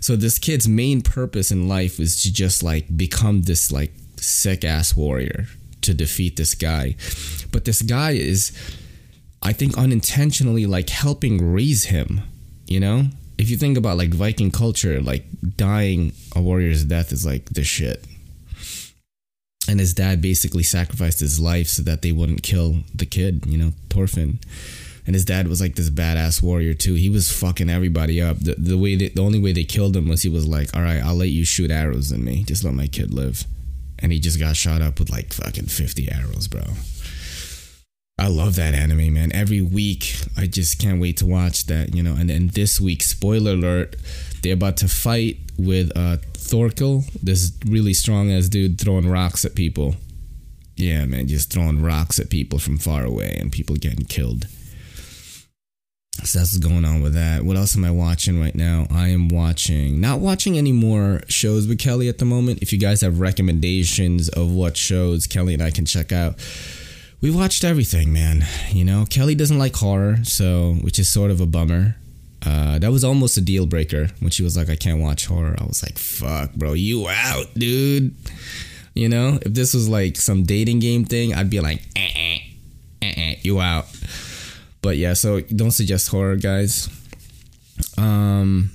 So 0.00 0.16
this 0.16 0.38
kid's 0.38 0.68
main 0.68 1.00
purpose 1.00 1.50
in 1.50 1.68
life 1.68 1.98
was 1.98 2.22
to 2.22 2.32
just 2.32 2.62
like 2.62 2.96
become 2.96 3.42
this 3.42 3.70
like 3.70 3.92
sick 4.16 4.64
ass 4.64 4.96
warrior 4.96 5.46
to 5.82 5.94
defeat 5.94 6.36
this 6.36 6.54
guy. 6.54 6.96
But 7.52 7.64
this 7.64 7.82
guy 7.82 8.12
is, 8.12 8.52
I 9.42 9.52
think, 9.52 9.76
unintentionally 9.78 10.66
like 10.66 10.90
helping 10.90 11.52
raise 11.52 11.84
him 11.84 12.22
you 12.66 12.80
know? 12.80 13.04
If 13.38 13.50
you 13.50 13.56
think 13.56 13.76
about 13.76 13.98
like 13.98 14.14
Viking 14.14 14.50
culture, 14.50 15.00
like 15.00 15.24
dying 15.56 16.12
a 16.34 16.40
warrior's 16.40 16.84
death 16.84 17.12
is 17.12 17.26
like 17.26 17.46
the 17.50 17.64
shit. 17.64 18.04
And 19.68 19.80
his 19.80 19.94
dad 19.94 20.22
basically 20.22 20.62
sacrificed 20.62 21.20
his 21.20 21.40
life 21.40 21.66
so 21.66 21.82
that 21.82 22.02
they 22.02 22.12
wouldn't 22.12 22.42
kill 22.42 22.78
the 22.94 23.06
kid, 23.06 23.44
you 23.46 23.58
know, 23.58 23.72
Thorfinn. 23.90 24.38
And 25.06 25.14
his 25.14 25.24
dad 25.24 25.48
was 25.48 25.60
like 25.60 25.74
this 25.74 25.90
badass 25.90 26.42
warrior 26.42 26.72
too. 26.72 26.94
He 26.94 27.10
was 27.10 27.30
fucking 27.30 27.68
everybody 27.68 28.22
up. 28.22 28.38
The, 28.38 28.54
the 28.56 28.78
way 28.78 28.96
they, 28.96 29.08
the 29.08 29.22
only 29.22 29.38
way 29.38 29.52
they 29.52 29.64
killed 29.64 29.96
him 29.96 30.08
was 30.08 30.22
he 30.22 30.28
was 30.28 30.46
like, 30.46 30.74
"All 30.74 30.82
right, 30.82 31.00
I'll 31.00 31.14
let 31.14 31.28
you 31.28 31.44
shoot 31.44 31.70
arrows 31.70 32.10
in 32.10 32.24
me. 32.24 32.42
Just 32.42 32.64
let 32.64 32.74
my 32.74 32.88
kid 32.88 33.14
live." 33.14 33.44
And 34.00 34.10
he 34.12 34.18
just 34.18 34.40
got 34.40 34.56
shot 34.56 34.82
up 34.82 34.98
with 34.98 35.10
like 35.10 35.32
fucking 35.32 35.66
50 35.66 36.10
arrows, 36.10 36.48
bro. 36.48 36.62
I 38.18 38.28
love 38.28 38.56
that 38.56 38.74
anime, 38.74 39.12
man. 39.12 39.30
Every 39.32 39.60
week, 39.60 40.16
I 40.38 40.46
just 40.46 40.78
can't 40.78 41.00
wait 41.00 41.18
to 41.18 41.26
watch 41.26 41.66
that, 41.66 41.94
you 41.94 42.02
know. 42.02 42.14
And 42.14 42.30
then 42.30 42.48
this 42.48 42.80
week, 42.80 43.02
spoiler 43.02 43.52
alert, 43.52 43.96
they're 44.42 44.54
about 44.54 44.78
to 44.78 44.88
fight 44.88 45.36
with 45.58 45.92
uh, 45.94 46.16
Thorkell, 46.32 47.10
this 47.22 47.52
really 47.66 47.92
strong 47.92 48.30
ass 48.32 48.48
dude 48.48 48.80
throwing 48.80 49.08
rocks 49.08 49.44
at 49.44 49.54
people. 49.54 49.96
Yeah, 50.76 51.04
man, 51.04 51.26
just 51.26 51.52
throwing 51.52 51.82
rocks 51.82 52.18
at 52.18 52.30
people 52.30 52.58
from 52.58 52.78
far 52.78 53.04
away 53.04 53.36
and 53.38 53.52
people 53.52 53.76
getting 53.76 54.06
killed. 54.06 54.46
So 56.24 56.38
that's 56.38 56.54
what's 56.54 56.58
going 56.58 56.86
on 56.86 57.02
with 57.02 57.12
that. 57.12 57.44
What 57.44 57.58
else 57.58 57.76
am 57.76 57.84
I 57.84 57.90
watching 57.90 58.40
right 58.40 58.54
now? 58.54 58.86
I 58.90 59.08
am 59.08 59.28
watching, 59.28 60.00
not 60.00 60.20
watching 60.20 60.56
any 60.56 60.72
more 60.72 61.20
shows 61.28 61.68
with 61.68 61.78
Kelly 61.78 62.08
at 62.08 62.16
the 62.16 62.24
moment. 62.24 62.62
If 62.62 62.72
you 62.72 62.78
guys 62.78 63.02
have 63.02 63.20
recommendations 63.20 64.30
of 64.30 64.50
what 64.50 64.78
shows 64.78 65.26
Kelly 65.26 65.52
and 65.52 65.62
I 65.62 65.70
can 65.70 65.84
check 65.84 66.12
out, 66.12 66.36
we 67.20 67.30
watched 67.30 67.64
everything, 67.64 68.12
man. 68.12 68.44
You 68.70 68.84
know, 68.84 69.04
Kelly 69.08 69.34
doesn't 69.34 69.58
like 69.58 69.74
horror, 69.76 70.18
so 70.22 70.74
which 70.82 70.98
is 70.98 71.08
sort 71.08 71.30
of 71.30 71.40
a 71.40 71.46
bummer. 71.46 71.96
Uh, 72.44 72.78
that 72.78 72.92
was 72.92 73.02
almost 73.02 73.36
a 73.36 73.40
deal 73.40 73.66
breaker 73.66 74.08
when 74.20 74.30
she 74.30 74.42
was 74.42 74.56
like, 74.56 74.68
"I 74.68 74.76
can't 74.76 75.00
watch 75.00 75.26
horror." 75.26 75.56
I 75.58 75.64
was 75.64 75.82
like, 75.82 75.98
"Fuck, 75.98 76.54
bro, 76.54 76.74
you 76.74 77.08
out, 77.08 77.46
dude." 77.54 78.14
You 78.94 79.08
know, 79.08 79.38
if 79.42 79.52
this 79.52 79.74
was 79.74 79.88
like 79.88 80.16
some 80.16 80.44
dating 80.44 80.78
game 80.78 81.04
thing, 81.04 81.34
I'd 81.34 81.50
be 81.50 81.60
like, 81.60 81.82
eh, 81.96 82.08
eh, 82.14 82.38
eh, 83.02 83.12
eh, 83.16 83.36
"You 83.42 83.60
out." 83.60 83.86
But 84.82 84.96
yeah, 84.96 85.14
so 85.14 85.40
don't 85.40 85.72
suggest 85.72 86.08
horror, 86.08 86.36
guys. 86.36 86.88
Um, 87.98 88.70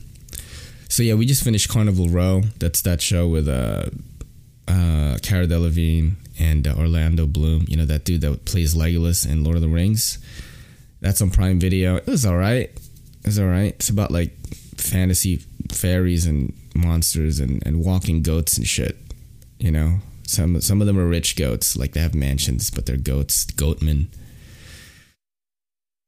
so 0.89 1.03
yeah, 1.03 1.13
we 1.13 1.25
just 1.25 1.43
finished 1.43 1.69
Carnival 1.69 2.09
Row. 2.09 2.41
That's 2.59 2.81
that 2.81 3.01
show 3.01 3.27
with 3.27 3.47
uh, 3.47 3.85
uh, 4.67 5.17
Cara 5.21 5.47
Delevingne 5.47 6.15
and 6.41 6.67
uh, 6.67 6.73
Orlando 6.77 7.27
Bloom. 7.27 7.65
You 7.67 7.77
know 7.77 7.85
that 7.85 8.03
dude 8.03 8.21
that 8.21 8.45
plays 8.45 8.73
Legolas 8.73 9.29
in 9.29 9.43
Lord 9.43 9.55
of 9.55 9.61
the 9.61 9.67
Rings. 9.69 10.17
That's 10.99 11.21
on 11.21 11.29
Prime 11.29 11.59
Video. 11.59 11.95
It 11.97 12.07
was 12.07 12.25
all 12.25 12.37
right. 12.37 12.69
It 12.69 13.25
was 13.25 13.39
all 13.39 13.47
right. 13.47 13.73
It's 13.75 13.89
about 13.89 14.11
like 14.11 14.35
fantasy 14.77 15.37
fairies 15.71 16.25
and 16.25 16.53
monsters 16.75 17.39
and, 17.39 17.65
and 17.65 17.85
walking 17.85 18.23
goats 18.23 18.57
and 18.57 18.67
shit. 18.67 18.97
You 19.59 19.71
know, 19.71 19.99
some 20.27 20.59
some 20.61 20.81
of 20.81 20.87
them 20.87 20.97
are 20.97 21.07
rich 21.07 21.35
goats, 21.35 21.77
like 21.77 21.93
they 21.93 22.01
have 22.01 22.15
mansions, 22.15 22.71
but 22.71 22.85
they're 22.85 22.97
goats, 22.97 23.45
goatmen. 23.45 24.07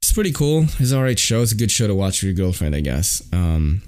It's 0.01 0.11
pretty 0.11 0.31
cool. 0.31 0.65
It's 0.79 0.91
all 0.91 1.03
right 1.03 1.17
show. 1.17 1.41
It's 1.41 1.51
a 1.51 1.57
good 1.57 1.71
show 1.71 1.87
to 1.87 1.95
watch 1.95 2.21
with 2.21 2.35
your 2.37 2.45
girlfriend, 2.45 2.75
I 2.75 2.81
guess. 2.81 3.21
Um, 3.31 3.81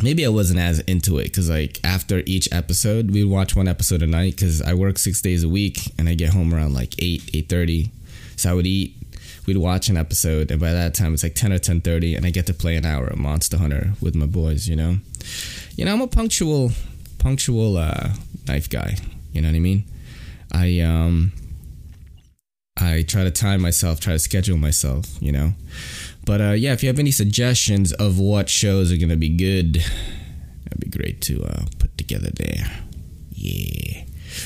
maybe 0.00 0.24
I 0.24 0.28
wasn't 0.28 0.60
as 0.60 0.78
into 0.80 1.18
it 1.18 1.24
because 1.24 1.50
like 1.50 1.80
after 1.82 2.22
each 2.24 2.48
episode, 2.52 3.10
we'd 3.10 3.24
watch 3.24 3.56
one 3.56 3.66
episode 3.66 4.02
a 4.02 4.06
night 4.06 4.36
because 4.36 4.62
I 4.62 4.74
work 4.74 4.96
six 4.96 5.20
days 5.20 5.42
a 5.42 5.48
week 5.48 5.92
and 5.98 6.08
I 6.08 6.14
get 6.14 6.32
home 6.32 6.54
around 6.54 6.72
like 6.74 6.94
eight 7.02 7.28
eight 7.34 7.48
thirty. 7.48 7.90
So 8.36 8.50
I 8.50 8.54
would 8.54 8.66
eat, 8.66 8.94
we'd 9.46 9.56
watch 9.56 9.88
an 9.88 9.96
episode, 9.96 10.50
and 10.50 10.60
by 10.60 10.72
that 10.72 10.94
time 10.94 11.12
it's 11.14 11.22
like 11.22 11.34
ten 11.34 11.52
or 11.52 11.58
ten 11.58 11.80
thirty, 11.80 12.14
and 12.14 12.24
I 12.24 12.30
get 12.30 12.46
to 12.46 12.54
play 12.54 12.76
an 12.76 12.86
hour 12.86 13.08
of 13.08 13.18
Monster 13.18 13.58
Hunter 13.58 13.92
with 14.00 14.14
my 14.14 14.26
boys. 14.26 14.68
You 14.68 14.76
know, 14.76 14.96
you 15.76 15.84
know 15.84 15.92
I'm 15.92 16.00
a 16.00 16.06
punctual 16.06 16.70
punctual 17.18 17.76
uh, 17.76 18.10
knife 18.46 18.70
guy. 18.70 18.96
You 19.32 19.42
know 19.42 19.48
what 19.48 19.56
I 19.56 19.60
mean? 19.60 19.84
I 20.52 20.80
um 20.80 21.32
I 22.78 23.02
try 23.02 23.24
to 23.24 23.30
time 23.30 23.60
myself, 23.60 24.00
try 24.00 24.12
to 24.12 24.18
schedule 24.18 24.56
myself. 24.56 25.06
You 25.20 25.32
know. 25.32 25.52
But 26.24 26.40
uh, 26.40 26.52
yeah, 26.52 26.72
if 26.72 26.82
you 26.82 26.88
have 26.88 26.98
any 26.98 27.10
suggestions 27.10 27.92
of 27.92 28.18
what 28.18 28.48
shows 28.48 28.92
are 28.92 28.96
gonna 28.96 29.16
be 29.16 29.28
good, 29.28 29.74
that'd 30.64 30.80
be 30.80 30.88
great 30.88 31.20
to 31.22 31.42
uh, 31.44 31.64
put 31.78 31.96
together 31.98 32.30
there. 32.34 32.70
Yeah, 33.32 34.04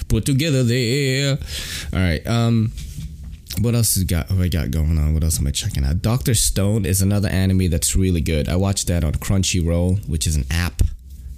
put 0.08 0.24
together 0.24 0.62
there. 0.62 1.38
All 1.92 1.98
right. 1.98 2.26
Um, 2.26 2.72
what 3.60 3.74
else 3.74 3.94
has 3.94 4.04
got 4.04 4.28
have 4.28 4.40
I 4.40 4.48
got 4.48 4.70
going 4.70 4.98
on? 4.98 5.14
What 5.14 5.24
else 5.24 5.38
am 5.38 5.46
I 5.46 5.50
checking 5.50 5.84
out? 5.84 6.02
Doctor 6.02 6.34
Stone 6.34 6.84
is 6.84 7.00
another 7.00 7.28
anime 7.28 7.70
that's 7.70 7.96
really 7.96 8.20
good. 8.20 8.48
I 8.48 8.56
watched 8.56 8.86
that 8.88 9.04
on 9.04 9.12
Crunchyroll, 9.14 10.06
which 10.08 10.26
is 10.26 10.36
an 10.36 10.44
app. 10.50 10.82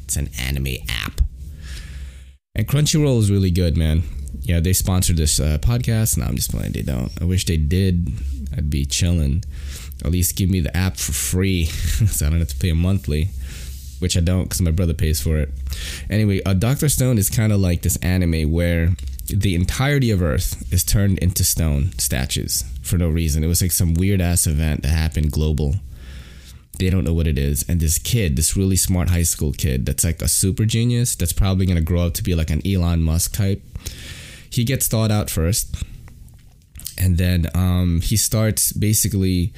It's 0.05 0.17
an 0.17 0.31
anime 0.39 0.79
app. 0.89 1.21
And 2.55 2.67
Crunchyroll 2.67 3.19
is 3.21 3.31
really 3.31 3.51
good, 3.53 3.77
man. 3.77 4.03
yeah, 4.43 4.59
they 4.61 4.73
sponsored 4.73 5.17
this 5.17 5.39
uh, 5.39 5.59
podcast. 5.61 6.17
No, 6.19 6.25
I'm 6.25 6.35
just 6.35 6.51
playing. 6.51 6.73
They 6.73 6.83
don't. 6.83 7.13
I 7.21 7.25
wish 7.25 7.45
they 7.45 7.57
did. 7.57 8.11
I'd 8.57 8.71
be 8.71 8.85
chilling. 8.85 9.45
At 10.05 10.11
least 10.11 10.37
give 10.37 10.51
me 10.51 10.61
the 10.61 10.77
app 10.77 10.97
for 10.97 11.13
free, 11.13 11.65
so 11.67 12.27
I 12.27 12.31
don't 12.31 12.39
have 12.39 12.49
to 12.49 12.57
pay 12.57 12.71
a 12.71 12.75
monthly, 12.75 13.31
which 13.99 14.17
I 14.17 14.21
don't 14.21 14.45
because 14.45 14.61
my 14.61 14.71
brother 14.71 14.95
pays 14.95 15.21
for 15.21 15.39
it. 15.39 15.51
Anyway, 16.09 16.43
uh, 16.45 16.55
Doctor 16.55 16.89
Stone 16.89 17.19
is 17.19 17.29
kind 17.31 17.53
of 17.53 17.61
like 17.61 17.83
this 17.83 17.97
anime 17.97 18.51
where 18.51 18.91
the 19.29 19.55
entirety 19.55 20.11
of 20.11 20.23
Earth 20.23 20.73
is 20.73 20.85
turned 20.85 21.19
into 21.19 21.45
stone 21.45 21.93
statues 21.99 22.65
for 22.83 22.97
no 22.97 23.09
reason. 23.09 23.45
It 23.45 23.49
was 23.49 23.61
like 23.61 23.73
some 23.73 23.95
weird 23.95 24.21
ass 24.21 24.47
event 24.47 24.83
that 24.83 24.89
happened 24.89 25.33
global. 25.33 25.77
They 26.79 26.91
don't 26.91 27.05
know 27.05 27.13
what 27.13 27.27
it 27.27 27.39
is. 27.39 27.69
And 27.69 27.81
this 27.81 27.99
kid, 27.99 28.37
this 28.37 28.57
really 28.57 28.77
smart 28.77 29.11
high 29.11 29.25
school 29.25 29.53
kid 29.53 29.85
that's 29.85 30.05
like 30.05 30.23
a 30.23 30.29
super 30.29 30.65
genius, 30.65 31.15
that's 31.15 31.33
probably 31.33 31.67
going 31.67 31.77
to 31.77 31.83
grow 31.83 32.07
up 32.07 32.15
to 32.15 32.23
be 32.23 32.35
like 32.35 32.51
an 32.51 32.67
Elon 32.67 33.03
Musk 33.03 33.35
type, 33.35 33.63
he 34.49 34.65
gets 34.65 34.89
thawed 34.89 35.11
out 35.11 35.29
first. 35.29 35.77
And 36.97 37.19
then 37.19 37.49
um, 37.55 38.01
he 38.01 38.17
starts 38.17 38.73
basically 38.73 39.53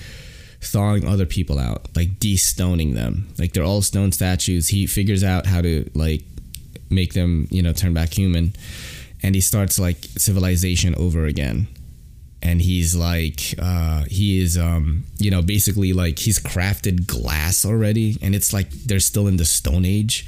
thawing 0.61 1.07
other 1.07 1.27
people 1.27 1.59
out, 1.59 1.89
like 1.97 2.19
de-stoning 2.19 2.95
them. 2.95 3.29
Like 3.39 3.53
they're 3.53 3.65
all 3.65 3.83
stone 3.83 4.13
statues. 4.13 4.69
He 4.69 4.87
figures 4.87 5.25
out 5.25 5.47
how 5.47 5.63
to 5.63 5.91
like 5.95 6.23
make 6.91 7.15
them, 7.15 7.49
you 7.51 7.63
know, 7.63 7.73
turn 7.73 7.95
back 7.95 8.13
human. 8.13 8.55
And 9.23 9.35
he 9.35 9.41
starts 9.41 9.79
like 9.79 10.05
civilization 10.17 10.95
over 10.95 11.25
again. 11.25 11.69
And 12.43 12.61
he's 12.61 12.95
like, 12.97 13.55
uh, 13.59 14.05
he 14.05 14.41
is, 14.43 14.57
um, 14.57 15.05
you 15.19 15.31
know, 15.31 15.43
basically 15.43 15.93
like 15.93 16.19
he's 16.19 16.39
crafted 16.39 17.07
glass 17.07 17.67
already, 17.67 18.17
and 18.23 18.35
it's 18.35 18.55
like 18.55 18.71
they're 18.71 18.99
still 18.99 19.29
in 19.29 19.37
the 19.37 19.45
Stone 19.45 19.85
Age. 19.85 20.27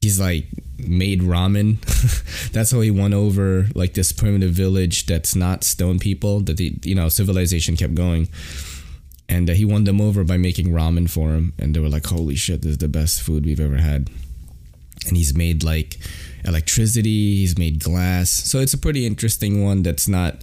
He's 0.00 0.20
like 0.20 0.46
made 0.78 1.22
ramen. 1.22 1.80
that's 2.52 2.70
how 2.70 2.80
he 2.80 2.92
won 2.92 3.12
over 3.12 3.66
like 3.74 3.94
this 3.94 4.12
primitive 4.12 4.52
village 4.52 5.06
that's 5.06 5.34
not 5.34 5.64
stone 5.64 5.98
people. 5.98 6.40
That 6.42 6.58
the 6.58 6.78
you 6.84 6.94
know 6.94 7.08
civilization 7.08 7.76
kept 7.76 7.96
going 7.96 8.28
and 9.30 9.48
uh, 9.48 9.52
he 9.52 9.64
won 9.64 9.84
them 9.84 10.00
over 10.00 10.24
by 10.24 10.36
making 10.36 10.66
ramen 10.66 11.08
for 11.08 11.30
him 11.30 11.54
and 11.58 11.74
they 11.74 11.80
were 11.80 11.88
like 11.88 12.06
holy 12.06 12.34
shit 12.34 12.62
this 12.62 12.72
is 12.72 12.78
the 12.78 12.88
best 12.88 13.22
food 13.22 13.46
we've 13.46 13.60
ever 13.60 13.76
had. 13.76 14.10
And 15.06 15.16
he's 15.16 15.34
made 15.34 15.62
like 15.62 15.98
electricity 16.44 17.36
he's 17.36 17.56
made 17.56 17.82
glass. 17.82 18.28
So 18.28 18.58
it's 18.58 18.74
a 18.74 18.78
pretty 18.78 19.06
interesting 19.06 19.64
one 19.64 19.82
that's 19.82 20.08
not 20.08 20.42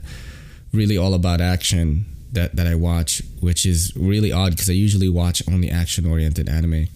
really 0.73 0.97
all 0.97 1.13
about 1.13 1.41
action 1.41 2.05
that, 2.33 2.55
that 2.57 2.67
i 2.67 2.75
watch 2.75 3.21
which 3.39 3.65
is 3.65 3.95
really 3.95 4.33
odd 4.33 4.51
because 4.51 4.69
i 4.69 4.73
usually 4.73 5.07
watch 5.07 5.41
only 5.47 5.69
action 5.69 6.05
oriented 6.05 6.49
anime. 6.49 6.87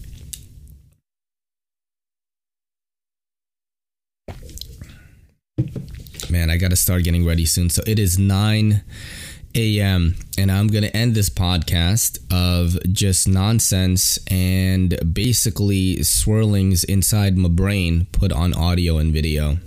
Man 6.30 6.48
i 6.48 6.56
gotta 6.56 6.76
start 6.76 7.04
getting 7.04 7.26
ready 7.26 7.44
soon. 7.44 7.68
So 7.68 7.82
it 7.86 7.98
is 7.98 8.18
9 8.18 8.82
a.m. 9.54 10.16
and 10.38 10.50
I'm 10.50 10.68
going 10.68 10.84
to 10.84 10.96
end 10.96 11.14
this 11.14 11.28
podcast 11.30 12.18
of 12.32 12.82
just 12.92 13.28
nonsense 13.28 14.18
and 14.28 14.98
basically 15.14 15.96
swirlings 15.98 16.84
inside 16.84 17.36
my 17.36 17.48
brain 17.48 18.06
put 18.12 18.32
on 18.32 18.54
audio 18.54 18.98
and 18.98 19.12
video. 19.12 19.58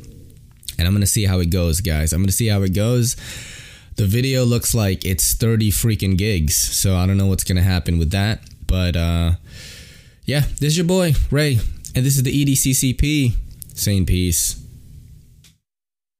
And 0.77 0.87
I'm 0.87 0.93
going 0.93 1.01
to 1.01 1.07
see 1.07 1.25
how 1.25 1.39
it 1.39 1.49
goes, 1.51 1.81
guys. 1.81 2.11
I'm 2.11 2.19
going 2.19 2.27
to 2.27 2.33
see 2.33 2.47
how 2.47 2.61
it 2.63 2.73
goes. 2.73 3.15
The 3.95 4.05
video 4.05 4.43
looks 4.43 4.75
like 4.75 5.05
it's 5.05 5.33
30 5.35 5.71
freaking 5.71 6.17
gigs, 6.17 6.55
so 6.55 6.97
I 6.97 7.05
don't 7.07 7.17
know 7.17 7.27
what's 7.27 7.45
going 7.45 7.55
to 7.57 7.63
happen 7.63 7.97
with 7.97 8.11
that. 8.11 8.41
But 8.67 8.95
uh 8.95 9.31
yeah, 10.25 10.41
this 10.59 10.69
is 10.69 10.77
your 10.77 10.87
boy, 10.87 11.13
Ray, 11.29 11.59
and 11.93 12.03
this 12.03 12.17
is 12.17 12.23
the 12.23 12.45
EDCCP 12.45 13.33
saying 13.75 14.07
peace. 14.07 14.64